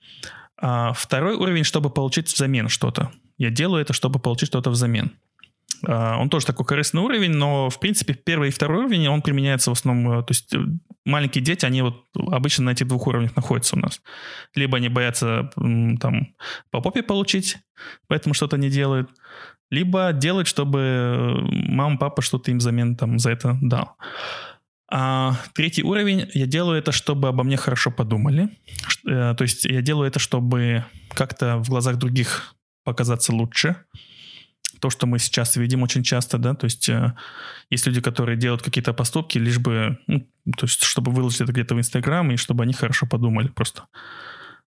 А 0.60 0.94
второй 0.94 1.36
уровень, 1.36 1.64
чтобы 1.64 1.90
получить 1.90 2.34
взамен 2.34 2.70
что-то. 2.70 3.12
Я 3.38 3.50
делаю 3.50 3.82
это, 3.82 3.94
чтобы 3.94 4.20
получить 4.20 4.48
что-то 4.48 4.70
взамен. 4.70 5.12
А, 5.86 6.18
он 6.18 6.30
тоже 6.30 6.46
такой 6.46 6.66
корыстный 6.66 7.02
уровень, 7.02 7.32
но, 7.32 7.70
в 7.70 7.80
принципе, 7.80 8.14
первый 8.14 8.50
и 8.50 8.52
второй 8.52 8.86
уровень, 8.86 9.08
он 9.08 9.22
применяется 9.22 9.70
в 9.70 9.74
основном, 9.74 10.20
э, 10.20 10.24
то 10.24 10.32
есть 10.32 10.54
э, 10.54 10.60
маленькие 11.08 11.44
дети, 11.44 11.66
они 11.66 11.82
вот 11.82 12.06
обычно 12.16 12.66
на 12.66 12.70
этих 12.72 12.88
двух 12.88 13.08
уровнях 13.08 13.36
находятся 13.36 13.76
у 13.76 13.80
нас. 13.80 14.02
Либо 14.56 14.78
они 14.78 14.90
боятся 14.90 15.50
там 15.56 16.36
по 16.70 16.82
попе 16.82 17.02
получить, 17.02 17.58
поэтому 18.08 18.34
что-то 18.34 18.58
не 18.58 18.70
делают, 18.70 19.10
либо 19.70 20.12
делать, 20.14 20.48
чтобы 20.48 20.80
э, 20.80 21.36
мама, 21.52 21.98
папа 21.98 22.22
что-то 22.22 22.52
им 22.52 22.58
взамен 22.60 22.96
там 22.96 23.20
за 23.20 23.32
это 23.32 23.58
дал. 23.62 23.98
А 24.90 25.36
третий 25.54 25.84
уровень, 25.84 26.30
я 26.34 26.46
делаю 26.46 26.80
это, 26.80 26.92
чтобы 26.92 27.28
обо 27.28 27.44
мне 27.44 27.58
хорошо 27.58 27.92
подумали. 27.92 28.50
То 29.04 29.38
есть 29.42 29.66
я 29.66 29.82
делаю 29.82 30.08
это, 30.08 30.20
чтобы 30.20 30.86
как-то 31.14 31.58
в 31.58 31.68
глазах 31.70 31.98
других 31.98 32.56
показаться 32.86 33.34
лучше 33.34 33.76
то, 34.80 34.90
что 34.90 35.08
мы 35.08 35.20
сейчас 35.20 35.56
видим 35.56 35.84
очень 35.84 36.04
часто, 36.04 36.38
да, 36.38 36.54
то 36.54 36.66
есть 36.66 36.90
э, 36.90 37.14
есть 37.70 37.88
люди, 37.88 38.02
которые 38.02 38.38
делают 38.38 38.62
какие-то 38.62 38.94
поступки, 38.94 39.38
лишь 39.38 39.60
бы, 39.60 39.98
ну, 40.08 40.26
то 40.58 40.66
есть 40.66 40.84
чтобы 40.84 41.12
выложить 41.12 41.42
это 41.42 41.52
где-то 41.52 41.76
в 41.76 41.80
Инстаграм, 41.80 42.32
и 42.32 42.38
чтобы 42.38 42.64
они 42.64 42.74
хорошо 42.74 43.06
подумали 43.06 43.48
просто. 43.48 43.88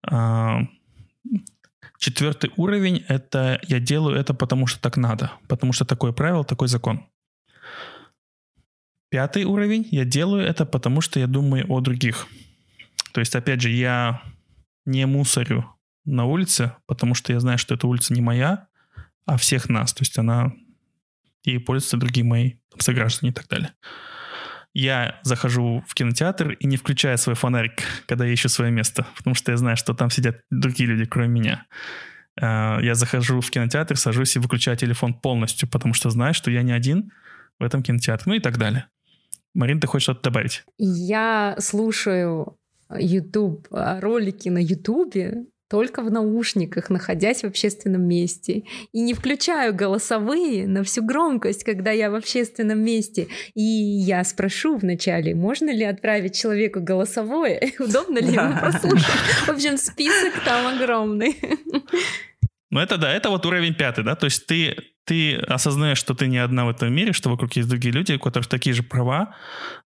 А, 0.04 0.60
четвертый 1.98 2.50
уровень— 2.56 3.04
это 3.08 3.60
я 3.68 3.80
делаю 3.80 4.16
это 4.16 4.34
потому, 4.34 4.66
что 4.66 4.80
так 4.80 4.96
надо, 4.96 5.32
потому 5.48 5.72
что 5.72 5.84
такое 5.84 6.12
правило, 6.12 6.44
такой 6.44 6.68
закон. 6.68 7.06
Пятый 9.10 9.44
уровень— 9.44 9.86
я 9.90 10.04
делаю 10.04 10.44
это 10.44 10.64
потому, 10.64 11.00
что 11.00 11.20
я 11.20 11.26
думаю 11.26 11.66
о 11.70 11.80
других. 11.80 12.26
То 13.12 13.20
есть, 13.20 13.36
опять 13.36 13.60
же, 13.60 13.68
я 13.68 14.22
не 14.86 15.06
мусорю 15.06 15.66
на 16.04 16.24
улице, 16.24 16.72
потому 16.86 17.14
что 17.14 17.32
я 17.32 17.40
знаю, 17.40 17.58
что 17.58 17.74
эта 17.74 17.86
улица 17.86 18.14
не 18.14 18.20
моя, 18.20 18.68
а 19.26 19.36
всех 19.36 19.68
нас. 19.68 19.92
То 19.92 20.02
есть 20.02 20.18
она 20.18 20.52
ей 21.44 21.58
пользуются 21.58 21.96
другие 21.96 22.24
мои 22.24 22.54
сограждане 22.78 23.30
и 23.30 23.34
так 23.34 23.48
далее. 23.48 23.74
Я 24.74 25.20
захожу 25.22 25.84
в 25.86 25.94
кинотеатр 25.94 26.52
и 26.52 26.66
не 26.66 26.76
включаю 26.76 27.18
свой 27.18 27.34
фонарик, 27.34 27.82
когда 28.06 28.24
я 28.24 28.32
ищу 28.32 28.48
свое 28.48 28.70
место, 28.70 29.06
потому 29.16 29.34
что 29.34 29.52
я 29.52 29.58
знаю, 29.58 29.76
что 29.76 29.92
там 29.92 30.08
сидят 30.10 30.40
другие 30.50 30.88
люди, 30.88 31.04
кроме 31.04 31.28
меня. 31.28 31.66
А, 32.40 32.80
я 32.80 32.94
захожу 32.94 33.40
в 33.40 33.50
кинотеатр, 33.50 33.96
сажусь 33.96 34.36
и 34.36 34.38
выключаю 34.38 34.76
телефон 34.76 35.12
полностью, 35.12 35.68
потому 35.68 35.92
что 35.92 36.08
знаю, 36.08 36.32
что 36.32 36.50
я 36.50 36.62
не 36.62 36.72
один 36.72 37.12
в 37.58 37.64
этом 37.64 37.82
кинотеатре, 37.82 38.24
ну 38.26 38.34
и 38.34 38.40
так 38.40 38.56
далее. 38.56 38.86
Марин, 39.54 39.78
ты 39.78 39.86
хочешь 39.86 40.04
что-то 40.04 40.22
добавить? 40.22 40.64
Я 40.78 41.56
слушаю 41.58 42.56
YouTube, 42.90 43.66
ролики 43.70 44.48
на 44.48 44.58
YouTube 44.58 45.46
только 45.72 46.02
в 46.02 46.10
наушниках, 46.10 46.90
находясь 46.90 47.40
в 47.40 47.46
общественном 47.46 48.02
месте. 48.02 48.64
И 48.92 49.00
не 49.00 49.14
включаю 49.14 49.74
голосовые 49.74 50.66
на 50.66 50.84
всю 50.84 51.02
громкость, 51.02 51.64
когда 51.64 51.92
я 51.92 52.10
в 52.10 52.14
общественном 52.14 52.78
месте. 52.80 53.28
И 53.54 53.62
я 53.62 54.22
спрошу 54.22 54.76
вначале, 54.76 55.34
можно 55.34 55.70
ли 55.70 55.84
отправить 55.84 56.36
человеку 56.36 56.80
голосовое, 56.80 57.72
удобно 57.78 58.18
ли 58.18 58.34
ему 58.34 58.52
прослушать. 58.60 59.06
В 59.46 59.48
общем, 59.48 59.78
список 59.78 60.44
там 60.44 60.76
огромный. 60.76 61.38
Ну 62.72 62.80
это 62.80 62.96
да, 62.96 63.12
это 63.12 63.28
вот 63.28 63.44
уровень 63.46 63.74
пятый, 63.74 64.02
да, 64.02 64.16
то 64.16 64.24
есть 64.24 64.46
ты 64.46 64.76
ты 65.04 65.36
осознаешь, 65.36 65.98
что 65.98 66.14
ты 66.14 66.26
не 66.26 66.38
одна 66.38 66.64
в 66.64 66.70
этом 66.70 66.92
мире, 66.94 67.12
что 67.12 67.28
вокруг 67.28 67.56
есть 67.56 67.68
другие 67.68 67.92
люди, 67.92 68.12
у 68.12 68.18
которых 68.18 68.48
такие 68.48 68.72
же 68.72 68.82
права 68.82 69.34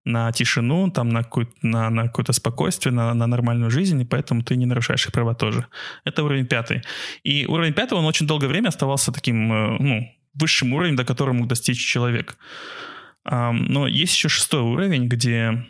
на 0.05 0.31
тишину, 0.31 0.91
там, 0.91 1.09
на, 1.09 1.23
какое-то, 1.23 1.51
на, 1.63 1.89
на 1.89 2.03
какое-то 2.03 2.33
спокойствие, 2.33 2.93
на, 2.93 3.13
на 3.15 3.27
нормальную 3.27 3.71
жизнь, 3.71 3.99
и 3.99 4.05
поэтому 4.05 4.43
ты 4.43 4.55
не 4.55 4.67
нарушаешь 4.67 5.05
их 5.05 5.11
права 5.11 5.33
тоже. 5.33 5.65
Это 6.05 6.23
уровень 6.23 6.45
пятый. 6.45 6.83
И 7.23 7.47
уровень 7.47 7.73
пятый, 7.73 7.95
он 7.95 8.05
очень 8.05 8.27
долгое 8.27 8.47
время 8.47 8.69
оставался 8.69 9.11
таким, 9.11 9.51
э, 9.51 9.77
ну, 9.79 10.07
высшим 10.35 10.73
уровнем, 10.73 10.95
до 10.95 11.03
которого 11.03 11.33
мог 11.33 11.47
достичь 11.47 11.83
человек. 11.83 12.37
Но 13.25 13.87
есть 13.87 14.15
еще 14.15 14.29
шестой 14.29 14.61
уровень, 14.61 15.07
где 15.09 15.65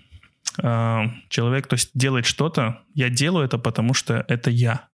а, 0.61 1.05
человек, 1.29 1.67
то 1.67 1.75
есть 1.75 1.91
делает 1.93 2.25
что-то, 2.25 2.81
я 2.93 3.09
делаю 3.09 3.45
это, 3.45 3.57
потому 3.57 3.93
что 3.93 4.25
это 4.27 4.49
я. 4.49 4.89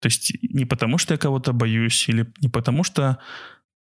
То 0.00 0.06
есть 0.06 0.32
не 0.42 0.64
потому, 0.64 0.98
что 0.98 1.14
я 1.14 1.18
кого-то 1.18 1.52
боюсь, 1.52 2.08
или 2.08 2.32
не 2.40 2.48
потому, 2.48 2.84
что 2.84 3.18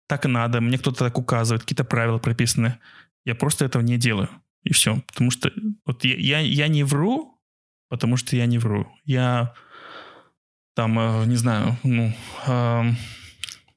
так 0.06 0.24
надо, 0.26 0.60
мне 0.60 0.78
кто-то 0.78 0.98
так 0.98 1.18
указывает, 1.18 1.62
какие-то 1.62 1.84
правила 1.84 2.18
прописаны. 2.18 2.78
Я 3.24 3.34
просто 3.34 3.64
этого 3.64 3.82
не 3.82 3.98
делаю. 3.98 4.28
И 4.62 4.72
все. 4.72 5.00
Потому 5.06 5.30
что 5.30 5.50
вот 5.84 6.04
я, 6.04 6.16
я, 6.16 6.40
я 6.40 6.68
не 6.68 6.84
вру, 6.84 7.40
потому 7.88 8.16
что 8.16 8.36
я 8.36 8.46
не 8.46 8.58
вру. 8.58 8.86
Я 9.04 9.54
там, 10.74 10.98
э, 10.98 11.24
не 11.26 11.36
знаю, 11.36 11.76
ну, 11.82 12.12
э, 12.46 12.82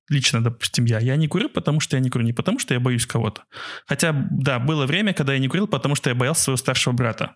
лично, 0.09 0.43
допустим, 0.43 0.85
я, 0.85 0.99
я 0.99 1.15
не 1.15 1.27
курю, 1.27 1.49
потому 1.49 1.79
что 1.79 1.95
я 1.95 2.01
не 2.01 2.09
курю, 2.09 2.25
не 2.25 2.33
потому 2.33 2.59
что 2.59 2.73
я 2.73 2.79
боюсь 2.79 3.05
кого-то. 3.05 3.43
Хотя, 3.85 4.27
да, 4.31 4.59
было 4.59 4.85
время, 4.85 5.13
когда 5.13 5.33
я 5.33 5.39
не 5.39 5.47
курил, 5.47 5.67
потому 5.67 5.95
что 5.95 6.09
я 6.09 6.15
боялся 6.15 6.43
своего 6.43 6.57
старшего 6.57 6.93
брата. 6.93 7.35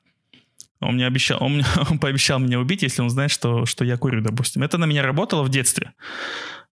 Он 0.84 0.96
мне 0.96 1.08
обещал, 1.08 1.44
он, 1.44 1.56
мне, 1.56 1.66
он 1.90 2.00
пообещал 2.00 2.40
меня 2.40 2.60
убить, 2.60 2.84
если 2.84 3.02
он 3.02 3.10
знает, 3.10 3.32
что, 3.32 3.66
что 3.66 3.86
я 3.86 3.98
курю, 3.98 4.22
допустим. 4.22 4.64
Это 4.64 4.78
на 4.78 4.86
меня 4.86 5.04
работало 5.04 5.44
в 5.44 5.50
детстве. 5.50 5.94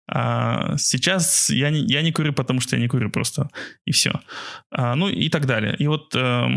А 0.08 0.76
сейчас 0.78 1.50
я 1.50 1.70
не, 1.70 1.80
я 1.82 2.02
не 2.02 2.12
курю, 2.12 2.34
потому 2.34 2.60
что 2.60 2.76
я 2.76 2.82
не 2.82 2.88
курю 2.88 3.10
просто. 3.10 3.50
И 3.86 3.92
все. 3.92 4.12
А, 4.72 4.96
ну 4.96 5.08
и 5.08 5.30
так 5.30 5.46
далее. 5.46 5.76
И 5.78 5.88
вот 5.88 6.14
э, 6.16 6.48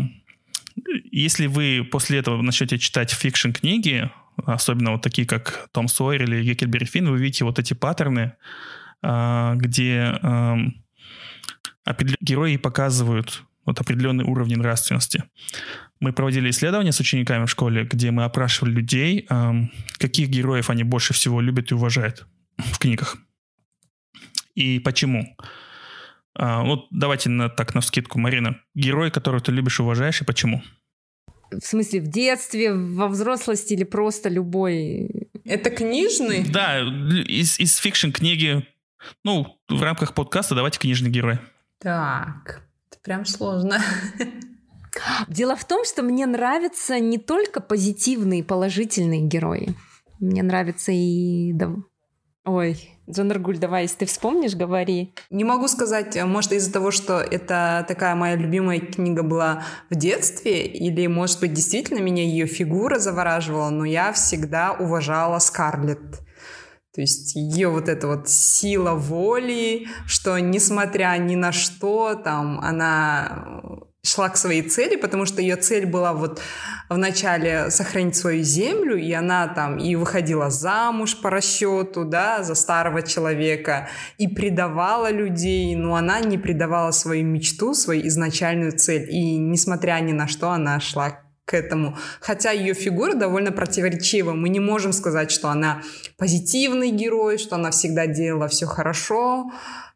если 1.11 1.47
вы 1.47 1.87
после 1.89 2.19
этого 2.19 2.41
начнете 2.41 2.77
читать 2.77 3.11
фикшн-книги, 3.11 4.11
особенно 4.45 4.91
вот 4.91 5.01
такие, 5.01 5.25
как 5.25 5.69
Том 5.71 5.87
Сойер 5.87 6.23
или 6.23 6.43
Геккельбери 6.43 6.85
Финн, 6.85 7.09
вы 7.09 7.17
видите 7.17 7.45
вот 7.45 7.59
эти 7.59 7.73
паттерны, 7.73 8.33
э, 9.01 9.53
где 9.55 10.19
э, 10.21 10.55
герои 12.19 12.57
показывают 12.57 13.43
вот 13.65 13.79
определенные 13.79 14.25
уровни 14.25 14.55
нравственности. 14.55 15.23
Мы 15.99 16.13
проводили 16.13 16.49
исследования 16.49 16.91
с 16.91 16.99
учениками 16.99 17.45
в 17.45 17.49
школе, 17.49 17.85
где 17.85 18.11
мы 18.11 18.25
опрашивали 18.25 18.71
людей, 18.71 19.27
каких 19.97 20.29
героев 20.29 20.69
они 20.69 20.83
больше 20.83 21.13
всего 21.13 21.41
любят 21.41 21.71
и 21.71 21.75
уважают 21.75 22.27
в 22.57 22.79
книгах 22.79 23.17
и 24.55 24.79
почему? 24.79 25.37
А, 26.33 26.63
вот 26.63 26.87
давайте 26.89 27.29
на, 27.29 27.49
так 27.49 27.75
на 27.75 27.81
скидку, 27.81 28.19
Марина. 28.19 28.59
Герой, 28.73 29.11
которого 29.11 29.41
ты 29.41 29.51
любишь 29.51 29.79
и 29.79 29.83
уважаешь, 29.83 30.21
и 30.21 30.25
почему? 30.25 30.63
В 31.51 31.63
смысле, 31.63 32.01
в 32.01 32.07
детстве, 32.07 32.73
во 32.73 33.07
взрослости 33.07 33.73
или 33.73 33.83
просто 33.83 34.29
любой? 34.29 35.29
Это 35.43 35.69
книжный? 35.69 36.43
Да, 36.43 36.79
из, 36.79 37.59
из 37.59 37.75
фикшн-книги. 37.77 38.67
Ну, 39.23 39.59
в 39.69 39.83
рамках 39.83 40.15
подкаста 40.15 40.55
давайте 40.55 40.79
книжный 40.79 41.11
герой. 41.11 41.37
Так, 41.79 42.63
это 42.89 42.99
прям 43.03 43.25
сложно. 43.25 43.79
Дело 45.27 45.55
в 45.55 45.65
том, 45.65 45.85
что 45.85 46.03
мне 46.03 46.25
нравятся 46.25 46.99
не 46.99 47.17
только 47.17 47.61
позитивные, 47.61 48.43
положительные 48.43 49.21
герои. 49.21 49.75
Мне 50.19 50.43
нравится 50.43 50.91
и... 50.91 51.53
Ой, 52.45 52.77
Джанаргуль, 53.09 53.57
давай, 53.57 53.83
если 53.83 53.97
ты 53.97 54.05
вспомнишь, 54.05 54.55
говори. 54.55 55.13
Не 55.31 55.43
могу 55.43 55.67
сказать, 55.67 56.15
может, 56.25 56.51
из-за 56.51 56.71
того, 56.71 56.91
что 56.91 57.19
это 57.19 57.83
такая 57.87 58.13
моя 58.13 58.35
любимая 58.35 58.79
книга 58.79 59.23
была 59.23 59.63
в 59.89 59.95
детстве, 59.95 60.65
или, 60.67 61.07
может 61.07 61.39
быть, 61.39 61.53
действительно 61.53 61.99
меня 61.99 62.23
ее 62.23 62.45
фигура 62.45 62.99
завораживала, 62.99 63.71
но 63.71 63.83
я 63.83 64.13
всегда 64.13 64.73
уважала 64.73 65.39
Скарлетт. 65.39 66.19
То 66.93 67.01
есть 67.01 67.35
ее 67.35 67.69
вот 67.69 67.89
эта 67.89 68.07
вот 68.07 68.29
сила 68.29 68.91
воли, 68.91 69.87
что 70.05 70.39
несмотря 70.39 71.17
ни 71.17 71.35
на 71.35 71.51
что, 71.51 72.13
там, 72.15 72.59
она 72.59 73.65
шла 74.05 74.29
к 74.29 74.37
своей 74.37 74.61
цели, 74.61 74.95
потому 74.95 75.25
что 75.25 75.41
ее 75.41 75.55
цель 75.55 75.85
была 75.85 76.13
вот 76.13 76.41
вначале 76.89 77.69
сохранить 77.71 78.15
свою 78.15 78.43
землю, 78.43 78.97
и 78.97 79.11
она 79.11 79.47
там 79.47 79.77
и 79.77 79.95
выходила 79.95 80.49
замуж 80.49 81.17
по 81.21 81.29
расчету, 81.29 82.05
да, 82.05 82.43
за 82.43 82.55
старого 82.55 83.01
человека, 83.01 83.89
и 84.17 84.27
предавала 84.27 85.11
людей, 85.11 85.75
но 85.75 85.95
она 85.95 86.19
не 86.19 86.37
предавала 86.37 86.91
свою 86.91 87.25
мечту, 87.25 87.73
свою 87.73 88.07
изначальную 88.07 88.71
цель, 88.77 89.09
и 89.09 89.37
несмотря 89.37 89.99
ни 89.99 90.11
на 90.11 90.27
что, 90.27 90.51
она 90.51 90.79
шла 90.79 91.21
к 91.45 91.53
этому. 91.53 91.95
Хотя 92.21 92.51
ее 92.51 92.73
фигура 92.73 93.13
довольно 93.13 93.51
противоречива. 93.51 94.33
Мы 94.33 94.49
не 94.49 94.59
можем 94.59 94.91
сказать, 94.93 95.29
что 95.29 95.49
она 95.49 95.81
позитивный 96.17 96.89
герой, 96.89 97.37
что 97.37 97.55
она 97.55 97.69
всегда 97.69 98.07
делала 98.07 98.47
все 98.47 98.65
хорошо, 98.65 99.51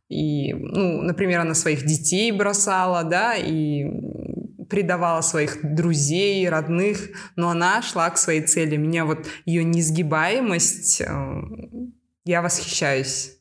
и, 0.10 0.54
ну, 0.54 1.02
например, 1.04 1.42
она 1.42 1.54
своих 1.54 1.86
детей 1.86 2.32
бросала, 2.32 3.04
да, 3.04 3.36
и 3.36 3.86
предавала 4.70 5.22
своих 5.22 5.60
друзей, 5.64 6.48
родных, 6.50 7.10
но 7.36 7.50
она 7.50 7.82
шла 7.82 8.10
к 8.10 8.18
своей 8.18 8.42
цели. 8.42 8.76
Меня 8.76 9.06
вот 9.06 9.28
ее 9.46 9.64
несгибаемость, 9.64 11.02
э, 11.02 11.42
я 12.26 12.42
восхищаюсь. 12.42 13.39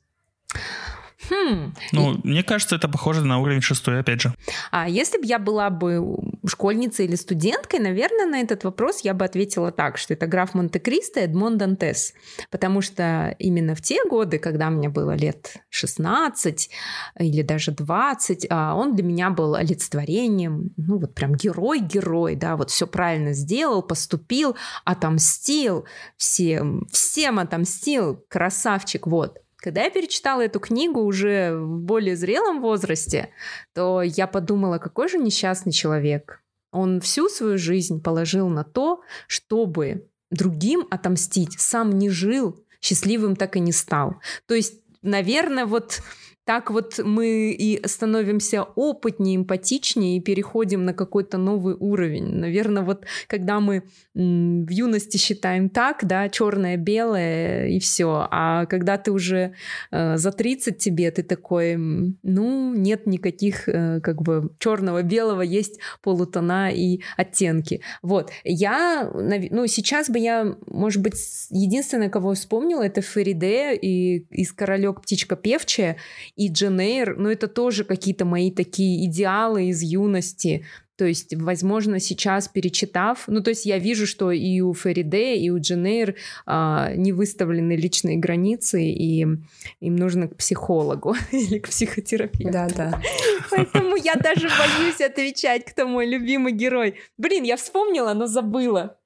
Хм. 1.30 1.74
Ну, 1.92 2.14
и... 2.14 2.20
мне 2.26 2.42
кажется, 2.42 2.76
это 2.76 2.88
похоже 2.88 3.24
на 3.24 3.38
уровень 3.38 3.60
шестой, 3.60 4.00
опять 4.00 4.20
же. 4.20 4.34
А 4.70 4.88
если 4.88 5.18
бы 5.18 5.26
я 5.26 5.38
была 5.38 5.70
бы 5.70 6.02
школьницей 6.46 7.06
или 7.06 7.16
студенткой, 7.16 7.80
наверное, 7.80 8.26
на 8.26 8.40
этот 8.40 8.64
вопрос 8.64 9.00
я 9.00 9.14
бы 9.14 9.24
ответила 9.24 9.70
так, 9.70 9.98
что 9.98 10.14
это 10.14 10.26
граф 10.26 10.54
Монте-Кристо 10.54 11.20
Эдмон 11.20 11.58
Дантес. 11.58 12.14
Потому 12.50 12.80
что 12.80 13.34
именно 13.38 13.74
в 13.74 13.82
те 13.82 13.98
годы, 14.08 14.38
когда 14.38 14.70
мне 14.70 14.88
было 14.88 15.14
лет 15.14 15.56
16 15.70 16.70
или 17.18 17.42
даже 17.42 17.72
20, 17.72 18.46
а, 18.50 18.74
он 18.74 18.94
для 18.94 19.04
меня 19.04 19.30
был 19.30 19.54
олицетворением, 19.54 20.70
ну 20.76 20.98
вот 20.98 21.14
прям 21.14 21.34
герой-герой, 21.34 22.36
да, 22.36 22.56
вот 22.56 22.70
все 22.70 22.86
правильно 22.86 23.32
сделал, 23.32 23.82
поступил, 23.82 24.56
отомстил, 24.84 25.84
всем, 26.16 26.86
всем 26.90 27.38
отомстил, 27.38 28.24
красавчик, 28.28 29.06
вот. 29.06 29.38
Когда 29.58 29.82
я 29.82 29.90
перечитала 29.90 30.42
эту 30.42 30.60
книгу 30.60 31.00
уже 31.00 31.56
в 31.56 31.80
более 31.80 32.16
зрелом 32.16 32.60
возрасте, 32.60 33.30
то 33.74 34.02
я 34.02 34.26
подумала, 34.26 34.78
какой 34.78 35.08
же 35.08 35.18
несчастный 35.18 35.72
человек. 35.72 36.42
Он 36.70 37.00
всю 37.00 37.28
свою 37.28 37.58
жизнь 37.58 38.00
положил 38.00 38.48
на 38.48 38.62
то, 38.62 39.00
чтобы 39.26 40.08
другим 40.30 40.86
отомстить, 40.90 41.58
сам 41.58 41.90
не 41.98 42.08
жил, 42.08 42.64
счастливым 42.80 43.34
так 43.34 43.56
и 43.56 43.60
не 43.60 43.72
стал. 43.72 44.20
То 44.46 44.54
есть, 44.54 44.80
наверное, 45.02 45.66
вот 45.66 46.02
так 46.48 46.70
вот 46.70 46.98
мы 47.04 47.50
и 47.52 47.86
становимся 47.86 48.62
опытнее, 48.62 49.36
эмпатичнее 49.36 50.16
и 50.16 50.20
переходим 50.20 50.86
на 50.86 50.94
какой-то 50.94 51.36
новый 51.36 51.74
уровень. 51.78 52.36
Наверное, 52.36 52.82
вот 52.82 53.04
когда 53.26 53.60
мы 53.60 53.82
в 54.14 54.70
юности 54.70 55.18
считаем 55.18 55.68
так, 55.68 56.06
да, 56.06 56.30
черное, 56.30 56.78
белое 56.78 57.66
и 57.66 57.78
все, 57.80 58.26
а 58.30 58.64
когда 58.64 58.96
ты 58.96 59.12
уже 59.12 59.52
э, 59.90 60.16
за 60.16 60.32
30 60.32 60.78
тебе, 60.78 61.10
ты 61.10 61.22
такой, 61.22 61.76
ну, 61.76 62.74
нет 62.74 63.06
никаких 63.06 63.68
э, 63.68 64.00
как 64.00 64.22
бы 64.22 64.50
черного, 64.58 65.02
белого, 65.02 65.42
есть 65.42 65.78
полутона 66.02 66.70
и 66.72 67.02
оттенки. 67.18 67.82
Вот. 68.00 68.30
Я, 68.42 69.10
ну, 69.12 69.66
сейчас 69.66 70.08
бы 70.08 70.18
я, 70.18 70.56
может 70.66 71.02
быть, 71.02 71.18
единственное, 71.50 72.08
кого 72.08 72.32
вспомнила, 72.32 72.82
это 72.82 73.02
Фериде 73.02 73.76
и 73.76 74.20
из 74.30 74.52
«Королек 74.52 75.02
птичка 75.02 75.36
певчая», 75.36 75.98
и 76.38 76.48
Джен 76.48 76.78
Эйр, 76.78 77.16
но 77.18 77.30
это 77.30 77.48
тоже 77.48 77.82
какие-то 77.82 78.24
мои 78.24 78.52
такие 78.52 79.04
идеалы 79.06 79.66
из 79.66 79.82
юности. 79.82 80.64
То 80.94 81.04
есть, 81.04 81.34
возможно, 81.34 81.98
сейчас 81.98 82.46
перечитав, 82.46 83.24
ну, 83.26 83.40
то 83.40 83.50
есть 83.50 83.66
я 83.66 83.78
вижу, 83.78 84.06
что 84.06 84.30
и 84.30 84.60
у 84.60 84.72
Фериде, 84.72 85.36
и 85.36 85.50
у 85.50 85.58
Дженейр 85.58 86.14
а, 86.46 86.92
не 86.94 87.12
выставлены 87.12 87.72
личные 87.72 88.18
границы, 88.18 88.84
и 88.84 89.22
им 89.22 89.96
нужно 89.96 90.28
к 90.28 90.36
психологу 90.36 91.16
или 91.32 91.58
к 91.58 91.68
психотерапевту. 91.68 92.52
Да, 92.52 92.68
да. 92.68 93.02
Поэтому 93.50 93.96
я 93.96 94.14
даже 94.14 94.48
боюсь 94.48 95.00
отвечать, 95.00 95.64
кто 95.64 95.88
мой 95.88 96.06
любимый 96.06 96.52
герой. 96.52 96.94
Блин, 97.16 97.42
я 97.42 97.56
вспомнила, 97.56 98.14
но 98.14 98.26
забыла. 98.26 98.96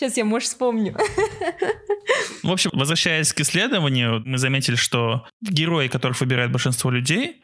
Сейчас 0.00 0.16
я, 0.16 0.24
может, 0.24 0.48
вспомню. 0.48 0.96
В 2.42 2.50
общем, 2.50 2.70
возвращаясь 2.72 3.34
к 3.34 3.40
исследованию, 3.40 4.22
мы 4.24 4.38
заметили, 4.38 4.74
что 4.74 5.26
герои, 5.42 5.88
которых 5.88 6.18
выбирает 6.22 6.50
большинство 6.50 6.90
людей, 6.90 7.42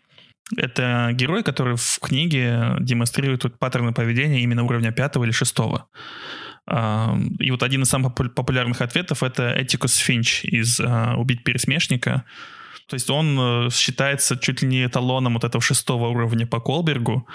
это 0.57 1.11
герой, 1.13 1.43
который 1.43 1.77
в 1.77 1.99
книге 2.01 2.77
демонстрирует 2.81 3.59
паттерны 3.59 3.93
поведения 3.93 4.41
именно 4.41 4.65
уровня 4.65 4.91
пятого 4.91 5.25
или 5.25 5.33
шестого. 5.33 5.91
И 6.67 7.51
вот 7.51 7.63
один 7.63 7.83
из 7.83 7.91
самых 7.91 8.15
популярных 8.15 8.81
ответов 8.81 9.23
это 9.23 9.53
Этикус 9.55 9.95
Финч 9.99 10.47
из 10.47 10.81
а, 10.81 11.15
«Убить 11.19 11.45
пересмешника». 11.45 12.25
То 12.89 12.95
есть 12.95 13.11
он 13.11 13.39
э, 13.39 13.71
считается 13.71 14.39
чуть 14.39 14.63
ли 14.63 14.69
не 14.69 14.87
эталоном 14.87 15.35
вот 15.35 15.45
этого 15.45 15.61
шестого 15.61 16.09
уровня 16.09 16.47
по 16.47 16.61
Колбергу. 16.61 17.29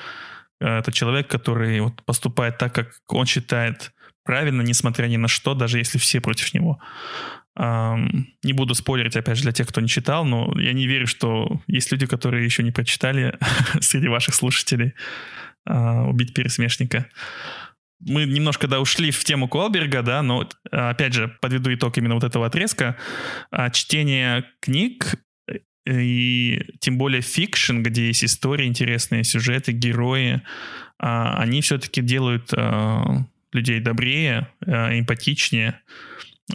Это 0.60 0.92
человек, 0.92 1.28
который 1.28 1.80
вот 1.80 2.02
поступает 2.06 2.58
так, 2.58 2.74
как 2.74 2.94
он 3.08 3.28
считает 3.28 3.92
правильно, 4.24 4.62
несмотря 4.62 5.08
ни 5.08 5.18
на 5.18 5.28
что, 5.28 5.54
даже 5.54 5.78
если 5.78 5.98
все 5.98 6.22
против 6.22 6.54
него. 6.54 6.80
Не 7.58 8.54
буду 8.54 8.76
спойлерить, 8.76 9.18
опять 9.18 9.38
же, 9.38 9.44
для 9.44 9.52
тех, 9.52 9.68
кто 9.68 9.82
не 9.82 9.90
читал, 9.90 10.24
но 10.24 10.54
я 10.60 10.72
не 10.72 10.88
верю, 10.88 11.06
что 11.06 11.62
есть 11.68 11.92
люди, 11.92 12.06
которые 12.06 12.46
еще 12.46 12.64
не 12.64 12.72
прочитали 12.72 13.38
среди 13.82 14.08
ваших 14.08 14.36
слушателей 14.36 14.94
а, 15.66 16.04
«Убить 16.04 16.34
пересмешника». 16.34 17.08
Мы 18.00 18.26
немножко, 18.26 18.68
да, 18.68 18.80
ушли 18.80 19.12
в 19.12 19.24
тему 19.24 19.48
Колберга, 19.48 20.02
да, 20.02 20.24
но, 20.24 20.50
опять 20.72 21.14
же, 21.14 21.28
подведу 21.40 21.72
итог 21.74 21.98
именно 21.98 22.16
вот 22.16 22.24
этого 22.24 22.48
отрезка. 22.48 22.98
А, 23.52 23.70
чтение 23.70 24.46
книг 24.60 25.16
э, 25.48 25.60
и 26.02 26.64
тем 26.80 26.98
более 26.98 27.22
fiction, 27.22 27.82
где 27.84 28.08
есть 28.08 28.24
истории 28.24 28.66
интересные, 28.66 29.24
сюжеты, 29.24 29.72
герои, 29.72 30.42
а, 30.98 31.38
они 31.38 31.62
все-таки 31.62 32.02
делают 32.02 32.52
людей 33.54 33.80
добрее, 33.80 34.50
э, 34.66 35.00
эмпатичнее, 35.00 35.82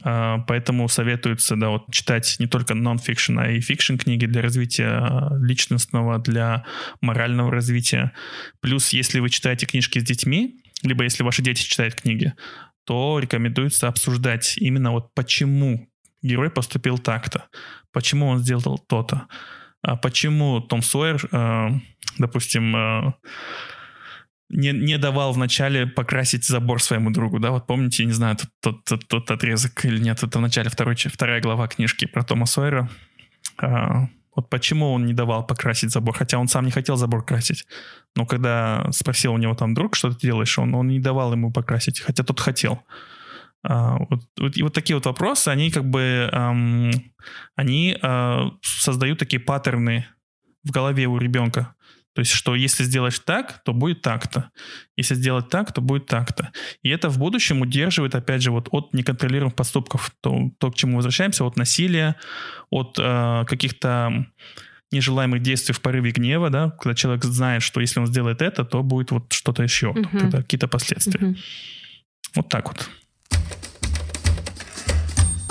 э, 0.04 0.36
Поэтому 0.46 0.88
советуется 0.88 1.56
да, 1.56 1.70
вот, 1.70 1.90
читать 1.90 2.36
не 2.38 2.46
только 2.46 2.74
нон-фикшн, 2.74 3.38
а 3.38 3.50
и 3.50 3.60
fiction 3.60 3.96
книги 3.96 4.26
для 4.26 4.42
развития 4.42 5.00
э, 5.00 5.38
личностного, 5.40 6.18
для 6.18 6.64
морального 7.00 7.50
развития. 7.50 8.12
Плюс, 8.60 8.90
если 8.90 9.20
вы 9.20 9.30
читаете 9.30 9.66
книжки 9.66 9.98
с 9.98 10.04
детьми, 10.04 10.62
либо 10.82 11.04
если 11.04 11.22
ваши 11.22 11.42
дети 11.42 11.62
читают 11.62 11.94
книги, 11.94 12.34
то 12.84 13.18
рекомендуется 13.18 13.88
обсуждать 13.88 14.56
именно 14.58 14.92
вот 14.92 15.12
почему 15.14 15.88
герой 16.22 16.50
поступил 16.50 16.98
так-то, 16.98 17.46
почему 17.92 18.28
он 18.28 18.38
сделал 18.38 18.78
то-то, 18.78 19.26
а 19.82 19.96
почему 19.96 20.60
Том 20.60 20.82
Сойер, 20.82 21.28
допустим, 22.18 23.14
не, 24.48 24.72
не 24.72 24.98
давал 24.98 25.32
вначале 25.32 25.86
покрасить 25.86 26.44
забор 26.44 26.82
своему 26.82 27.10
другу, 27.10 27.38
да, 27.38 27.50
вот 27.50 27.66
помните, 27.66 28.04
не 28.04 28.12
знаю, 28.12 28.36
тот, 28.36 28.50
тот, 28.60 28.84
тот, 28.84 29.08
тот 29.08 29.30
отрезок 29.30 29.84
или 29.84 29.98
нет, 29.98 30.22
это 30.22 30.38
в 30.38 30.42
начале 30.42 30.70
второй, 30.70 30.96
вторая 30.96 31.40
глава 31.40 31.68
книжки 31.68 32.06
про 32.06 32.22
Тома 32.22 32.46
Сойера. 32.46 32.88
А, 33.58 34.08
вот 34.36 34.50
почему 34.50 34.92
он 34.92 35.06
не 35.06 35.14
давал 35.14 35.46
покрасить 35.46 35.90
забор, 35.90 36.14
хотя 36.14 36.38
он 36.38 36.46
сам 36.46 36.66
не 36.66 36.70
хотел 36.70 36.96
забор 36.96 37.24
красить. 37.24 37.66
Но 38.14 38.26
когда 38.26 38.86
спросил 38.92 39.32
у 39.32 39.38
него 39.38 39.54
там 39.54 39.74
друг, 39.74 39.96
что 39.96 40.10
ты 40.10 40.26
делаешь, 40.26 40.58
он, 40.58 40.74
он 40.74 40.88
не 40.88 41.00
давал 41.00 41.32
ему 41.32 41.50
покрасить, 41.50 42.00
хотя 42.00 42.22
тот 42.22 42.38
хотел. 42.38 42.82
А, 43.64 43.96
вот, 43.98 44.22
вот, 44.38 44.56
и 44.56 44.62
вот 44.62 44.74
такие 44.74 44.94
вот 44.94 45.06
вопросы, 45.06 45.48
они 45.48 45.70
как 45.70 45.88
бы, 45.88 46.28
эм, 46.30 46.90
они 47.56 47.96
э, 48.00 48.38
создают 48.62 49.18
такие 49.18 49.40
паттерны 49.40 50.06
в 50.62 50.70
голове 50.70 51.06
у 51.06 51.18
ребенка. 51.18 51.74
То 52.16 52.20
есть, 52.20 52.32
что 52.32 52.54
если 52.54 52.82
сделать 52.82 53.20
так, 53.26 53.62
то 53.62 53.74
будет 53.74 54.00
так-то. 54.00 54.50
Если 54.96 55.14
сделать 55.14 55.50
так, 55.50 55.74
то 55.74 55.82
будет 55.82 56.06
так-то. 56.06 56.50
И 56.82 56.88
это 56.88 57.10
в 57.10 57.18
будущем 57.18 57.60
удерживает, 57.60 58.14
опять 58.14 58.40
же, 58.40 58.50
вот 58.50 58.68
от 58.70 58.94
неконтролируемых 58.94 59.54
поступков, 59.54 60.10
то, 60.22 60.50
то 60.56 60.70
к 60.70 60.76
чему 60.76 60.96
возвращаемся, 60.96 61.44
от 61.44 61.56
насилия, 61.56 62.16
от 62.70 62.98
э, 62.98 63.44
каких-то 63.46 64.24
нежелаемых 64.92 65.42
действий 65.42 65.74
в 65.74 65.82
порыве 65.82 66.10
гнева, 66.10 66.48
да, 66.48 66.70
когда 66.70 66.94
человек 66.94 67.24
знает, 67.24 67.62
что 67.62 67.82
если 67.82 68.00
он 68.00 68.06
сделает 68.06 68.40
это, 68.40 68.64
то 68.64 68.82
будет 68.82 69.10
вот 69.10 69.30
что-то 69.34 69.62
еще, 69.62 69.88
uh-huh. 69.88 70.30
какие-то 70.30 70.68
последствия. 70.68 71.20
Uh-huh. 71.20 71.36
Вот 72.34 72.48
так 72.48 72.68
вот. 72.68 72.88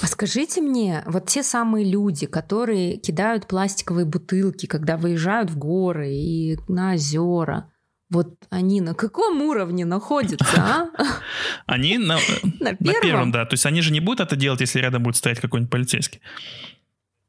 А 0.06 0.08
скажите 0.08 0.62
мне, 0.62 1.02
вот 1.08 1.26
те 1.26 1.42
самые 1.42 1.84
люди, 1.84 2.28
которые 2.28 2.98
кидают 2.98 3.48
пластиковые 3.48 4.06
бутылки, 4.06 4.68
когда 4.68 4.98
выезжают 4.98 5.50
в 5.50 5.58
горы 5.58 6.14
и 6.14 6.60
на 6.68 6.94
озера, 6.94 7.72
вот 8.12 8.36
они 8.52 8.82
на 8.82 8.94
каком 8.94 9.42
уровне 9.42 9.84
находятся, 9.84 10.62
а? 10.62 10.90
Они 11.66 11.98
на, 11.98 12.20
на, 12.60 12.76
первом? 12.76 12.78
на 12.82 13.02
первом, 13.02 13.32
да. 13.32 13.46
То 13.46 13.56
есть 13.56 13.66
они 13.66 13.82
же 13.82 13.92
не 13.92 14.00
будут 14.00 14.20
это 14.20 14.36
делать, 14.36 14.62
если 14.62 14.78
рядом 14.78 15.02
будет 15.02 15.16
стоять 15.16 15.40
какой-нибудь 15.40 15.72
полицейский. 15.72 16.22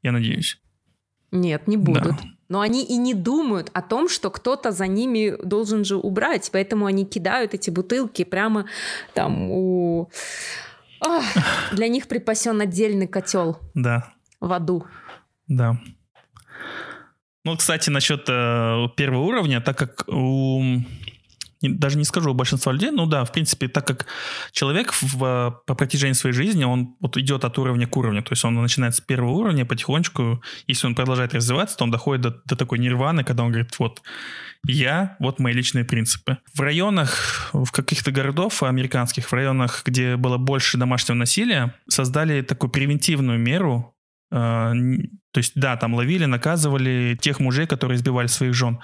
Я 0.03 0.11
надеюсь. 0.11 0.59
Нет, 1.31 1.67
не 1.67 1.77
будут. 1.77 2.03
Да. 2.03 2.19
Но 2.47 2.59
они 2.61 2.85
и 2.85 2.95
не 2.97 3.15
думают 3.15 3.71
о 3.73 3.81
том, 3.81 4.07
что 4.07 4.29
кто-то 4.29 4.71
за 4.71 4.85
ними 4.85 5.35
должен 5.43 5.83
же 5.83 5.95
убрать. 5.95 6.47
Поэтому 6.53 6.85
они 6.85 7.05
кидают 7.07 7.55
эти 7.55 7.71
бутылки 7.71 8.23
прямо 8.23 8.67
там 9.15 9.49
у 9.49 10.11
Ох, 10.99 11.23
для 11.71 11.87
них 11.87 12.07
припасен 12.07 12.59
отдельный 12.61 13.07
котел. 13.07 13.59
Да. 13.73 14.13
В 14.39 14.51
аду. 14.51 14.85
Да. 15.47 15.79
Ну, 17.43 17.55
кстати, 17.55 17.89
насчет 17.89 18.27
э, 18.27 18.87
первого 18.97 19.21
уровня, 19.21 19.61
так 19.61 19.77
как 19.77 20.03
у 20.07 20.61
даже 21.61 21.97
не 21.97 22.03
скажу 22.03 22.33
большинства 22.33 22.71
людей, 22.71 22.91
ну 22.91 23.05
да, 23.05 23.25
в 23.25 23.31
принципе, 23.31 23.67
так 23.67 23.85
как 23.85 24.05
человек 24.51 24.93
в, 25.01 25.61
по 25.65 25.75
протяжении 25.75 26.13
своей 26.13 26.35
жизни, 26.35 26.63
он 26.63 26.95
вот 26.99 27.17
идет 27.17 27.45
от 27.45 27.57
уровня 27.57 27.87
к 27.87 27.97
уровню, 27.97 28.21
то 28.23 28.33
есть 28.33 28.45
он 28.45 28.55
начинает 28.55 28.95
с 28.95 29.01
первого 29.01 29.31
уровня 29.31 29.65
потихонечку, 29.65 30.41
если 30.67 30.87
он 30.87 30.95
продолжает 30.95 31.33
развиваться, 31.33 31.77
то 31.77 31.83
он 31.83 31.91
доходит 31.91 32.21
до, 32.21 32.41
до 32.45 32.55
такой 32.55 32.79
нирваны, 32.79 33.23
когда 33.23 33.43
он 33.43 33.51
говорит, 33.51 33.77
вот, 33.79 34.01
я, 34.65 35.15
вот 35.19 35.39
мои 35.39 35.53
личные 35.53 35.85
принципы. 35.85 36.37
В 36.53 36.61
районах, 36.61 37.49
в 37.53 37.71
каких-то 37.71 38.11
городов 38.11 38.63
американских, 38.63 39.27
в 39.27 39.33
районах, 39.33 39.83
где 39.85 40.17
было 40.17 40.37
больше 40.37 40.77
домашнего 40.77 41.17
насилия, 41.17 41.75
создали 41.89 42.41
такую 42.41 42.71
превентивную 42.71 43.39
меру 43.39 43.93
то 44.29 45.39
есть, 45.39 45.53
да, 45.55 45.77
там 45.77 45.93
ловили, 45.93 46.25
наказывали 46.25 47.17
тех 47.19 47.39
мужей, 47.39 47.67
которые 47.67 47.97
избивали 47.97 48.27
своих 48.27 48.53
жен. 48.53 48.79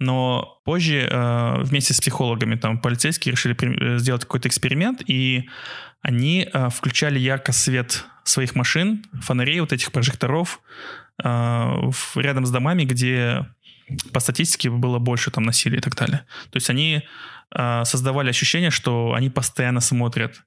Но 0.00 0.60
позже 0.64 1.08
э, 1.08 1.62
вместе 1.62 1.94
с 1.94 2.00
психологами 2.00 2.56
там 2.56 2.78
полицейские 2.78 3.32
решили 3.32 3.52
при, 3.52 3.98
сделать 3.98 4.22
какой-то 4.22 4.48
эксперимент, 4.48 5.02
и 5.06 5.48
они 6.02 6.48
э, 6.52 6.68
включали 6.70 7.18
ярко 7.18 7.52
свет 7.52 8.04
своих 8.24 8.54
машин, 8.54 9.04
фонарей, 9.22 9.60
вот 9.60 9.72
этих 9.72 9.92
прожекторов 9.92 10.60
э, 11.22 11.28
в, 11.28 12.16
рядом 12.16 12.44
с 12.44 12.50
домами, 12.50 12.84
где 12.84 13.46
по 14.12 14.20
статистике 14.20 14.70
было 14.70 14.98
больше 14.98 15.30
там 15.30 15.44
насилия 15.44 15.78
и 15.78 15.82
так 15.82 15.94
далее. 15.94 16.26
То 16.50 16.56
есть 16.56 16.70
они 16.70 17.02
э, 17.54 17.84
создавали 17.84 18.30
ощущение, 18.30 18.70
что 18.70 19.14
они 19.14 19.30
постоянно 19.30 19.80
смотрят 19.80 20.42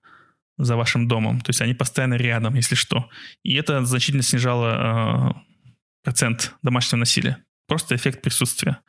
за 0.58 0.76
вашим 0.76 1.08
домом, 1.08 1.41
то 1.41 1.52
есть 1.52 1.62
они 1.62 1.74
постоянно 1.74 2.16
рядом, 2.16 2.56
если 2.56 2.76
что. 2.76 3.10
И 3.43 3.56
это 3.56 3.86
значительно 3.86 4.24
снижало 4.24 5.36
э, 5.36 5.74
процент 6.04 6.54
домашнего 6.64 7.00
насилия. 7.00 7.38
Просто 7.68 7.95
эффект 7.95 8.22
присутствия. 8.22 8.80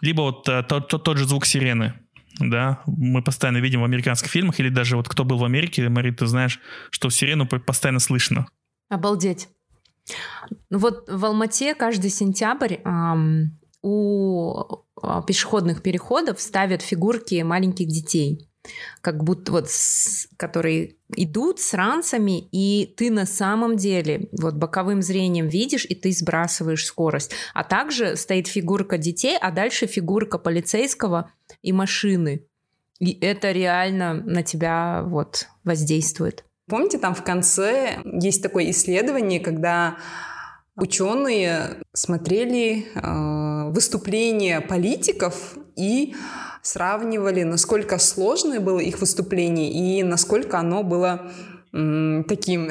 Либо 0.00 0.22
вот 0.22 0.48
э, 0.48 0.62
тот, 0.62 0.88
тот, 0.88 1.04
тот 1.04 1.18
же 1.18 1.26
звук 1.26 1.46
сирены, 1.46 1.94
да, 2.38 2.82
мы 2.86 3.22
постоянно 3.22 3.58
видим 3.58 3.80
в 3.80 3.84
американских 3.84 4.30
фильмах, 4.30 4.60
или 4.60 4.68
даже 4.68 4.96
вот 4.96 5.08
кто 5.08 5.24
был 5.24 5.38
в 5.38 5.44
Америке, 5.44 5.88
Мари, 5.88 6.10
ты 6.10 6.26
знаешь, 6.26 6.60
что 6.90 7.10
сирену 7.10 7.46
постоянно 7.46 8.00
слышно. 8.00 8.46
Обалдеть. 8.88 9.48
Ну 10.70 10.78
вот 10.78 11.08
в 11.08 11.24
Алмате 11.24 11.74
каждый 11.74 12.10
сентябрь 12.10 12.76
эм, 12.84 13.58
у 13.82 14.84
а, 15.00 15.22
пешеходных 15.22 15.82
переходов 15.82 16.40
ставят 16.40 16.82
фигурки 16.82 17.40
маленьких 17.42 17.86
детей 17.86 18.49
как 19.00 19.22
будто 19.22 19.52
вот, 19.52 19.70
с, 19.70 20.28
которые 20.36 20.96
идут 21.16 21.60
с 21.60 21.74
ранцами, 21.74 22.48
и 22.52 22.86
ты 22.96 23.10
на 23.10 23.26
самом 23.26 23.76
деле 23.76 24.28
вот 24.32 24.54
боковым 24.54 25.02
зрением 25.02 25.48
видишь, 25.48 25.86
и 25.88 25.94
ты 25.94 26.12
сбрасываешь 26.12 26.84
скорость. 26.84 27.32
А 27.54 27.64
также 27.64 28.16
стоит 28.16 28.46
фигурка 28.46 28.98
детей, 28.98 29.36
а 29.40 29.50
дальше 29.50 29.86
фигурка 29.86 30.38
полицейского 30.38 31.32
и 31.62 31.72
машины. 31.72 32.44
И 32.98 33.18
это 33.20 33.52
реально 33.52 34.14
на 34.14 34.42
тебя 34.42 35.02
вот 35.06 35.48
воздействует. 35.64 36.44
Помните, 36.68 36.98
там 36.98 37.14
в 37.14 37.24
конце 37.24 37.98
есть 38.04 38.42
такое 38.42 38.70
исследование, 38.70 39.40
когда 39.40 39.96
ученые 40.76 41.82
смотрели 41.92 42.86
э, 42.94 43.70
выступления 43.72 44.60
политиков 44.60 45.56
и 45.76 46.14
сравнивали, 46.62 47.42
насколько 47.42 47.98
сложное 47.98 48.60
было 48.60 48.80
их 48.80 49.00
выступление 49.00 49.70
и 49.70 50.02
насколько 50.02 50.58
оно 50.58 50.82
было 50.82 51.30
таким 51.72 52.68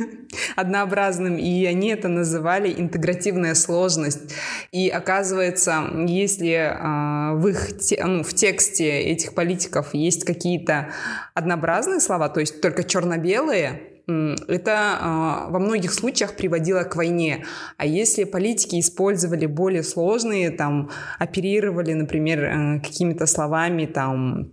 однообразным, 0.56 1.38
и 1.38 1.64
они 1.64 1.88
это 1.88 2.08
называли 2.08 2.72
интегративная 2.76 3.54
сложность. 3.54 4.34
И 4.72 4.90
оказывается, 4.90 5.84
если 6.06 6.50
э, 6.50 7.34
в 7.34 7.48
их 7.48 7.70
ну, 8.04 8.22
в 8.22 8.34
тексте 8.34 8.90
этих 8.90 9.34
политиков 9.34 9.94
есть 9.94 10.24
какие-то 10.24 10.90
однообразные 11.32 12.00
слова, 12.00 12.28
то 12.28 12.40
есть 12.40 12.60
только 12.60 12.84
черно-белые, 12.84 13.91
это 14.06 14.98
а, 15.00 15.48
во 15.50 15.58
многих 15.58 15.92
случаях 15.92 16.36
приводило 16.36 16.82
к 16.82 16.96
войне. 16.96 17.44
А 17.76 17.86
если 17.86 18.24
политики 18.24 18.80
использовали 18.80 19.46
более 19.46 19.82
сложные, 19.82 20.50
там, 20.50 20.90
оперировали, 21.18 21.92
например, 21.92 22.44
э, 22.44 22.80
какими-то 22.80 23.26
словами, 23.26 23.86
там, 23.86 24.52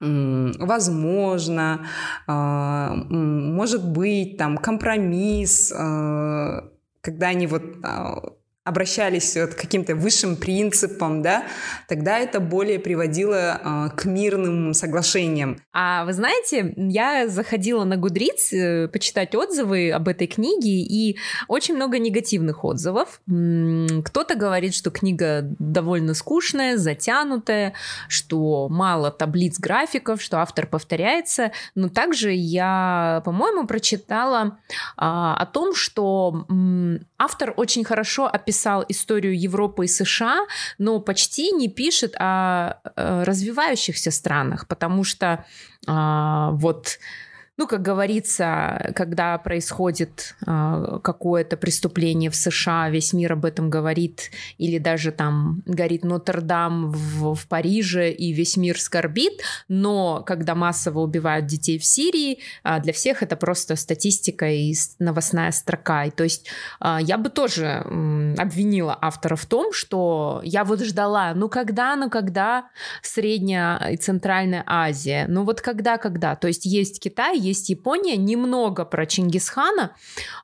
возможно, 0.00 1.86
а, 2.26 2.94
может 2.94 3.88
быть, 3.90 4.36
там, 4.36 4.58
компромисс, 4.58 5.72
э, 5.72 6.60
когда 7.00 7.28
они 7.28 7.46
вот 7.46 7.62
обращались 8.64 9.34
к 9.34 9.56
каким-то 9.56 9.94
высшим 9.94 10.36
принципам, 10.36 11.22
да, 11.22 11.44
тогда 11.86 12.18
это 12.18 12.40
более 12.40 12.78
приводило 12.78 13.60
э, 13.62 13.96
к 13.96 14.06
мирным 14.06 14.72
соглашениям. 14.72 15.58
А 15.72 16.04
вы 16.06 16.14
знаете, 16.14 16.72
я 16.76 17.28
заходила 17.28 17.84
на 17.84 17.96
Гудриц 17.96 18.52
э, 18.54 18.88
почитать 18.88 19.34
отзывы 19.34 19.90
об 19.90 20.08
этой 20.08 20.26
книге, 20.26 20.70
и 20.70 21.18
очень 21.46 21.74
много 21.74 21.98
негативных 21.98 22.64
отзывов. 22.64 23.20
Кто-то 23.26 24.34
говорит, 24.34 24.74
что 24.74 24.90
книга 24.90 25.42
довольно 25.58 26.14
скучная, 26.14 26.78
затянутая, 26.78 27.74
что 28.08 28.68
мало 28.70 29.10
таблиц 29.10 29.58
графиков, 29.58 30.22
что 30.22 30.40
автор 30.40 30.66
повторяется, 30.66 31.52
но 31.74 31.90
также 31.90 32.32
я, 32.32 33.20
по-моему, 33.26 33.66
прочитала 33.66 34.58
э, 34.66 34.74
о 34.96 35.46
том, 35.52 35.74
что 35.74 36.46
э, 36.48 36.98
автор 37.24 37.54
очень 37.56 37.84
хорошо 37.84 38.26
описал 38.26 38.54
писал 38.54 38.84
историю 38.88 39.38
Европы 39.38 39.84
и 39.84 39.88
США, 39.88 40.46
но 40.78 41.00
почти 41.00 41.52
не 41.52 41.68
пишет 41.68 42.14
о 42.18 42.76
э, 42.96 43.24
развивающихся 43.24 44.10
странах, 44.10 44.66
потому 44.68 45.04
что 45.04 45.44
а, 45.86 46.50
вот 46.52 46.98
ну, 47.56 47.68
как 47.68 47.82
говорится, 47.82 48.92
когда 48.96 49.38
происходит 49.38 50.34
э, 50.44 50.98
какое-то 51.04 51.56
преступление 51.56 52.28
в 52.28 52.34
США, 52.34 52.90
весь 52.90 53.12
мир 53.12 53.34
об 53.34 53.44
этом 53.44 53.70
говорит, 53.70 54.32
или 54.58 54.78
даже 54.78 55.12
там 55.12 55.62
горит 55.64 56.04
Нотр-Дам 56.04 56.90
в, 56.90 57.34
в 57.34 57.46
Париже, 57.46 58.10
и 58.10 58.32
весь 58.32 58.56
мир 58.56 58.80
скорбит, 58.80 59.42
но 59.68 60.24
когда 60.26 60.56
массово 60.56 61.00
убивают 61.00 61.46
детей 61.46 61.78
в 61.78 61.84
Сирии, 61.84 62.40
э, 62.64 62.80
для 62.80 62.92
всех 62.92 63.22
это 63.22 63.36
просто 63.36 63.76
статистика 63.76 64.50
и 64.50 64.74
новостная 64.98 65.52
строка. 65.52 66.06
И, 66.06 66.10
то 66.10 66.24
есть 66.24 66.48
э, 66.80 66.98
я 67.02 67.18
бы 67.18 67.30
тоже 67.30 67.84
э, 67.84 68.34
обвинила 68.36 68.98
автора 69.00 69.36
в 69.36 69.46
том, 69.46 69.72
что 69.72 70.40
я 70.42 70.64
вот 70.64 70.80
ждала, 70.80 71.32
ну 71.34 71.48
когда, 71.48 71.94
ну 71.94 72.10
когда 72.10 72.66
Средняя 73.00 73.78
и 73.90 73.96
Центральная 73.96 74.64
Азия, 74.66 75.26
ну 75.28 75.44
вот 75.44 75.60
когда, 75.60 75.98
когда, 75.98 76.34
то 76.34 76.48
есть 76.48 76.66
есть 76.66 76.98
Китай, 76.98 77.43
есть 77.44 77.68
Япония, 77.68 78.16
немного 78.16 78.84
про 78.84 79.06
Чингисхана, 79.06 79.94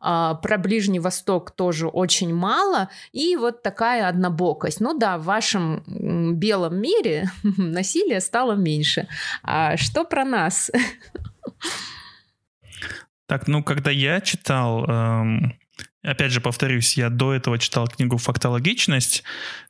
а, 0.00 0.34
про 0.34 0.58
Ближний 0.58 1.00
Восток 1.00 1.50
тоже 1.50 1.88
очень 1.88 2.34
мало, 2.34 2.90
и 3.12 3.36
вот 3.36 3.62
такая 3.62 4.08
однобокость. 4.08 4.80
Ну 4.80 4.98
да, 4.98 5.18
в 5.18 5.24
вашем 5.24 5.82
белом 6.36 6.80
мире 6.80 7.30
насилия 7.42 8.20
стало 8.20 8.52
меньше. 8.52 9.08
А 9.42 9.76
что 9.76 10.04
про 10.04 10.24
нас? 10.24 10.70
Так, 13.26 13.46
ну, 13.46 13.62
когда 13.62 13.92
я 13.92 14.20
читал, 14.20 14.84
эм, 14.86 15.54
опять 16.02 16.32
же, 16.32 16.40
повторюсь, 16.40 16.96
я 16.96 17.10
до 17.10 17.32
этого 17.32 17.58
читал 17.58 17.86
книгу 17.86 18.16
«Фактологичность», 18.16 19.22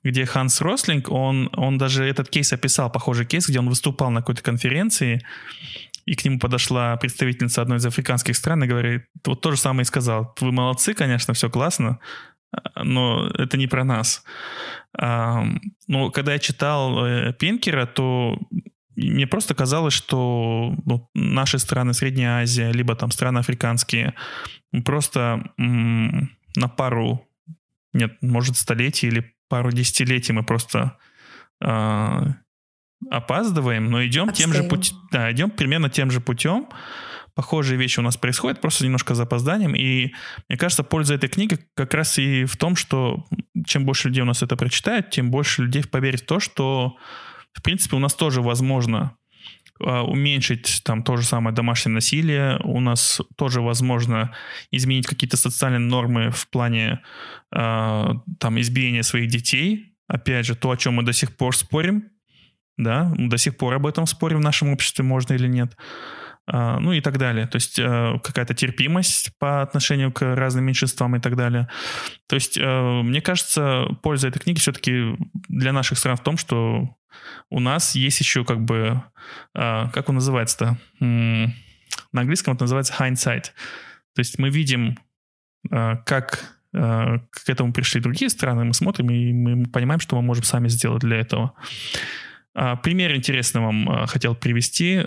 где 0.03 0.24
Ханс 0.24 0.61
Рослинг, 0.61 1.11
он, 1.11 1.51
он 1.55 1.76
даже 1.76 2.05
этот 2.05 2.31
кейс 2.31 2.53
описал, 2.53 2.91
похожий 2.91 3.26
кейс, 3.26 3.49
где 3.49 3.59
он 3.59 3.68
выступал 3.68 4.11
на 4.11 4.20
какой-то 4.20 4.43
конференции, 4.43 5.20
и 6.07 6.14
к 6.14 6.24
нему 6.24 6.38
подошла 6.38 6.96
представительница 6.96 7.62
одной 7.62 7.78
из 7.78 7.86
африканских 7.86 8.36
стран 8.36 8.64
и 8.64 8.66
говорит, 8.66 9.05
вот 9.26 9.40
то 9.40 9.51
же 9.51 9.57
самое 9.57 9.82
и 9.82 9.86
сказал. 9.86 10.34
Вы 10.40 10.53
молодцы, 10.53 10.94
конечно, 10.94 11.34
все 11.34 11.51
классно, 11.51 11.98
но 12.76 13.28
это 13.28 13.57
не 13.57 13.66
про 13.66 13.84
нас. 13.84 14.24
Но 14.96 16.11
когда 16.12 16.32
я 16.32 16.38
читал 16.38 17.07
э, 17.07 17.32
Пинкера, 17.32 17.86
то 17.86 18.38
мне 18.96 19.26
просто 19.26 19.55
казалось, 19.55 19.94
что 19.94 20.74
ну, 20.84 21.09
наши 21.14 21.59
страны, 21.59 21.94
Средняя 21.94 22.42
Азия, 22.42 22.72
либо 22.72 22.94
там 22.96 23.11
страны 23.11 23.38
африканские, 23.38 24.14
просто 24.84 25.53
на 25.57 26.68
пару, 26.68 27.26
нет, 27.92 28.16
может, 28.20 28.57
столетий 28.57 29.07
или 29.07 29.34
пару 29.48 29.72
десятилетий 29.72 30.32
мы 30.32 30.42
просто 30.42 30.96
а, 31.61 32.34
опаздываем, 33.09 33.90
но 33.90 34.05
идем 34.05 34.28
Отстаем. 34.28 34.53
тем 34.53 34.62
же 34.62 34.68
путем, 34.68 34.96
да, 35.11 35.32
идем 35.32 35.51
примерно 35.51 35.88
тем 35.88 36.11
же 36.11 36.20
путем. 36.20 36.68
Похожие 37.34 37.78
вещи 37.78 38.01
у 38.01 38.03
нас 38.03 38.16
происходят, 38.16 38.61
просто 38.61 38.84
немножко 38.84 39.14
с 39.14 39.20
опозданием. 39.20 39.74
И 39.74 40.12
мне 40.48 40.59
кажется, 40.59 40.82
польза 40.82 41.14
этой 41.14 41.28
книги 41.28 41.59
как 41.74 41.94
раз 41.94 42.18
и 42.18 42.44
в 42.44 42.57
том, 42.57 42.76
что 42.76 43.24
чем 43.64 43.86
больше 43.86 44.09
людей 44.09 44.22
у 44.22 44.26
нас 44.26 44.42
это 44.42 44.57
прочитают, 44.57 45.11
тем 45.11 45.30
больше 45.30 45.62
людей 45.62 45.84
поверит 45.84 46.22
в 46.22 46.26
то, 46.26 46.40
что, 46.40 46.96
в 47.53 47.62
принципе, 47.62 47.96
у 47.96 48.01
нас 48.01 48.14
тоже 48.14 48.42
возможно 48.42 49.16
а, 49.82 50.03
уменьшить 50.03 50.82
там 50.84 51.03
то 51.03 51.16
же 51.16 51.24
самое 51.24 51.55
домашнее 51.55 51.94
насилие, 51.94 52.59
у 52.64 52.80
нас 52.80 53.20
тоже 53.36 53.61
возможно 53.62 54.34
изменить 54.70 55.07
какие-то 55.07 55.36
социальные 55.36 55.80
нормы 55.80 56.30
в 56.30 56.48
плане 56.48 57.01
э, 57.55 58.05
там 58.38 58.61
избиения 58.61 59.03
своих 59.03 59.30
детей. 59.30 59.94
Опять 60.07 60.44
же, 60.44 60.57
то, 60.57 60.70
о 60.70 60.76
чем 60.76 60.94
мы 60.94 61.05
до 61.05 61.12
сих 61.12 61.36
пор 61.36 61.57
спорим, 61.57 62.11
да, 62.77 63.12
до 63.16 63.37
сих 63.37 63.57
пор 63.57 63.75
об 63.75 63.87
этом 63.87 64.07
спорим 64.07 64.39
в 64.39 64.45
нашем 64.45 64.73
обществе, 64.73 65.05
можно 65.05 65.35
или 65.35 65.47
нет, 65.47 65.77
а, 66.53 66.81
ну 66.81 66.93
и 66.93 67.01
так 67.01 67.18
далее. 67.18 67.47
То 67.47 67.57
есть 67.57 67.79
э, 67.79 68.18
какая-то 68.23 68.55
терпимость 68.55 69.31
по 69.39 69.62
отношению 69.62 70.11
к 70.11 70.35
разным 70.35 70.64
меньшинствам 70.64 71.14
и 71.14 71.21
так 71.21 71.37
далее. 71.37 71.68
То 72.27 72.35
есть 72.35 72.59
э, 72.59 73.03
мне 73.03 73.21
кажется, 73.21 73.87
польза 74.03 74.29
этой 74.29 74.41
книги 74.41 74.59
все-таки 74.59 75.16
для 75.49 75.73
наших 75.73 75.99
стран 75.99 76.16
в 76.16 76.23
том, 76.23 76.37
что 76.37 76.97
у 77.51 77.61
нас 77.61 77.95
есть 77.95 78.18
еще 78.18 78.45
как 78.45 78.64
бы, 78.64 79.03
а, 79.55 79.91
как 79.91 80.09
он 80.09 80.16
называется-то? 80.16 80.77
На 80.99 82.21
английском 82.21 82.55
это 82.55 82.64
называется 82.64 82.95
hindsight. 82.99 83.45
То 84.14 84.18
есть 84.18 84.39
мы 84.39 84.51
видим 84.51 84.99
э, 85.71 85.97
как 86.05 86.57
к 86.73 87.49
этому 87.49 87.73
пришли 87.73 88.01
другие 88.01 88.31
страны, 88.31 88.64
мы 88.64 88.75
смотрим 88.75 89.11
и 89.11 89.33
мы 89.33 89.66
понимаем, 89.66 89.99
что 89.99 90.14
мы 90.14 90.23
можем 90.23 90.45
сами 90.45 90.68
сделать 90.68 91.01
для 91.01 91.16
этого. 91.16 91.55
А, 92.55 92.76
пример 92.76 93.14
интересный 93.14 93.61
вам 93.61 94.07
хотел 94.07 94.34
привести 94.34 95.03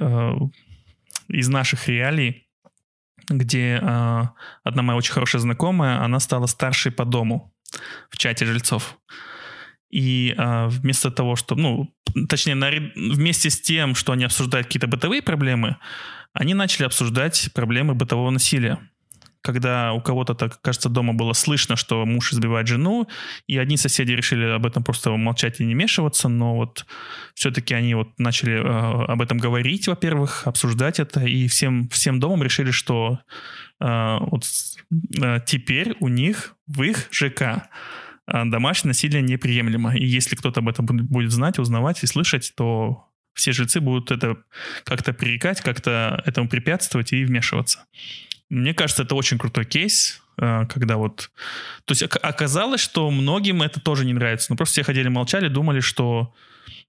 из 1.28 1.48
наших 1.50 1.88
реалий, 1.88 2.48
где 3.30 3.78
одна 3.78 4.82
моя 4.82 4.98
очень 4.98 5.14
хорошая 5.14 5.42
знакомая, 5.42 6.04
она 6.04 6.20
стала 6.20 6.46
старшей 6.48 6.92
по 6.92 7.06
дому 7.06 7.54
в 8.10 8.18
чате 8.18 8.46
жильцов. 8.46 8.98
И 9.90 10.34
а, 10.38 10.70
вместо 10.70 11.12
того, 11.12 11.36
чтобы, 11.36 11.62
ну, 11.62 11.96
точнее, 12.28 12.56
вместе 12.96 13.52
с 13.52 13.62
тем, 13.62 13.94
что 13.94 14.12
они 14.12 14.24
обсуждают 14.24 14.66
какие-то 14.66 14.88
бытовые 14.88 15.22
проблемы, 15.22 15.78
они 16.34 16.56
начали 16.56 16.86
обсуждать 16.86 17.50
проблемы 17.54 17.94
бытового 17.94 18.32
насилия. 18.32 18.80
Когда 19.44 19.94
у 19.94 20.02
кого-то, 20.02 20.34
так 20.34 20.62
кажется, 20.62 20.90
дома 20.90 21.14
было 21.14 21.34
слышно, 21.34 21.76
что 21.76 22.06
муж 22.06 22.34
избивает 22.34 22.68
жену, 22.68 23.08
и 23.46 23.58
одни 23.58 23.78
соседи 23.78 24.14
решили 24.14 24.46
об 24.46 24.66
этом 24.66 24.84
просто 24.84 25.12
молчать 25.12 25.60
и 25.60 25.66
не 25.66 25.76
вмешиваться, 25.76 26.30
но 26.30 26.56
вот 26.56 26.86
все-таки 27.36 27.74
они 27.74 27.94
вот 27.94 28.18
начали 28.18 28.54
э, 28.54 29.06
об 29.06 29.22
этом 29.22 29.38
говорить, 29.38 29.88
во-первых, 29.88 30.48
обсуждать 30.48 31.00
это, 31.00 31.26
и 31.26 31.48
всем, 31.48 31.90
всем 31.90 32.20
домом 32.20 32.42
решили, 32.42 32.72
что 32.72 33.20
э, 33.82 34.18
вот 34.22 34.46
э, 35.22 35.40
теперь 35.46 35.96
у 36.00 36.08
них 36.08 36.56
в 36.68 36.82
их 36.84 37.10
ЖК 37.12 37.70
а, 38.26 38.46
домашнее 38.46 38.92
насилие 38.92 39.22
неприемлемо. 39.22 39.96
И 39.96 40.06
если 40.06 40.36
кто-то 40.36 40.62
об 40.62 40.70
этом 40.70 40.86
будет 40.86 41.32
знать, 41.32 41.60
узнавать 41.60 42.04
и 42.04 42.08
слышать, 42.08 42.54
то 42.56 43.10
все 43.34 43.52
жильцы 43.52 43.80
будут 43.82 44.12
это 44.12 44.38
как-то 44.84 45.14
пререкать, 45.14 45.62
как-то 45.62 46.22
этому 46.26 46.48
препятствовать 46.48 47.12
и 47.14 47.26
вмешиваться. 47.26 47.86
Мне 48.54 48.76
кажется, 48.76 49.02
это 49.02 49.16
очень 49.16 49.40
крутой 49.40 49.66
кейс, 49.66 50.22
а, 50.38 50.66
когда 50.68 50.98
вот... 50.98 51.32
То 51.86 51.94
есть 51.94 52.04
оказалось, 52.04 52.82
что 52.82 53.10
многим 53.10 53.64
это 53.64 53.80
тоже 53.80 54.06
не 54.06 54.14
нравится. 54.14 54.52
Но 54.52 54.56
просто 54.56 54.74
все 54.74 54.84
ходили, 54.84 55.08
молчали, 55.08 55.48
думали, 55.48 55.80
что, 55.80 56.34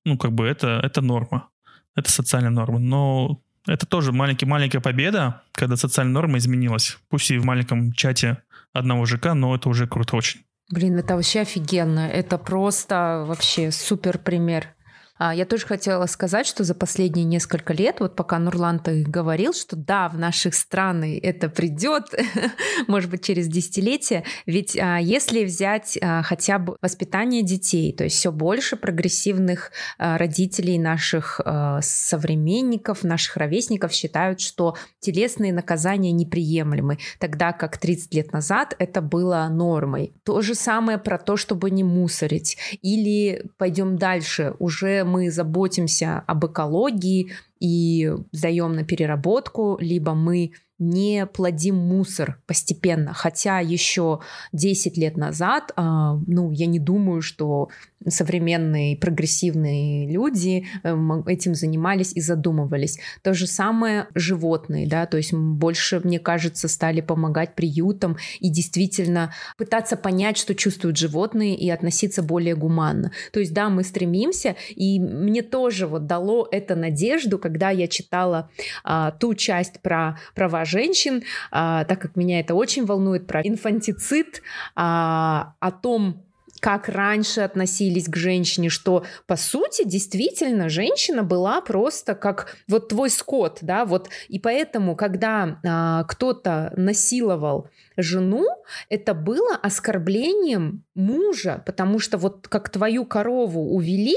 ну, 0.05 0.19
как 0.19 0.33
бы 0.33 0.47
это, 0.47 0.81
это 0.83 1.01
норма. 1.01 1.49
Это 1.97 2.11
социальная 2.11 2.51
норма. 2.51 2.79
Но 2.79 3.41
это 3.67 3.87
тоже 3.87 4.13
маленький-маленькая 4.13 4.81
победа, 4.81 5.43
когда 5.53 5.77
социальная 5.77 6.13
норма 6.13 6.37
изменилась. 6.37 6.99
Пусть 7.09 7.31
и 7.31 7.39
в 7.39 7.47
маленьком 7.47 7.93
чате 7.93 8.43
одного 8.75 9.07
ЖК, 9.07 9.33
но 9.33 9.55
это 9.55 9.71
уже 9.71 9.87
круто 9.87 10.17
очень. 10.17 10.41
Блин, 10.71 10.99
это 10.99 11.17
вообще 11.17 11.41
офигенно. 11.41 12.09
Это 12.09 12.37
просто 12.37 13.25
вообще 13.27 13.71
супер 13.71 14.19
пример. 14.19 14.74
А, 15.17 15.35
я 15.35 15.47
тоже 15.47 15.67
хотела 15.67 16.07
сказать, 16.07 16.47
что 16.47 16.65
за 16.65 16.75
последние 16.75 17.25
несколько 17.25 17.73
лет, 17.73 18.01
вот 18.01 18.17
пока 18.17 18.39
Нурлан 18.39 18.81
ты 18.81 19.05
говорил, 19.05 19.53
что 19.53 19.77
да, 19.77 20.09
в 20.09 20.19
наших 20.19 20.55
странах 20.55 21.11
это 21.23 21.49
придет, 21.49 22.07
может 22.89 23.11
быть, 23.11 23.25
через 23.25 23.47
десятилетия, 23.47 24.25
ведь 24.47 24.77
а, 24.77 24.99
если 24.99 25.45
взять 25.45 25.97
а, 26.03 26.23
хотя 26.23 26.59
бы 26.59 26.77
воспитание 26.83 27.43
детей, 27.43 27.93
то 27.93 28.05
есть 28.05 28.17
все 28.17 28.33
больше 28.33 28.77
прогрессивных 28.77 29.71
родителей 29.99 30.79
наших 30.79 31.41
современников, 31.81 33.05
наших 33.05 33.37
ровесников 33.37 33.93
считают, 33.93 34.41
что 34.41 34.77
телесные 35.01 35.53
наказания 35.53 36.13
неприемлемы, 36.13 36.99
тогда 37.19 37.53
как 37.53 37.79
30 37.79 38.15
лет 38.15 38.33
назад 38.33 38.75
это 38.79 39.01
было 39.01 39.47
нормой. 39.51 40.13
То 40.25 40.41
же 40.41 40.55
самое 40.55 40.99
про 40.99 41.19
то, 41.19 41.37
чтобы 41.37 41.71
не 41.71 41.85
мусорить. 41.85 42.57
Или 42.83 43.47
пойдем 43.59 43.97
дальше, 43.97 44.55
уже 44.59 45.04
мы 45.05 45.31
заботимся 45.31 46.23
об 46.27 46.47
экологии 46.47 47.33
и 47.61 48.13
сдаем 48.33 48.75
на 48.75 48.85
переработку, 48.85 49.77
либо 49.81 50.15
мы 50.15 50.53
не 50.79 51.27
плодим 51.27 51.77
мусор 51.77 52.41
постепенно. 52.47 53.13
Хотя 53.13 53.61
еще 53.61 54.21
10 54.53 54.97
лет 54.97 55.17
назад, 55.17 55.73
а, 55.77 56.17
ну, 56.27 56.51
я 56.51 56.67
не 56.67 56.79
думаю, 56.79 57.23
что 57.23 57.69
современные 58.09 58.97
прогрессивные 58.97 60.11
люди 60.11 60.67
эм, 60.83 61.27
этим 61.27 61.55
занимались 61.55 62.13
и 62.15 62.21
задумывались. 62.21 62.99
То 63.23 63.35
же 63.35 63.47
самое 63.47 64.09
животные, 64.15 64.87
да, 64.87 65.07
то 65.07 65.17
есть 65.17 65.33
больше, 65.33 66.01
мне 66.05 66.19
кажется, 66.19 66.69
стали 66.69 67.01
помогать 67.01 67.55
приютам 67.55 68.17
и 68.41 68.51
действительно 68.51 69.33
пытаться 69.57 69.97
понять, 69.97 70.37
что 70.37 70.55
чувствуют 70.55 70.99
животные 70.99 71.57
и 71.57 71.71
относиться 71.71 72.23
более 72.23 72.57
гуманно. 72.57 73.13
То 73.33 73.41
есть, 73.41 73.55
да, 73.55 73.69
мы 73.69 73.85
стремимся, 73.85 74.57
и 74.75 75.01
мне 75.01 75.43
тоже 75.43 75.87
вот 75.87 76.07
дало 76.07 76.47
это 76.51 76.75
надежду, 76.75 77.39
когда 77.39 77.71
я 77.71 77.89
читала 77.89 78.51
а, 78.83 79.13
ту 79.13 79.35
часть 79.35 79.81
про 79.81 80.19
права 80.35 80.65
женщин, 80.75 81.23
а, 81.51 81.85
так 81.85 82.01
как 82.01 82.17
меня 82.17 82.41
это 82.41 82.55
очень 82.55 82.85
волнует, 82.85 83.27
про 83.27 83.41
инфантицид, 83.43 84.43
а, 84.75 85.55
о 85.61 85.71
том, 85.71 86.25
как 86.65 86.89
раньше 86.89 87.43
относились 87.43 88.09
к 88.09 88.17
женщине, 88.17 88.71
что 88.71 89.05
по 89.27 89.37
сути 89.37 89.87
действительно 89.87 90.71
женщина 90.71 91.23
была 91.23 91.61
просто 91.61 92.15
как 92.15 92.57
вот 92.69 92.89
твой 92.89 93.11
скот, 93.11 93.59
да, 93.61 93.85
вот. 93.85 94.09
И 94.29 94.39
поэтому, 94.39 94.97
когда 94.97 95.59
а, 95.63 96.05
кто-то 96.05 96.73
насиловал 96.75 97.69
жену, 97.97 98.45
это 98.89 99.15
было 99.15 99.57
оскорблением 99.57 100.85
мужа, 100.95 101.63
потому 101.67 101.99
что 101.99 102.19
вот 102.19 102.49
как 102.49 102.69
твою 102.69 103.05
корову 103.05 103.75
увели, 103.75 104.17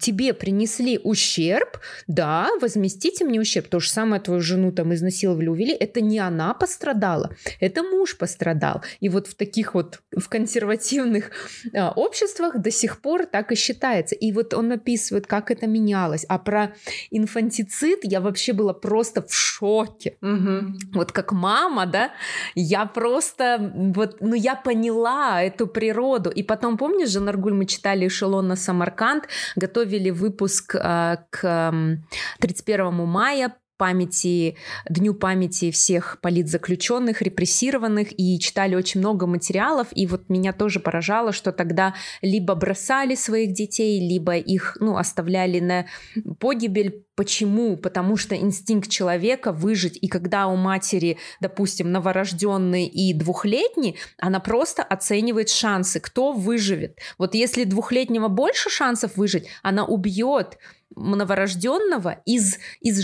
тебе 0.00 0.34
принесли 0.34 0.98
ущерб, 1.02 1.78
да, 2.06 2.50
возместите 2.60 3.24
мне 3.24 3.40
ущерб. 3.40 3.68
То 3.68 3.80
же 3.80 3.90
самое 3.90 4.20
твою 4.20 4.40
жену 4.40 4.72
там 4.72 4.92
изнасиловали, 4.94 5.48
увели. 5.48 5.72
Это 5.72 6.00
не 6.00 6.18
она 6.18 6.54
пострадала, 6.54 7.36
это 7.60 7.82
муж 7.82 8.18
пострадал. 8.18 8.82
И 9.00 9.08
вот 9.08 9.28
в 9.28 9.34
таких 9.34 9.74
вот, 9.74 10.00
в 10.16 10.28
консервативных 10.28 11.30
а, 11.74 11.92
обществах 11.92 12.58
до 12.58 12.70
сих 12.70 13.00
пор 13.00 13.26
так 13.26 13.52
и 13.52 13.54
считается. 13.54 14.14
И 14.14 14.32
вот 14.32 14.54
он 14.54 14.72
описывает, 14.72 15.26
как 15.26 15.50
это 15.50 15.66
менялось. 15.66 16.24
А 16.28 16.38
про 16.38 16.74
инфантицид 17.10 18.00
я 18.02 18.20
вообще 18.20 18.52
была 18.52 18.72
просто 18.72 19.22
в 19.22 19.32
шоке. 19.32 20.16
Угу. 20.22 20.94
Вот 20.94 21.12
как 21.12 21.32
мама, 21.32 21.86
да, 21.86 22.10
я 22.54 22.86
просто, 22.96 23.72
вот, 23.94 24.16
ну 24.20 24.34
я 24.34 24.54
поняла 24.54 25.42
эту 25.42 25.66
природу. 25.66 26.30
И 26.30 26.42
потом, 26.42 26.78
помнишь, 26.78 27.10
Жанаргуль, 27.10 27.52
мы 27.52 27.66
читали 27.66 28.06
«Эшелон 28.06 28.48
на 28.48 28.56
Самарканд», 28.56 29.28
готовили 29.56 30.10
выпуск 30.10 30.74
э, 30.74 31.16
к 31.30 31.74
31 32.40 32.94
мая 33.06 33.52
памяти, 33.76 34.56
Дню 34.88 35.14
памяти 35.14 35.70
всех 35.70 36.18
политзаключенных, 36.20 37.22
репрессированных, 37.22 38.08
и 38.18 38.38
читали 38.38 38.74
очень 38.74 39.00
много 39.00 39.26
материалов, 39.26 39.88
и 39.92 40.06
вот 40.06 40.28
меня 40.28 40.52
тоже 40.52 40.80
поражало, 40.80 41.32
что 41.32 41.52
тогда 41.52 41.94
либо 42.22 42.54
бросали 42.54 43.14
своих 43.14 43.52
детей, 43.52 44.00
либо 44.00 44.36
их, 44.36 44.76
ну, 44.80 44.96
оставляли 44.96 45.60
на 45.60 45.86
погибель. 46.38 47.04
Почему? 47.14 47.78
Потому 47.78 48.18
что 48.18 48.36
инстинкт 48.36 48.90
человека 48.90 49.52
выжить, 49.52 49.98
и 50.00 50.06
когда 50.06 50.48
у 50.48 50.56
матери, 50.56 51.16
допустим, 51.40 51.90
новорожденный 51.90 52.86
и 52.86 53.14
двухлетний, 53.14 53.96
она 54.18 54.38
просто 54.38 54.82
оценивает 54.82 55.48
шансы, 55.48 55.98
кто 55.98 56.32
выживет. 56.32 56.98
Вот 57.16 57.34
если 57.34 57.64
двухлетнего 57.64 58.28
больше 58.28 58.68
шансов 58.68 59.16
выжить, 59.16 59.46
она 59.62 59.86
убьет 59.86 60.58
новорожденного 60.94 62.22
из, 62.24 62.58
из 62.80 63.00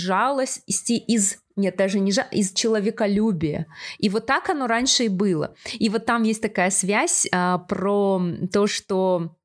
жалости, 0.67 0.93
из 0.93 1.39
нет, 1.55 1.77
даже 1.77 2.01
не 2.01 2.13
жа... 2.13 2.23
из 2.23 2.53
человеколюбия. 2.53 3.67
И 3.99 4.09
вот 4.09 4.25
так 4.25 4.49
оно 4.49 4.67
раньше 4.67 5.05
и 5.05 5.09
было. 5.09 5.55
И 5.75 5.91
вот 5.91 6.07
там 6.07 6.23
есть 6.23 6.41
такая 6.41 6.71
связь 6.71 7.27
а, 7.31 7.59
про 7.59 8.23
то, 8.51 8.67
что 8.67 9.37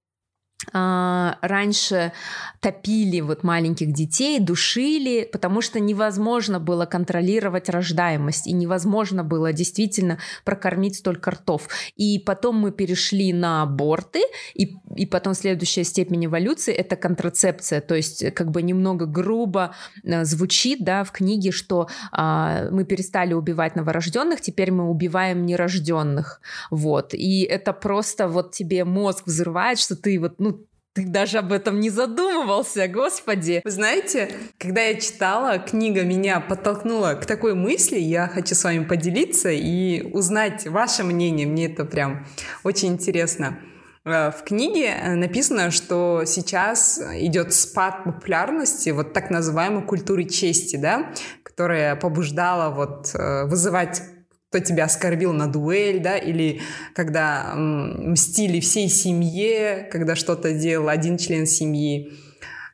раньше 0.73 2.11
топили 2.59 3.21
вот 3.21 3.43
маленьких 3.43 3.93
детей, 3.93 4.39
душили, 4.39 5.29
потому 5.31 5.61
что 5.61 5.79
невозможно 5.79 6.59
было 6.59 6.85
контролировать 6.85 7.69
рождаемость 7.69 8.47
и 8.47 8.53
невозможно 8.53 9.23
было 9.23 9.53
действительно 9.53 10.17
прокормить 10.43 10.95
столько 10.95 11.31
ртов. 11.31 11.69
И 11.95 12.19
потом 12.19 12.59
мы 12.59 12.71
перешли 12.71 13.33
на 13.33 13.61
аборты, 13.61 14.21
и, 14.55 14.75
и 14.95 15.05
потом 15.05 15.35
следующая 15.35 15.83
степень 15.83 16.25
эволюции— 16.25 16.73
это 16.75 16.95
контрацепция, 16.95 17.79
то 17.79 17.95
есть 17.95 18.33
как 18.33 18.51
бы 18.51 18.63
немного 18.63 19.05
грубо 19.05 19.75
а, 20.05 20.25
звучит 20.25 20.83
да, 20.83 21.03
в 21.03 21.11
книге, 21.11 21.51
что 21.51 21.87
а, 22.11 22.69
мы 22.71 22.83
перестали 22.83 23.33
убивать 23.33 23.75
новорожденных, 23.75 24.41
теперь 24.41 24.71
мы 24.71 24.89
убиваем 24.89 25.45
нерожденных. 25.45 26.41
Вот. 26.71 27.13
И 27.13 27.43
это 27.43 27.73
просто 27.73 28.27
вот 28.27 28.51
тебе 28.51 28.83
мозг 28.85 29.27
взрывает, 29.27 29.79
что 29.79 29.95
ты 29.95 30.19
вот, 30.19 30.39
ну, 30.39 30.46
ты 30.97 31.05
даже 31.05 31.37
об 31.37 31.53
этом 31.53 31.79
не 31.79 31.91
задумывался, 31.91 32.87
господи. 32.87 33.61
Вы 33.63 33.69
знаете, 33.69 34.31
когда 34.57 34.81
я 34.81 34.99
читала, 34.99 35.59
книга 35.59 36.01
меня 36.01 36.39
подтолкнула 36.39 37.13
к 37.13 37.27
такой 37.27 37.53
мысли, 37.53 37.99
я 37.99 38.27
хочу 38.27 38.55
с 38.55 38.63
вами 38.63 38.83
поделиться 38.83 39.51
и 39.51 40.01
узнать 40.11 40.65
ваше 40.65 41.03
мнение. 41.03 41.45
Мне 41.45 41.67
это 41.67 41.85
прям 41.85 42.25
очень 42.63 42.93
интересно. 42.93 43.59
Э, 44.05 44.31
в 44.31 44.43
книге 44.43 44.87
э, 44.87 45.13
написано, 45.13 45.69
что 45.69 46.23
сейчас 46.25 46.99
идет 47.13 47.53
спад 47.53 48.03
популярности 48.03 48.89
вот 48.89 49.13
так 49.13 49.29
называемой 49.29 49.83
культуры 49.83 50.23
чести, 50.23 50.77
да, 50.77 51.13
которая 51.43 51.95
побуждала 51.95 52.73
вот 52.73 53.11
э, 53.13 53.45
вызывать 53.45 54.01
кто 54.49 54.59
тебя 54.59 54.85
оскорбил 54.85 55.33
на 55.33 55.47
дуэль, 55.47 55.99
да, 55.99 56.17
или 56.17 56.61
когда 56.95 57.53
мстили 57.55 58.59
всей 58.59 58.89
семье, 58.89 59.87
когда 59.91 60.15
что-то 60.15 60.53
делал 60.53 60.89
один 60.89 61.17
член 61.17 61.45
семьи. 61.45 62.11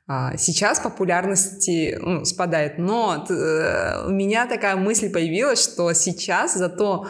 А, 0.05 0.35
сейчас 0.37 0.79
популярности 0.79 1.97
ну, 1.99 2.25
спадает, 2.25 2.77
но 2.77 3.25
э, 3.29 4.05
у 4.05 4.09
меня 4.09 4.47
такая 4.47 4.75
мысль 4.75 5.09
появилась, 5.09 5.63
что 5.63 5.93
сейчас 5.93 6.55
зато 6.55 7.07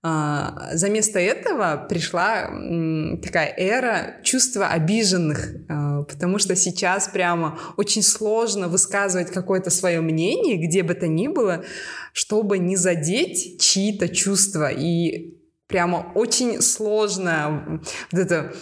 а, 0.00 0.70
за 0.74 0.88
место 0.90 1.18
этого 1.18 1.86
пришла 1.88 2.44
такая 3.20 3.52
эра 3.56 4.20
чувства 4.22 4.68
обиженных, 4.68 5.48
а, 5.68 6.02
потому 6.04 6.38
что 6.38 6.54
сейчас 6.54 7.08
прямо 7.08 7.58
очень 7.76 8.02
сложно 8.02 8.68
высказывать 8.68 9.32
какое-то 9.32 9.70
свое 9.70 10.00
мнение, 10.00 10.56
где 10.56 10.84
бы 10.84 10.94
то 10.94 11.08
ни 11.08 11.26
было, 11.26 11.64
чтобы 12.12 12.58
не 12.58 12.76
задеть 12.76 13.60
чьи-то 13.60 14.08
чувства. 14.08 14.70
И 14.70 15.36
прямо 15.66 16.12
очень 16.14 16.62
сложно 16.62 17.82
вот 18.12 18.20
это 18.20 18.52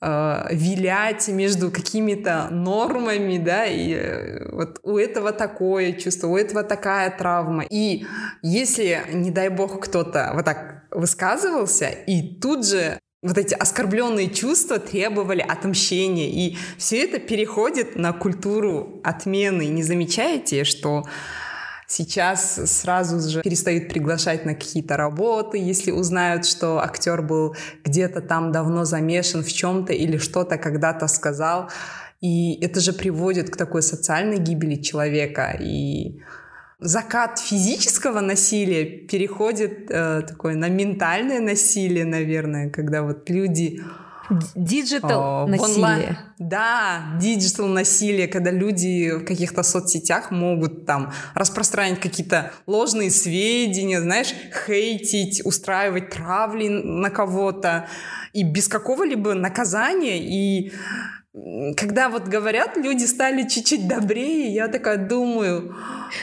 э, 0.00 0.46
вилять 0.50 1.28
между 1.28 1.70
какими-то 1.70 2.48
нормами, 2.50 3.38
да, 3.38 3.66
и 3.66 3.94
э, 3.94 4.48
вот 4.52 4.80
у 4.82 4.98
этого 4.98 5.32
такое 5.32 5.92
чувство, 5.92 6.28
у 6.28 6.36
этого 6.36 6.62
такая 6.62 7.10
травма. 7.10 7.64
И 7.68 8.06
если, 8.42 9.02
не 9.12 9.30
дай 9.30 9.48
бог, 9.48 9.84
кто-то 9.84 10.32
вот 10.34 10.44
так 10.44 10.84
высказывался, 10.90 11.88
и 11.88 12.34
тут 12.36 12.66
же 12.66 12.98
вот 13.22 13.38
эти 13.38 13.54
оскорбленные 13.54 14.30
чувства 14.30 14.78
требовали 14.78 15.40
отмщения. 15.40 16.28
И 16.28 16.56
все 16.78 17.02
это 17.04 17.18
переходит 17.18 17.96
на 17.96 18.12
культуру 18.12 19.00
отмены. 19.02 19.66
Не 19.66 19.82
замечаете, 19.82 20.64
что 20.64 21.04
Сейчас 21.88 22.54
сразу 22.70 23.20
же 23.20 23.42
перестают 23.42 23.88
приглашать 23.88 24.44
на 24.44 24.54
какие-то 24.54 24.96
работы, 24.96 25.56
если 25.58 25.92
узнают, 25.92 26.44
что 26.44 26.80
актер 26.80 27.22
был 27.22 27.54
где-то 27.84 28.20
там 28.20 28.50
давно 28.50 28.84
замешан 28.84 29.44
в 29.44 29.52
чем-то 29.52 29.92
или 29.92 30.16
что-то 30.16 30.58
когда-то 30.58 31.06
сказал. 31.06 31.70
И 32.20 32.60
это 32.60 32.80
же 32.80 32.92
приводит 32.92 33.50
к 33.50 33.56
такой 33.56 33.82
социальной 33.82 34.38
гибели 34.38 34.82
человека. 34.82 35.56
И 35.60 36.20
закат 36.80 37.38
физического 37.38 38.20
насилия 38.20 38.84
переходит 38.84 39.88
э, 39.88 40.22
такое 40.26 40.56
на 40.56 40.68
ментальное 40.68 41.40
насилие, 41.40 42.04
наверное, 42.04 42.68
когда 42.70 43.02
вот 43.02 43.30
люди 43.30 43.80
Digital 44.54 45.46
насилие. 45.48 46.18
Да, 46.38 47.02
digital 47.20 47.66
насилие, 47.66 48.28
когда 48.28 48.50
люди 48.50 49.12
в 49.12 49.24
каких-то 49.24 49.62
соцсетях 49.62 50.30
могут 50.30 50.86
там 50.86 51.12
распространять 51.34 52.00
какие-то 52.00 52.52
ложные 52.66 53.10
сведения, 53.10 54.00
знаешь, 54.00 54.34
хейтить, 54.66 55.44
устраивать 55.44 56.10
травли 56.10 56.68
на 56.68 57.10
кого-то 57.10 57.88
и 58.32 58.42
без 58.42 58.68
какого-либо 58.68 59.34
наказания 59.34 60.18
и 60.18 60.72
когда 61.76 62.08
вот 62.08 62.28
говорят, 62.28 62.78
люди 62.78 63.04
стали 63.04 63.46
чуть-чуть 63.46 63.86
добрее, 63.86 64.54
я 64.54 64.68
такая 64.68 64.96
думаю... 64.96 65.76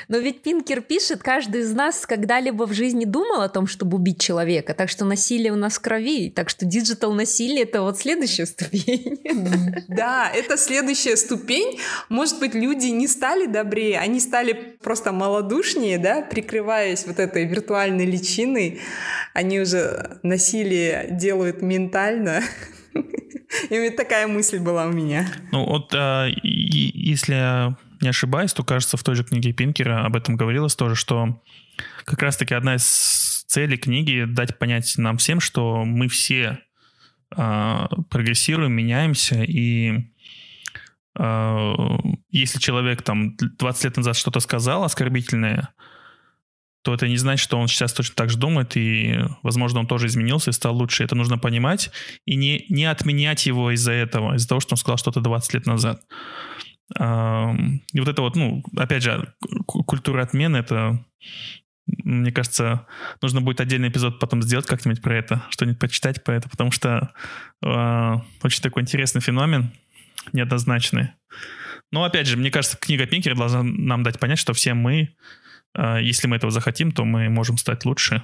Но 0.08 0.18
ведь 0.18 0.42
Пинкер 0.42 0.82
пишет, 0.82 1.22
каждый 1.22 1.62
из 1.62 1.74
нас 1.74 2.06
когда-либо 2.08 2.66
в 2.66 2.74
жизни 2.74 3.06
думал 3.06 3.42
о 3.42 3.50
том, 3.50 3.68
чтобы 3.68 3.98
убить 3.98 4.20
человека, 4.20 4.74
так 4.74 4.90
что 4.90 5.06
насилие 5.06 5.52
у 5.52 5.56
нас 5.56 5.74
в 5.74 5.82
крови, 5.82 6.30
так 6.30 6.50
что 6.50 6.66
digital 6.66 7.14
насилие— 7.14 7.64
это 7.64 7.82
вот 7.82 8.00
следующая 8.00 8.46
ступень. 8.46 9.20
Да, 9.90 10.32
это 10.34 10.58
следующая 10.58 11.18
ступень. 11.18 11.80
Может 12.10 12.40
быть, 12.40 12.56
люди 12.56 12.88
не 12.88 13.08
стали 13.08 13.46
добрее, 13.46 14.00
они 14.00 14.20
стали 14.20 14.78
просто 14.82 15.12
малодушнее, 15.12 15.98
да, 15.98 16.22
прикрываясь 16.22 17.06
вот 17.06 17.20
этой 17.20 17.46
виртуальной 17.46 18.06
личиной. 18.06 18.80
Они 19.34 19.60
уже 19.60 20.18
насилие 20.24 21.10
делают 21.12 21.62
ментально, 21.62 22.42
и 23.70 23.90
такая 23.92 24.28
мысль 24.28 24.60
была 24.60 24.86
у 24.88 24.92
меня. 24.92 25.28
Ну 25.52 25.66
вот, 25.66 25.94
а, 25.94 26.28
если 26.44 27.34
я 27.34 27.78
не 28.02 28.10
ошибаюсь, 28.10 28.54
то, 28.54 28.64
кажется, 28.64 28.98
в 28.98 29.04
той 29.04 29.16
же 29.16 29.24
книге 29.24 29.54
Пинкера 29.54 30.06
об 30.06 30.16
этом 30.16 30.36
говорилось 30.36 30.76
тоже, 30.76 30.96
что 30.96 31.42
как 32.06 32.22
раз-таки 32.22 32.54
одна 32.54 32.76
из 32.76 33.46
целей 33.48 33.78
книги 33.78 34.26
дать 34.28 34.58
понять 34.58 34.94
нам 34.98 35.18
всем, 35.18 35.40
что 35.40 35.86
мы 35.86 36.08
все 36.08 36.60
э, 37.36 37.86
прогрессируем, 38.10 38.74
меняемся, 38.74 39.44
и 39.44 40.10
э, 41.18 41.74
если 42.30 42.60
человек 42.60 43.04
там 43.04 43.36
20 43.38 43.84
лет 43.86 43.98
назад 43.98 44.18
что-то 44.18 44.40
сказал 44.40 44.84
оскорбительное, 44.84 45.70
то 46.84 46.94
это 46.94 47.08
не 47.08 47.18
значит, 47.18 47.44
что 47.44 47.58
он 47.58 47.68
сейчас 47.68 47.94
точно 47.94 48.16
так 48.16 48.30
же 48.30 48.38
думает, 48.38 48.76
и, 48.76 49.20
возможно, 49.42 49.80
он 49.80 49.88
тоже 49.88 50.08
изменился 50.08 50.50
и 50.50 50.54
стал 50.54 50.76
лучше. 50.76 51.04
Это 51.04 51.16
нужно 51.16 51.38
понимать 51.38 51.92
и 52.26 52.36
не, 52.36 52.66
не 52.70 52.86
отменять 52.86 53.46
его 53.46 53.72
из-за 53.72 53.94
этого, 53.94 54.36
из-за 54.36 54.50
того, 54.50 54.60
что 54.60 54.74
он 54.74 54.78
сказал 54.78 54.98
что-то 54.98 55.22
20 55.22 55.54
лет 55.54 55.66
назад. 55.66 56.02
И 56.94 58.00
вот 58.00 58.08
это 58.08 58.22
вот, 58.22 58.36
ну, 58.36 58.64
опять 58.76 59.02
же, 59.02 59.34
культура 59.66 60.24
отмены, 60.24 60.58
это, 60.58 61.04
мне 61.88 62.34
кажется, 62.34 62.86
нужно 63.22 63.40
будет 63.40 63.62
отдельный 63.62 63.88
эпизод 63.88 64.20
потом 64.20 64.42
сделать 64.42 64.66
как-нибудь 64.68 65.02
про 65.02 65.18
это, 65.18 65.44
что-нибудь 65.50 65.80
почитать 65.80 66.22
про 66.24 66.36
это, 66.36 66.50
потому 66.50 66.72
что 66.72 67.14
э, 67.64 68.16
очень 68.44 68.62
такой 68.62 68.84
интересный 68.84 69.22
феномен, 69.22 69.72
неоднозначный. 70.34 71.12
Но, 71.92 72.04
опять 72.04 72.28
же, 72.28 72.36
мне 72.36 72.52
кажется, 72.52 72.78
книга 72.78 73.06
Пинкера 73.06 73.36
должна 73.36 73.64
нам 73.64 74.04
дать 74.04 74.20
понять, 74.20 74.40
что 74.40 74.54
все 74.54 74.74
мы 74.74 75.04
а, 75.04 75.43
если 75.76 76.28
мы 76.28 76.36
этого 76.36 76.52
захотим, 76.52 76.92
то 76.92 77.06
мы 77.06 77.30
можем 77.30 77.58
стать 77.58 77.86
лучше 77.86 78.24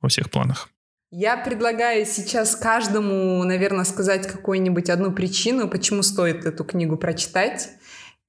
во 0.00 0.08
всех 0.08 0.30
планах. 0.30 0.68
Я 1.10 1.36
предлагаю 1.36 2.04
сейчас 2.06 2.56
каждому, 2.56 3.44
наверное, 3.44 3.84
сказать 3.84 4.26
какую-нибудь 4.26 4.90
одну 4.90 5.12
причину, 5.12 5.68
почему 5.68 6.02
стоит 6.02 6.44
эту 6.44 6.64
книгу 6.64 6.96
прочитать, 6.96 7.68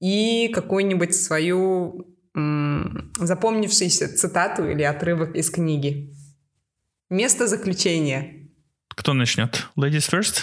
и 0.00 0.48
какую-нибудь 0.54 1.14
свою 1.14 2.06
м- 2.34 3.12
запомнившуюся 3.18 4.14
цитату 4.14 4.68
или 4.68 4.82
отрывок 4.82 5.34
из 5.34 5.50
книги. 5.50 6.14
Место 7.10 7.46
заключения. 7.46 8.50
Кто 8.88 9.14
начнет? 9.14 9.66
Ladies 9.76 10.08
first? 10.10 10.42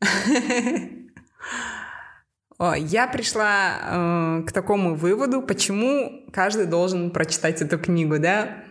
Я 2.76 3.06
пришла 3.06 3.78
э, 3.80 4.42
к 4.46 4.52
такому 4.52 4.96
выводу, 4.96 5.42
почему 5.42 6.24
каждый 6.32 6.66
должен 6.66 7.10
прочитать 7.10 7.62
эту 7.62 7.78
книгу, 7.78 8.18
да. 8.18 8.64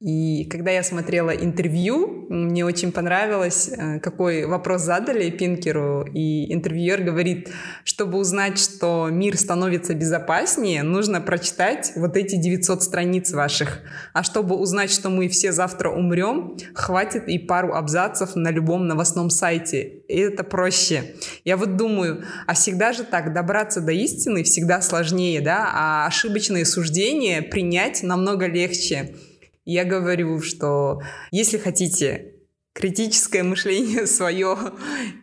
И 0.00 0.46
когда 0.46 0.70
я 0.70 0.82
смотрела 0.82 1.28
интервью, 1.28 2.24
мне 2.30 2.64
очень 2.64 2.90
понравилось, 2.90 3.68
э, 3.68 4.00
какой 4.00 4.46
вопрос 4.46 4.80
задали 4.80 5.28
Пинкеру. 5.28 6.06
И 6.14 6.50
интервьюер 6.54 7.02
говорит, 7.02 7.50
чтобы 7.84 8.16
узнать, 8.16 8.58
что 8.58 9.08
мир 9.10 9.36
становится 9.36 9.92
безопаснее, 9.92 10.82
нужно 10.82 11.20
прочитать 11.20 11.92
вот 11.96 12.16
эти 12.16 12.36
900 12.36 12.82
страниц 12.82 13.32
ваших. 13.32 13.80
А 14.14 14.22
чтобы 14.22 14.56
узнать, 14.56 14.90
что 14.90 15.10
мы 15.10 15.28
все 15.28 15.52
завтра 15.52 15.90
умрем, 15.90 16.56
хватит 16.74 17.28
и 17.28 17.38
пару 17.38 17.74
абзацев 17.74 18.36
на 18.36 18.50
любом 18.50 18.86
новостном 18.86 19.28
сайте. 19.28 19.82
И 20.08 20.16
это 20.16 20.44
проще. 20.44 21.14
Я 21.44 21.58
вот 21.58 21.76
думаю, 21.76 22.24
а 22.46 22.54
всегда 22.54 22.94
же 22.94 23.04
так, 23.04 23.34
добраться 23.34 23.82
до 23.82 23.92
истины 23.92 24.44
всегда 24.44 24.80
сложнее, 24.80 25.42
да? 25.42 25.70
А 25.74 26.06
ошибочные 26.06 26.64
суждения 26.64 27.42
принять 27.42 28.02
намного 28.02 28.46
легче. 28.46 29.14
Я 29.64 29.84
говорю, 29.84 30.40
что 30.40 31.00
если 31.30 31.58
хотите 31.58 32.34
критическое 32.72 33.42
мышление 33.42 34.06
свое 34.06 34.56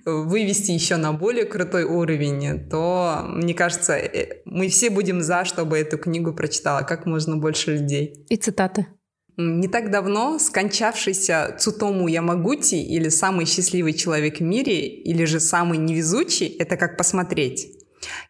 вывести 0.05 0.71
еще 0.71 0.97
на 0.97 1.13
более 1.13 1.45
крутой 1.45 1.83
уровень, 1.83 2.69
то, 2.69 3.23
мне 3.27 3.53
кажется, 3.53 3.93
э, 3.93 4.41
мы 4.45 4.69
все 4.69 4.89
будем 4.89 5.21
за, 5.21 5.45
чтобы 5.45 5.77
эту 5.77 5.97
книгу 5.97 6.33
прочитала 6.33 6.81
как 6.81 7.05
можно 7.05 7.37
больше 7.37 7.77
людей. 7.77 8.25
И 8.29 8.35
цитаты. 8.37 8.87
Не 9.39 9.67
так 9.67 9.91
давно 9.91 10.39
скончавшийся 10.39 11.55
Цутому 11.59 12.07
Ямагути 12.07 12.75
или 12.75 13.09
самый 13.09 13.45
счастливый 13.45 13.93
человек 13.93 14.39
в 14.39 14.43
мире, 14.43 14.87
или 14.87 15.25
же 15.25 15.39
самый 15.39 15.77
невезучий, 15.77 16.47
это 16.47 16.75
как 16.75 16.97
посмотреть. 16.97 17.71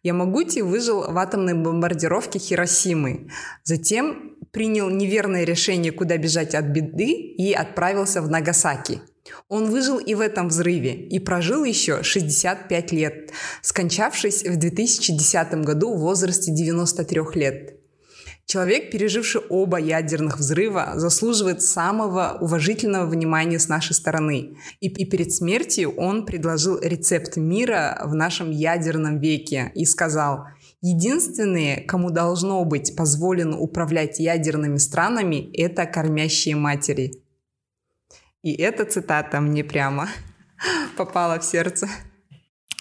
Ямагути 0.04 0.60
выжил 0.60 1.10
в 1.10 1.18
атомной 1.18 1.54
бомбардировке 1.54 2.40
Хиросимы. 2.40 3.30
Затем 3.64 4.37
принял 4.52 4.90
неверное 4.90 5.44
решение, 5.44 5.92
куда 5.92 6.18
бежать 6.18 6.56
от 6.56 6.66
беды, 6.66 7.12
и 7.12 7.54
отправился 7.54 8.22
в 8.22 8.30
Нагасаки. 8.30 9.02
Он 9.50 9.70
выжил 9.70 9.98
и 9.98 10.16
в 10.16 10.22
этом 10.22 10.48
взрыве, 10.48 10.94
и 10.94 11.20
прожил 11.20 11.64
еще 11.64 12.04
65 12.04 12.92
лет, 12.92 13.32
скончавшись 13.62 14.44
в 14.44 14.58
2010 14.58 15.54
году 15.66 15.94
в 15.94 16.00
возрасте 16.00 16.52
93 16.54 17.22
лет. 17.36 17.74
Человек, 18.48 18.92
переживший 18.92 19.42
оба 19.50 19.78
ядерных 19.78 20.38
взрыва, 20.38 20.94
заслуживает 20.96 21.62
самого 21.62 22.38
уважительного 22.40 23.06
внимания 23.06 23.60
с 23.60 23.68
нашей 23.68 23.94
стороны. 23.94 24.58
И, 24.80 24.88
и 24.88 25.04
перед 25.04 25.34
смертью 25.34 25.94
он 25.98 26.26
предложил 26.26 26.80
рецепт 26.80 27.36
мира 27.36 28.00
в 28.06 28.16
нашем 28.16 28.50
ядерном 28.52 29.20
веке 29.20 29.70
и 29.76 29.84
сказал, 29.84 30.46
Единственные, 30.82 31.82
кому 31.82 32.12
должно 32.12 32.64
быть 32.64 32.96
позволено 32.96 33.58
управлять 33.58 34.20
ядерными 34.20 34.78
странами, 34.78 35.50
это 35.58 35.86
кормящие 35.86 36.56
матери. 36.56 37.24
И 38.44 38.54
эта 38.54 38.86
цитата 38.86 39.42
мне 39.42 39.64
прямо 39.64 40.08
попала 40.98 41.40
в 41.40 41.44
сердце. 41.44 41.88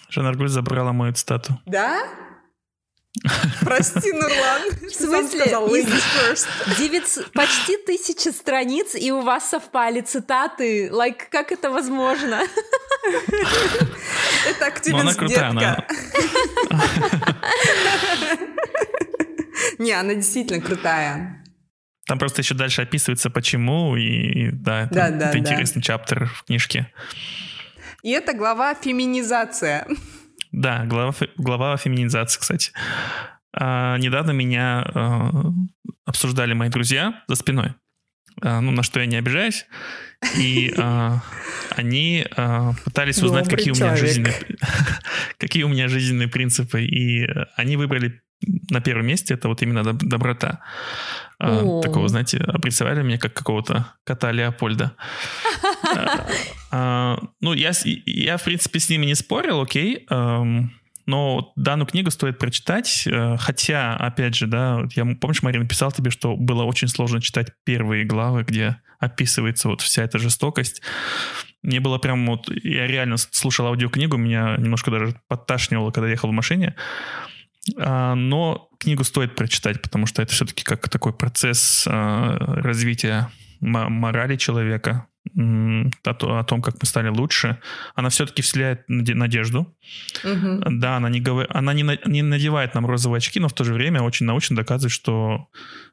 Жанна 0.09 0.47
забрала 0.47 0.93
мою 0.93 1.13
цитату. 1.13 1.59
Да? 1.65 1.99
Прости, 3.61 4.11
Нурлан. 4.11 4.61
В 4.81 4.91
смысле? 4.91 5.45
Девять, 6.77 7.19
почти 7.33 7.77
тысяча 7.77 8.31
страниц, 8.31 8.95
и 8.95 9.11
у 9.11 9.21
вас 9.21 9.49
совпали 9.49 10.01
цитаты. 10.01 10.87
Like, 10.87 11.23
как 11.29 11.51
это 11.51 11.69
возможно? 11.69 12.41
Это 14.49 14.65
активность 14.65 15.19
детка. 15.25 15.85
Не, 19.79 19.91
она 19.91 20.13
действительно 20.13 20.61
крутая. 20.61 21.43
Там 22.05 22.19
просто 22.19 22.41
еще 22.41 22.55
дальше 22.55 22.83
описывается, 22.83 23.29
почему, 23.29 23.97
и 23.97 24.49
да, 24.51 24.83
это, 24.83 24.93
да, 24.93 25.09
да, 25.09 25.29
это 25.29 25.39
интересный 25.39 25.81
чаптер 25.81 26.27
в 26.27 26.43
книжке. 26.45 26.91
И 28.01 28.11
это 28.11 28.33
глава 28.33 28.75
«Феминизация». 28.75 29.87
Да, 30.51 30.85
глава, 30.85 31.13
глава 31.37 31.77
феминизации, 31.77 32.39
кстати. 32.39 32.71
А, 33.53 33.97
недавно 33.97 34.31
меня 34.31 34.85
а, 34.93 35.31
обсуждали 36.05 36.53
мои 36.53 36.69
друзья 36.69 37.23
за 37.27 37.35
спиной. 37.35 37.73
А, 38.41 38.61
ну, 38.61 38.71
на 38.71 38.83
что 38.83 38.99
я 38.99 39.05
не 39.05 39.17
обижаюсь. 39.17 39.65
И 40.37 40.73
а, 40.77 41.21
они 41.75 42.25
а, 42.35 42.73
пытались 42.83 43.21
узнать, 43.21 43.49
какие 43.49 43.71
у, 43.71 43.75
меня 43.75 43.95
жизненные, 43.95 44.35
какие 45.37 45.63
у 45.63 45.69
меня 45.69 45.87
жизненные 45.87 46.27
принципы. 46.27 46.83
И 46.83 47.27
они 47.55 47.77
выбрали 47.77 48.21
на 48.69 48.81
первом 48.81 49.07
месте 49.07 49.33
это 49.33 49.47
вот 49.47 49.61
именно 49.61 49.83
доброта. 49.93 50.61
А, 51.39 51.81
такого, 51.81 52.07
знаете, 52.07 52.39
представляли 52.61 53.03
меня 53.03 53.17
как 53.17 53.33
какого-то 53.33 53.93
кота 54.03 54.31
Леопольда. 54.31 54.93
А, 56.69 57.17
ну, 57.39 57.53
я, 57.53 57.71
я, 57.85 58.35
в 58.35 58.43
принципе, 58.43 58.79
с 58.79 58.89
ними 58.89 59.05
не 59.05 59.15
спорил, 59.15 59.61
окей. 59.61 60.05
Но 61.07 61.53
данную 61.55 61.87
книгу 61.87 62.11
стоит 62.11 62.37
прочитать, 62.37 63.07
э, 63.07 63.37
хотя, 63.39 63.95
опять 63.95 64.35
же, 64.35 64.45
да, 64.45 64.83
я, 64.93 65.05
помнишь, 65.05 65.41
Марина 65.41 65.65
писал 65.65 65.89
тебе, 65.89 66.11
что 66.11 66.35
было 66.35 66.63
очень 66.63 66.89
сложно 66.89 67.21
читать 67.21 67.47
первые 67.63 68.03
главы, 68.03 68.43
где 68.43 68.81
описывается 68.99 69.69
вот 69.69 69.79
вся 69.79 70.03
эта 70.03 70.19
жестокость. 70.19 70.81
Мне 71.63 71.79
было 71.79 71.97
прям 71.97 72.25
вот, 72.25 72.49
я 72.49 72.87
реально 72.87 73.15
слушал 73.15 73.67
аудиокнигу, 73.67 74.17
меня 74.17 74.57
немножко 74.57 74.91
даже 74.91 75.15
подташнивало, 75.29 75.91
когда 75.91 76.09
ехал 76.09 76.29
в 76.29 76.33
машине. 76.33 76.75
А, 77.77 78.15
но 78.15 78.69
книгу 78.79 79.03
стоит 79.03 79.35
прочитать, 79.35 79.81
потому 79.81 80.05
что 80.05 80.21
это 80.21 80.33
все-таки 80.33 80.63
как 80.63 80.87
такой 80.89 81.13
процесс 81.13 81.85
а, 81.87 82.37
развития 82.61 83.29
морали 83.59 84.35
человека, 84.35 85.07
о, 85.35 86.43
том, 86.43 86.61
как 86.61 86.75
мы 86.81 86.87
стали 86.87 87.09
лучше, 87.09 87.59
она 87.95 88.09
все-таки 88.09 88.41
вселяет 88.41 88.83
надежду. 88.87 89.75
Угу. 90.23 90.61
Да, 90.71 90.97
она, 90.97 91.09
не, 91.09 91.19
говор... 91.19 91.47
она 91.49 91.73
не, 91.73 91.83
на... 91.83 91.97
не 92.05 92.21
надевает 92.21 92.73
нам 92.75 92.85
розовые 92.85 93.17
очки, 93.17 93.39
но 93.39 93.47
в 93.47 93.53
то 93.53 93.63
же 93.63 93.73
время 93.73 94.01
очень 94.01 94.25
научно 94.25 94.55
доказывает, 94.55 94.93
что 94.93 95.47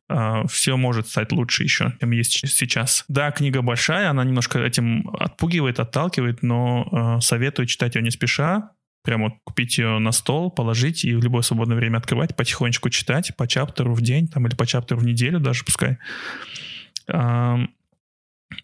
э, 0.08 0.46
все 0.48 0.76
может 0.76 1.08
стать 1.08 1.32
лучше 1.32 1.64
еще, 1.64 1.94
чем 2.00 2.10
есть 2.12 2.32
сейчас. 2.48 3.04
Да, 3.08 3.30
книга 3.30 3.62
большая, 3.62 4.10
она 4.10 4.24
немножко 4.24 4.58
этим 4.58 5.08
отпугивает, 5.18 5.80
отталкивает, 5.80 6.42
но 6.42 7.16
э, 7.18 7.20
советую 7.20 7.66
читать 7.66 7.94
ее 7.96 8.02
не 8.02 8.10
спеша, 8.10 8.70
прямо 9.04 9.38
купить 9.44 9.78
ее 9.78 9.98
на 9.98 10.10
стол, 10.12 10.50
положить 10.50 11.04
и 11.04 11.14
в 11.14 11.22
любое 11.22 11.42
свободное 11.42 11.76
время 11.76 11.98
открывать, 11.98 12.34
потихонечку 12.34 12.90
читать 12.90 13.36
по 13.36 13.46
chapter 13.46 13.88
у 13.88 13.94
в 13.94 14.00
день 14.00 14.26
там, 14.28 14.46
или 14.46 14.56
по 14.56 14.66
chapter 14.66 14.96
у 14.96 15.00
в 15.00 15.04
неделю 15.04 15.38
даже 15.38 15.62
пускай. 15.64 15.98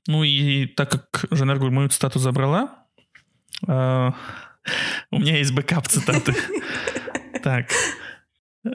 Ну 0.06 0.24
и 0.24 0.66
так 0.66 0.90
как 0.90 1.26
Жанна 1.30 1.56
мою 1.56 1.88
цитату 1.88 2.18
забрала, 2.18 2.86
э, 3.66 4.10
у 5.10 5.18
меня 5.18 5.36
есть 5.36 5.52
бэкап 5.52 5.88
цитаты. 5.88 6.34
Так. 7.42 7.70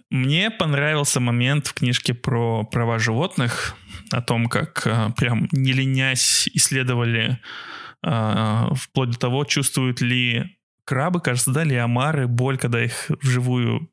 Мне 0.10 0.50
понравился 0.50 1.20
момент 1.20 1.68
в 1.68 1.76
книжке 1.76 2.16
про 2.16 2.64
права 2.64 2.98
животных, 2.98 3.76
о 4.12 4.22
том, 4.22 4.48
как 4.48 4.88
э, 4.88 5.12
прям 5.16 5.48
не 5.52 5.72
ленясь 5.72 6.50
исследовали 6.54 7.40
э, 8.04 8.68
вплоть 8.74 9.12
до 9.12 9.20
того, 9.20 9.46
чувствуют 9.46 10.02
ли 10.02 10.58
крабы, 10.86 11.20
кажется, 11.20 11.52
да, 11.52 11.64
или 11.64 11.74
омары, 11.76 12.28
боль, 12.28 12.58
когда 12.58 12.84
их 12.84 13.10
вживую, 13.22 13.90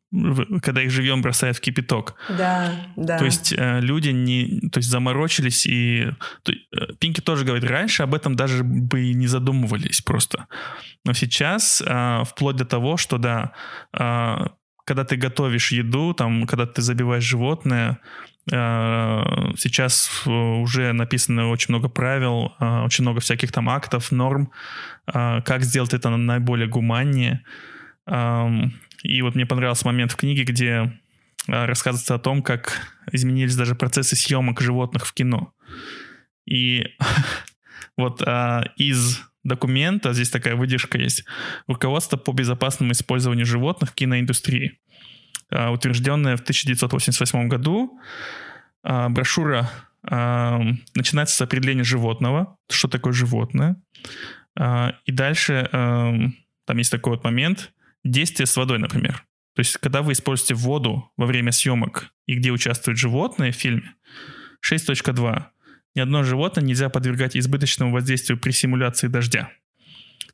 когда 0.63 0.83
их 0.83 0.91
живьем 0.91 1.23
бросают 1.23 1.57
в 1.57 1.61
кипяток. 1.61 2.15
Да, 2.29 2.73
да. 2.97 3.19
То 3.19 3.25
есть 3.25 3.53
э, 3.57 3.81
люди 3.81 4.11
не, 4.11 4.61
то 4.71 4.79
есть 4.79 4.91
заморочились 4.91 5.67
и 5.67 6.11
то, 6.43 6.53
э, 6.53 6.95
Пинки 7.01 7.21
тоже 7.21 7.45
говорит, 7.45 7.65
раньше 7.65 8.03
об 8.03 8.15
этом 8.15 8.37
даже 8.37 8.63
бы 8.63 9.13
не 9.15 9.27
задумывались 9.27 10.03
просто. 10.03 10.47
Но 11.05 11.15
сейчас 11.15 11.83
э, 11.85 12.23
вплоть 12.27 12.57
до 12.57 12.67
того, 12.67 12.99
что 12.99 13.17
да, 13.17 13.53
э, 13.99 14.47
когда 14.85 15.05
ты 15.05 15.17
готовишь 15.17 15.73
еду, 15.73 16.13
там, 16.13 16.47
когда 16.47 16.67
ты 16.67 16.83
забиваешь 16.83 17.25
животное, 17.25 18.01
э, 18.51 19.23
Сейчас 19.57 20.27
уже 20.27 20.93
написано 20.93 21.49
очень 21.49 21.73
много 21.75 21.89
правил, 21.89 22.53
э, 22.59 22.81
очень 22.85 23.03
много 23.03 23.21
всяких 23.21 23.53
там 23.53 23.69
актов, 23.69 24.11
норм, 24.11 24.51
как 25.07 25.63
сделать 25.63 25.95
это 25.95 26.11
наиболее 26.11 26.69
гуманнее. 26.69 27.45
И 28.07 29.23
вот 29.23 29.35
мне 29.35 29.47
понравился 29.47 29.87
момент 29.87 30.13
в 30.13 30.17
книге, 30.17 30.45
где 30.45 30.93
а, 31.49 31.67
рассказывается 31.67 32.15
о 32.15 32.19
том, 32.19 32.43
как 32.43 32.81
изменились 33.11 33.57
даже 33.57 33.75
процессы 33.75 34.17
съемок 34.17 34.61
животных 34.61 35.07
в 35.07 35.13
кино. 35.13 35.53
И 36.47 36.87
вот 37.97 38.23
а, 38.27 38.65
из 38.77 39.21
документа, 39.43 40.13
здесь 40.13 40.31
такая 40.31 40.55
выдержка 40.55 40.99
есть, 40.99 41.25
руководство 41.67 42.17
по 42.17 42.33
безопасному 42.33 42.93
использованию 42.93 43.45
животных 43.45 43.91
в 43.91 43.95
киноиндустрии, 43.95 44.79
утвержденное 45.51 46.37
в 46.37 46.43
1988 46.43 47.49
году. 47.49 47.99
Брошюра 48.85 49.69
начинается 50.05 51.37
с 51.37 51.41
определения 51.41 51.83
животного, 51.83 52.57
что 52.71 52.87
такое 52.87 53.13
животное, 53.13 53.83
а, 54.05 54.42
и 54.57 55.13
дальше 55.13 55.69
эм, 55.73 56.37
там 56.67 56.79
есть 56.79 56.91
такой 56.91 57.15
вот 57.15 57.25
момент, 57.25 57.73
действие 58.05 58.47
с 58.47 58.57
водой, 58.57 58.79
например. 58.79 59.25
То 59.55 59.61
есть, 59.61 59.77
когда 59.79 60.03
вы 60.03 60.13
используете 60.13 60.55
воду 60.55 61.11
во 61.17 61.27
время 61.27 61.53
съемок 61.53 62.11
и 62.27 62.35
где 62.35 62.51
участвуют 62.51 62.99
животные 62.99 63.53
в 63.53 63.57
фильме, 63.57 63.95
6.2. 64.67 65.45
Ни 65.95 66.01
одно 66.01 66.23
животное 66.23 66.65
нельзя 66.65 66.89
подвергать 66.89 67.37
избыточному 67.37 67.93
воздействию 67.93 68.39
при 68.39 68.53
симуляции 68.53 69.09
дождя. 69.09 69.51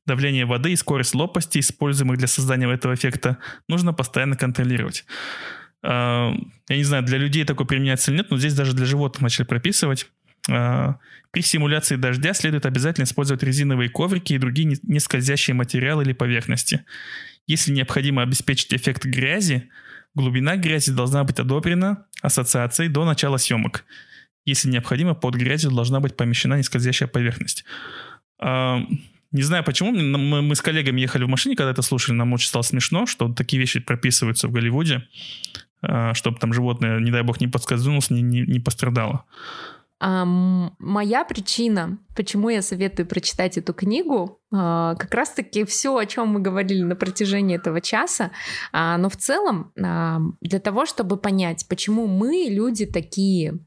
Давление 0.07 0.47
воды 0.47 0.73
и 0.73 0.77
скорость 0.77 1.15
лопасти, 1.15 1.59
используемых 1.59 2.19
для 2.19 2.29
создания 2.29 2.73
этого 2.73 2.95
эффекта, 2.95 3.39
нужно 3.69 3.93
постоянно 3.93 4.37
контролировать. 4.37 5.05
А, 5.83 6.33
я 6.69 6.77
не 6.77 6.85
знаю, 6.85 7.03
для 7.03 7.19
людей 7.19 7.45
такое 7.45 7.67
применяется 7.67 8.11
или 8.11 8.19
нет, 8.19 8.31
но 8.31 8.39
здесь 8.39 8.55
даже 8.55 8.73
для 8.73 8.87
животных 8.87 9.23
начали 9.23 9.47
прописывать. 9.47 10.11
А, 10.49 10.97
при 11.31 11.43
симуляции 11.43 11.97
дождя 11.97 12.33
следует 12.35 12.67
обязательно 12.67 13.05
использовать 13.05 13.43
резиновые 13.43 13.91
коврики 13.91 14.33
и 14.33 14.39
другие 14.39 14.79
нескользящие 14.83 15.55
материалы 15.55 16.03
или 16.03 16.13
поверхности. 16.13 16.85
Если 17.47 17.73
необходимо 17.73 18.23
обеспечить 18.23 18.73
эффект 18.75 19.05
грязи, 19.05 19.69
глубина 20.15 20.57
грязи 20.57 20.93
должна 20.93 21.25
быть 21.25 21.39
одобрена 21.39 22.07
ассоциацией 22.23 22.89
до 22.89 23.05
начала 23.05 23.37
съемок. 23.37 23.85
Если 24.45 24.71
необходимо, 24.71 25.15
под 25.15 25.35
грязью 25.35 25.71
должна 25.71 26.01
быть 26.01 26.17
помещена 26.17 26.55
нескользящая 26.55 27.09
поверхность. 27.09 27.65
А, 28.41 28.81
не 29.31 29.43
знаю 29.43 29.63
почему, 29.63 29.93
мы, 29.93 30.41
мы 30.41 30.55
с 30.55 30.63
коллегами 30.63 31.03
ехали 31.03 31.25
в 31.25 31.29
машине, 31.29 31.55
когда 31.55 31.73
это 31.73 31.83
слушали, 31.83 32.17
нам 32.17 32.33
очень 32.33 32.49
стало 32.49 32.63
смешно, 32.63 33.05
что 33.05 33.29
такие 33.29 33.61
вещи 33.61 33.81
прописываются 33.81 34.49
в 34.49 34.53
Голливуде, 34.53 35.07
а, 35.83 36.15
чтобы 36.15 36.39
там 36.39 36.55
животное, 36.55 36.99
не 36.99 37.11
дай 37.11 37.23
бог, 37.23 37.41
не 37.41 37.49
подскользнулось, 37.49 38.09
не, 38.09 38.23
не, 38.23 38.41
не 38.41 38.61
пострадало. 38.61 39.25
А, 40.01 40.25
моя 40.79 41.25
причина, 41.25 41.99
почему 42.15 42.49
я 42.51 42.63
советую 42.63 43.07
прочитать 43.07 43.59
эту 43.59 43.75
книгу, 43.75 44.41
а, 44.53 44.95
как 44.95 45.13
раз-таки 45.13 45.65
все, 45.65 45.97
о 45.97 46.07
чем 46.07 46.29
мы 46.29 46.41
говорили 46.41 46.83
на 46.83 46.95
протяжении 46.95 47.57
этого 47.57 47.81
часа, 47.81 48.31
а, 48.73 48.97
но 48.97 49.09
в 49.09 49.17
целом 49.17 49.73
для 49.77 50.61
того, 50.61 50.87
чтобы 50.87 51.17
понять, 51.17 51.67
почему 51.69 52.07
мы 52.07 52.47
люди 52.49 52.87
такие, 52.87 53.59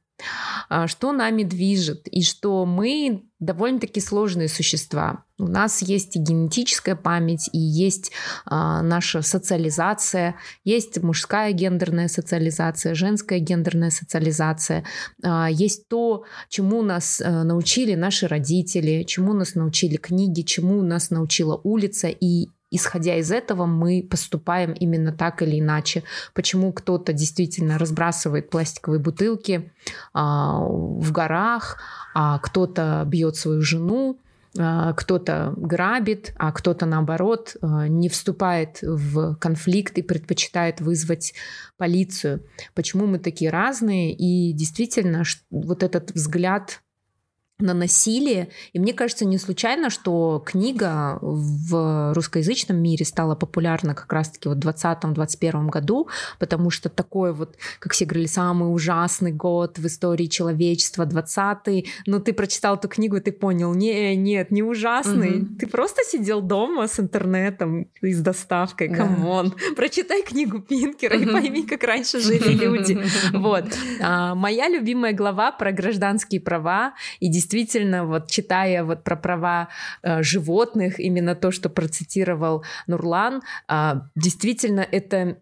что 0.87 1.11
нами 1.11 1.43
движет, 1.43 2.07
и 2.07 2.23
что 2.23 2.65
мы 2.65 3.23
довольно-таки 3.41 3.99
сложные 3.99 4.47
существа. 4.47 5.25
У 5.39 5.47
нас 5.47 5.81
есть 5.81 6.15
и 6.15 6.19
генетическая 6.19 6.95
память, 6.95 7.49
и 7.51 7.57
есть 7.57 8.11
а, 8.45 8.83
наша 8.83 9.23
социализация, 9.23 10.35
есть 10.63 11.01
мужская 11.01 11.51
гендерная 11.51 12.07
социализация, 12.07 12.93
женская 12.93 13.39
гендерная 13.39 13.89
социализация, 13.89 14.85
а, 15.23 15.49
есть 15.49 15.87
то, 15.87 16.23
чему 16.49 16.83
нас 16.83 17.19
а, 17.19 17.43
научили 17.43 17.95
наши 17.95 18.27
родители, 18.27 19.03
чему 19.03 19.33
нас 19.33 19.55
научили 19.55 19.97
книги, 19.97 20.43
чему 20.43 20.83
нас 20.83 21.09
научила 21.09 21.59
улица, 21.63 22.07
и 22.09 22.47
исходя 22.71 23.17
из 23.17 23.31
этого 23.31 23.65
мы 23.65 24.07
поступаем 24.09 24.71
именно 24.71 25.11
так 25.11 25.41
или 25.41 25.59
иначе. 25.59 26.03
Почему 26.33 26.71
кто-то 26.71 27.13
действительно 27.13 27.77
разбрасывает 27.77 28.49
пластиковые 28.49 28.99
бутылки 28.99 29.71
а, 30.13 30.59
в 30.61 31.11
горах, 31.11 31.77
а 32.15 32.39
кто-то 32.39 33.03
бьет 33.05 33.35
свою 33.35 33.61
жену, 33.61 34.19
а, 34.57 34.93
кто-то 34.93 35.53
грабит, 35.55 36.33
а 36.37 36.51
кто-то 36.51 36.85
наоборот 36.85 37.55
а, 37.61 37.87
не 37.87 38.09
вступает 38.09 38.79
в 38.81 39.35
конфликт 39.35 39.97
и 39.97 40.01
предпочитает 40.01 40.81
вызвать 40.81 41.33
полицию. 41.77 42.43
Почему 42.73 43.05
мы 43.05 43.19
такие 43.19 43.51
разные? 43.51 44.13
И 44.13 44.51
действительно, 44.53 45.23
вот 45.49 45.83
этот 45.83 46.11
взгляд 46.11 46.81
на 47.61 47.73
насилие. 47.73 48.49
И 48.73 48.79
мне 48.79 48.93
кажется, 48.93 49.25
не 49.25 49.37
случайно, 49.37 49.89
что 49.89 50.43
книга 50.45 51.19
в 51.21 52.13
русскоязычном 52.13 52.77
мире 52.77 53.05
стала 53.05 53.35
популярна 53.35 53.95
как 53.95 54.11
раз-таки 54.11 54.49
вот 54.49 54.63
в 54.63 54.67
2020-2021 54.67 55.69
году, 55.69 56.09
потому 56.39 56.69
что 56.69 56.89
такой 56.89 57.33
вот, 57.33 57.55
как 57.79 57.93
все 57.93 58.05
говорили, 58.05 58.27
самый 58.27 58.73
ужасный 58.73 59.31
год 59.31 59.77
в 59.79 59.85
истории 59.85 60.25
человечества, 60.25 61.05
20-й. 61.05 61.87
Но 62.05 62.19
ты 62.19 62.33
прочитал 62.33 62.75
эту 62.75 62.87
книгу, 62.87 63.17
и 63.17 63.19
ты 63.19 63.31
понял, 63.31 63.73
не, 63.73 64.15
нет, 64.15 64.51
не 64.51 64.63
ужасный. 64.63 65.41
Угу. 65.41 65.55
Ты 65.59 65.67
просто 65.67 66.01
сидел 66.03 66.41
дома 66.41 66.87
с 66.87 66.99
интернетом 66.99 67.87
и 68.01 68.13
с 68.13 68.21
доставкой. 68.21 68.89
Come 68.89 69.23
on, 69.23 69.49
да. 69.49 69.75
прочитай 69.75 70.23
книгу 70.23 70.59
Пинкера 70.59 71.17
и 71.17 71.25
пойми, 71.25 71.63
как 71.63 71.83
раньше 71.83 72.19
жили 72.19 72.53
люди. 72.53 73.01
Вот. 73.33 73.65
А, 74.01 74.35
моя 74.35 74.67
любимая 74.67 75.13
глава 75.13 75.51
про 75.51 75.71
гражданские 75.71 76.41
права 76.41 76.93
и 77.19 77.29
действительно 77.29 77.50
действительно, 77.51 78.05
вот 78.05 78.29
читая 78.29 78.83
вот 78.83 79.03
про 79.03 79.15
права 79.15 79.67
э, 80.03 80.23
животных, 80.23 80.99
именно 80.99 81.35
то, 81.35 81.51
что 81.51 81.69
процитировал 81.69 82.63
Нурлан, 82.87 83.41
э, 83.67 83.93
действительно 84.15 84.81
это 84.81 85.37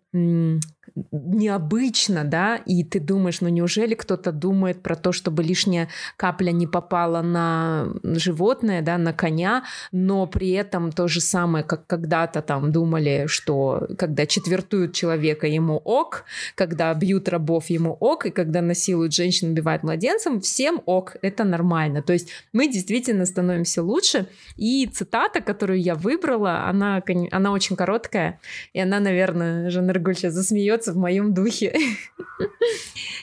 необычно, 1.12 2.24
да, 2.24 2.58
и 2.58 2.84
ты 2.84 3.00
думаешь, 3.00 3.42
ну 3.42 3.50
неужели 3.50 3.94
кто-то 3.94 4.32
думает 4.32 4.82
про 4.82 4.96
то, 4.96 5.12
чтобы 5.12 5.44
лишняя 5.44 5.90
капля 6.18 6.52
не 6.52 6.68
попала 6.68 7.22
на 7.22 7.88
животное, 8.04 8.82
да, 8.82 8.98
на 8.98 9.14
коня, 9.14 9.64
но 9.92 10.26
при 10.28 10.52
этом 10.52 10.92
то 10.92 11.08
же 11.08 11.22
самое, 11.22 11.64
как 11.64 11.88
когда-то 11.88 12.42
там 12.42 12.72
думали, 12.72 13.26
что 13.28 13.88
когда 13.98 14.26
четвертуют 14.26 14.94
человека, 14.94 15.48
ему 15.48 15.78
ок, 15.78 16.26
когда 16.56 16.94
бьют 16.94 17.30
рабов, 17.30 17.70
ему 17.70 17.98
ок, 18.00 18.26
и 18.26 18.32
когда 18.32 18.62
насилуют 18.62 19.14
женщин, 19.14 19.52
убивают 19.52 19.84
младенцам, 19.84 20.42
всем 20.42 20.82
ок, 20.86 21.16
это 21.22 21.44
нормально. 21.44 22.02
То 22.02 22.14
есть 22.14 22.30
мы 22.54 22.68
действительно 22.68 23.26
становимся 23.26 23.84
лучше, 23.84 24.28
и 24.56 24.88
цитата, 24.88 25.42
которую 25.42 25.82
я 25.82 25.96
выбрала, 25.96 26.66
она, 26.68 27.04
она 27.32 27.52
очень 27.52 27.76
короткая, 27.76 28.40
и 28.74 28.80
она, 28.80 29.00
наверное, 29.00 29.70
Жанна 29.70 29.94
сейчас 30.14 30.34
засмеется 30.34 30.89
в 30.94 30.98
моем 30.98 31.34
духе. 31.34 31.78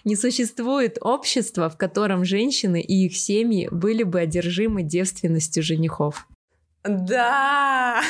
Не 0.04 0.16
существует 0.16 0.98
общества, 1.00 1.68
в 1.68 1.76
котором 1.76 2.24
женщины 2.24 2.80
и 2.80 3.06
их 3.06 3.16
семьи 3.16 3.68
были 3.70 4.02
бы 4.02 4.20
одержимы 4.20 4.82
девственностью 4.82 5.62
женихов. 5.62 6.26
Да! 6.84 8.02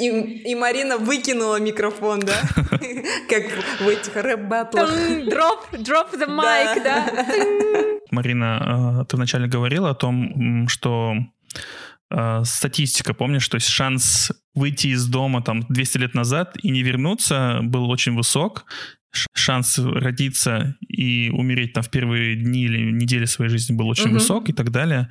И, 0.00 0.08
и 0.08 0.54
Марина 0.56 0.98
выкинула 0.98 1.60
микрофон, 1.60 2.20
да? 2.20 2.34
Как 3.28 3.44
в 3.80 3.88
этих 3.88 4.16
рэп-батлах. 4.16 4.90
Drop, 4.90 5.70
drop 5.72 6.12
the 6.12 6.26
mic, 6.26 6.82
да? 6.82 8.00
Марина, 8.10 9.00
а, 9.00 9.04
ты 9.04 9.16
вначале 9.16 9.46
говорила 9.46 9.90
о 9.90 9.94
том, 9.94 10.66
что 10.68 11.14
а, 12.16 12.44
статистика, 12.44 13.12
помнишь, 13.12 13.48
то 13.48 13.56
есть 13.56 13.66
шанс 13.66 14.30
выйти 14.54 14.88
из 14.88 15.04
дома 15.08 15.42
там 15.42 15.66
200 15.68 15.98
лет 15.98 16.14
назад 16.14 16.56
и 16.62 16.70
не 16.70 16.82
вернуться 16.82 17.58
был 17.62 17.90
очень 17.90 18.14
высок, 18.14 18.66
шанс 19.32 19.78
родиться 19.78 20.76
и 20.86 21.30
умереть 21.30 21.72
там 21.72 21.82
в 21.82 21.90
первые 21.90 22.36
дни 22.36 22.66
или 22.66 22.92
недели 22.92 23.24
своей 23.24 23.50
жизни 23.50 23.74
был 23.74 23.88
очень 23.88 24.10
uh-huh. 24.10 24.14
высок 24.14 24.48
и 24.48 24.52
так 24.52 24.70
далее. 24.70 25.10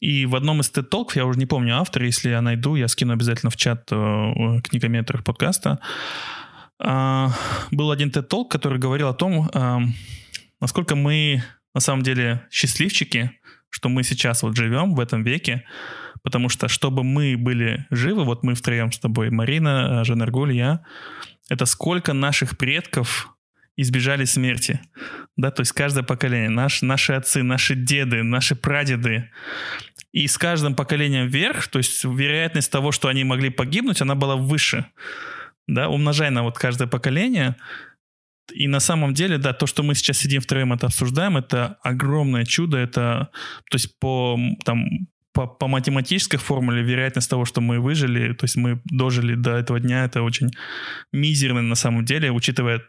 И 0.00 0.26
в 0.26 0.36
одном 0.36 0.60
из 0.60 0.70
TED 0.70 0.90
Talk, 0.90 1.12
я 1.14 1.24
уже 1.24 1.38
не 1.38 1.46
помню 1.46 1.78
автора, 1.78 2.04
если 2.04 2.28
я 2.28 2.42
найду, 2.42 2.74
я 2.74 2.88
скину 2.88 3.14
обязательно 3.14 3.48
в 3.48 3.56
чат 3.56 3.88
э, 3.90 4.60
книгометрах 4.64 5.24
подкаста, 5.24 5.78
э, 6.78 7.28
был 7.70 7.90
один 7.90 8.10
TED 8.10 8.28
Talk, 8.28 8.48
который 8.50 8.78
говорил 8.78 9.08
о 9.08 9.14
том, 9.14 9.48
э, 9.48 9.78
насколько 10.60 10.94
мы 10.94 11.42
на 11.74 11.80
самом 11.80 12.02
деле 12.02 12.46
счастливчики, 12.50 13.30
что 13.70 13.88
мы 13.88 14.02
сейчас 14.02 14.42
вот 14.42 14.56
живем 14.56 14.94
в 14.94 15.00
этом 15.00 15.22
веке, 15.22 15.64
Потому 16.24 16.48
что, 16.48 16.68
чтобы 16.68 17.04
мы 17.04 17.36
были 17.36 17.86
живы, 17.90 18.24
вот 18.24 18.42
мы 18.42 18.54
втроем 18.54 18.90
с 18.90 18.98
тобой, 18.98 19.30
Марина, 19.30 20.00
э, 20.00 20.04
Жанаргуль, 20.04 20.52
я, 20.52 20.82
это 21.50 21.66
сколько 21.66 22.14
наших 22.14 22.56
предков 22.56 23.28
избежали 23.76 24.24
смерти. 24.24 24.80
Да, 25.36 25.50
то 25.50 25.60
есть 25.60 25.72
каждое 25.72 26.02
поколение, 26.02 26.48
наш, 26.48 26.80
наши 26.80 27.12
отцы, 27.12 27.42
наши 27.42 27.74
деды, 27.74 28.22
наши 28.22 28.56
прадеды. 28.56 29.30
И 30.12 30.26
с 30.26 30.38
каждым 30.38 30.74
поколением 30.74 31.26
вверх, 31.26 31.68
то 31.68 31.78
есть 31.78 32.02
вероятность 32.04 32.72
того, 32.72 32.90
что 32.90 33.08
они 33.08 33.22
могли 33.24 33.50
погибнуть, 33.50 34.00
она 34.00 34.14
была 34.14 34.36
выше. 34.36 34.86
Да, 35.66 35.88
умножая 35.88 36.30
на 36.30 36.42
вот 36.42 36.56
каждое 36.56 36.86
поколение, 36.86 37.56
и 38.52 38.68
на 38.68 38.80
самом 38.80 39.14
деле, 39.14 39.38
да, 39.38 39.52
то, 39.52 39.66
что 39.66 39.82
мы 39.82 39.94
сейчас 39.94 40.18
сидим 40.18 40.40
втроем, 40.40 40.72
это 40.72 40.86
обсуждаем, 40.86 41.36
это 41.36 41.78
огромное 41.82 42.44
чудо, 42.44 42.76
это, 42.76 43.30
то 43.70 43.74
есть 43.76 43.98
по 43.98 44.38
там 44.64 45.08
по, 45.34 45.46
по 45.46 45.66
математической 45.66 46.38
формуле 46.38 46.82
вероятность 46.82 47.28
того, 47.28 47.44
что 47.44 47.60
мы 47.60 47.80
выжили, 47.80 48.32
то 48.32 48.44
есть 48.44 48.56
мы 48.56 48.80
дожили 48.84 49.34
до 49.34 49.56
этого 49.56 49.80
дня, 49.80 50.04
это 50.04 50.22
очень 50.22 50.50
мизерно 51.12 51.60
на 51.60 51.74
самом 51.74 52.04
деле, 52.04 52.30
учитывая 52.30 52.82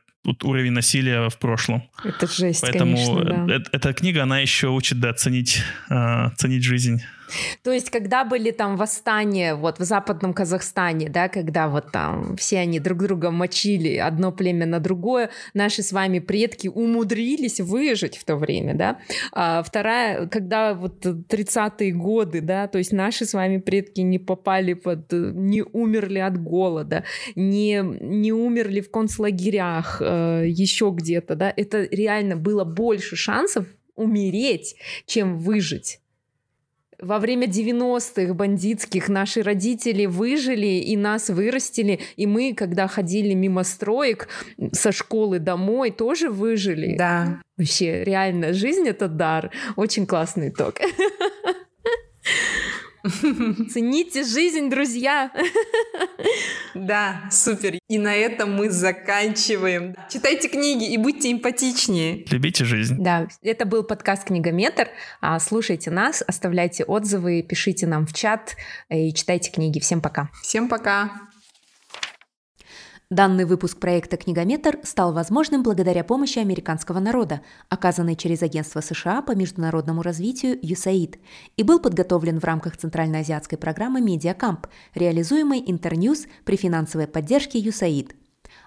уровень 0.43 0.71
насилия 0.71 1.29
в 1.29 1.37
прошлом. 1.37 1.83
Это 2.03 2.27
жесть, 2.27 2.61
Поэтому 2.61 2.95
конечно, 2.95 3.47
да. 3.47 3.63
эта 3.71 3.93
книга, 3.93 4.23
она 4.23 4.39
еще 4.39 4.69
учит, 4.69 4.99
да, 4.99 5.13
ценить, 5.13 5.61
э, 5.89 6.29
ценить 6.37 6.63
жизнь. 6.63 7.01
То 7.63 7.71
есть, 7.71 7.89
когда 7.89 8.23
были 8.23 8.51
там 8.51 8.77
восстания 8.77 9.55
вот 9.55 9.79
в 9.79 9.83
Западном 9.83 10.33
Казахстане, 10.33 11.09
да, 11.09 11.29
когда 11.29 11.67
вот 11.67 11.91
там 11.91 12.35
все 12.37 12.59
они 12.59 12.79
друг 12.79 12.99
друга 12.99 13.31
мочили 13.31 13.95
одно 13.97 14.31
племя 14.31 14.65
на 14.65 14.79
другое, 14.79 15.29
наши 15.53 15.81
с 15.81 15.91
вами 15.91 16.19
предки 16.19 16.67
умудрились 16.67 17.59
выжить 17.59 18.17
в 18.17 18.25
то 18.25 18.35
время, 18.35 18.75
да. 18.75 18.99
А 19.31 19.63
вторая, 19.63 20.27
когда 20.27 20.73
вот 20.73 21.05
30-е 21.05 21.91
годы, 21.91 22.41
да, 22.41 22.67
то 22.67 22.77
есть 22.77 22.91
наши 22.91 23.25
с 23.25 23.33
вами 23.33 23.57
предки 23.57 24.01
не 24.01 24.19
попали 24.19 24.73
под, 24.73 25.11
не 25.11 25.63
умерли 25.63 26.19
от 26.19 26.41
голода, 26.41 27.03
не, 27.35 27.81
не 27.83 28.33
умерли 28.33 28.81
в 28.81 28.91
концлагерях, 28.91 30.01
э, 30.01 30.45
еще 30.47 30.91
где-то, 30.95 31.35
да, 31.35 31.53
это 31.55 31.87
реально 31.91 32.35
было 32.35 32.63
больше 32.63 33.15
шансов 33.15 33.65
умереть, 33.95 34.75
чем 35.05 35.37
выжить. 35.37 35.99
Во 36.99 37.19
время 37.19 37.47
90-х 37.47 38.33
бандитских 38.33 39.09
наши 39.09 39.41
родители 39.41 40.05
выжили 40.05 40.79
и 40.79 40.95
нас 40.97 41.29
вырастили, 41.29 41.99
и 42.15 42.25
мы, 42.25 42.53
когда 42.53 42.87
ходили 42.87 43.33
мимо 43.33 43.63
строек 43.63 44.27
со 44.71 44.91
школы 44.91 45.39
домой, 45.39 45.91
тоже 45.91 46.29
выжили. 46.29 46.95
Да. 46.97 47.41
Вообще, 47.57 48.03
реально, 48.03 48.53
жизнь— 48.53 48.87
это 48.89 49.07
дар. 49.07 49.51
Очень 49.75 50.05
классный 50.05 50.49
итог. 50.49 50.75
Цените 53.69 54.23
жизнь, 54.23 54.69
друзья! 54.69 55.31
Да, 56.73 57.29
супер. 57.31 57.77
И 57.87 57.97
на 57.99 58.15
этом 58.15 58.55
мы 58.55 58.69
заканчиваем. 58.69 59.95
Читайте 60.09 60.49
книги 60.49 60.91
и 60.91 60.97
будьте 60.97 61.31
эмпатичнее. 61.31 62.25
Любите 62.29 62.65
жизнь. 62.65 62.95
Да, 62.99 63.27
это 63.41 63.65
был 63.65 63.83
подкаст 63.83 64.25
«Книгометр». 64.25 64.87
А, 65.21 65.39
слушайте 65.39 65.91
нас, 65.91 66.23
оставляйте 66.25 66.83
отзывы, 66.83 67.43
пишите 67.43 67.85
нам 67.85 68.07
в 68.07 68.13
чат 68.13 68.55
и 68.89 69.13
читайте 69.13 69.51
книги. 69.51 69.79
Всем 69.79 70.01
пока. 70.01 70.29
Всем 70.41 70.67
пока. 70.67 71.24
Данный 73.11 73.45
выпуск 73.45 73.77
проекта 73.77 74.17
«Книгометр» 74.17 74.79
стал 74.81 75.13
возможным 75.13 75.61
благодаря 75.61 76.03
помощи 76.03 76.39
американского 76.39 76.97
народа, 76.97 77.41
оказанной 77.69 78.15
через 78.15 78.41
Агентство 78.41 78.81
США 78.81 79.21
по 79.21 79.35
международному 79.35 80.01
развитию 80.01 80.59
USAID, 80.59 81.19
и 81.55 81.63
был 81.63 81.79
подготовлен 81.79 82.39
в 82.39 82.43
рамках 82.43 82.77
Центральноазиатской 82.77 83.59
программы 83.59 84.01
«MediaCAMP», 84.01 84.65
реализуемой 84.95 85.63
Интерньюз 85.67 86.25
при 86.45 86.55
финансовой 86.55 87.05
поддержке 87.05 87.59
USAID. 87.59 88.15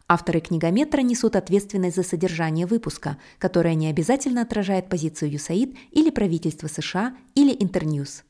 Авторы 0.07 0.39
книгометра 0.39 1.01
несут 1.01 1.35
ответственность 1.35 1.97
за 1.97 2.05
содержание 2.05 2.67
выпуска, 2.67 3.19
которое 3.41 3.75
не 3.75 3.89
обязательно 3.89 4.43
отражает 4.43 4.89
позицию 4.89 5.33
USAID 5.33 5.77
или 5.91 6.11
правительства 6.11 6.69
США 6.69 7.17
или 7.35 7.57
Интерньюз. 7.59 8.23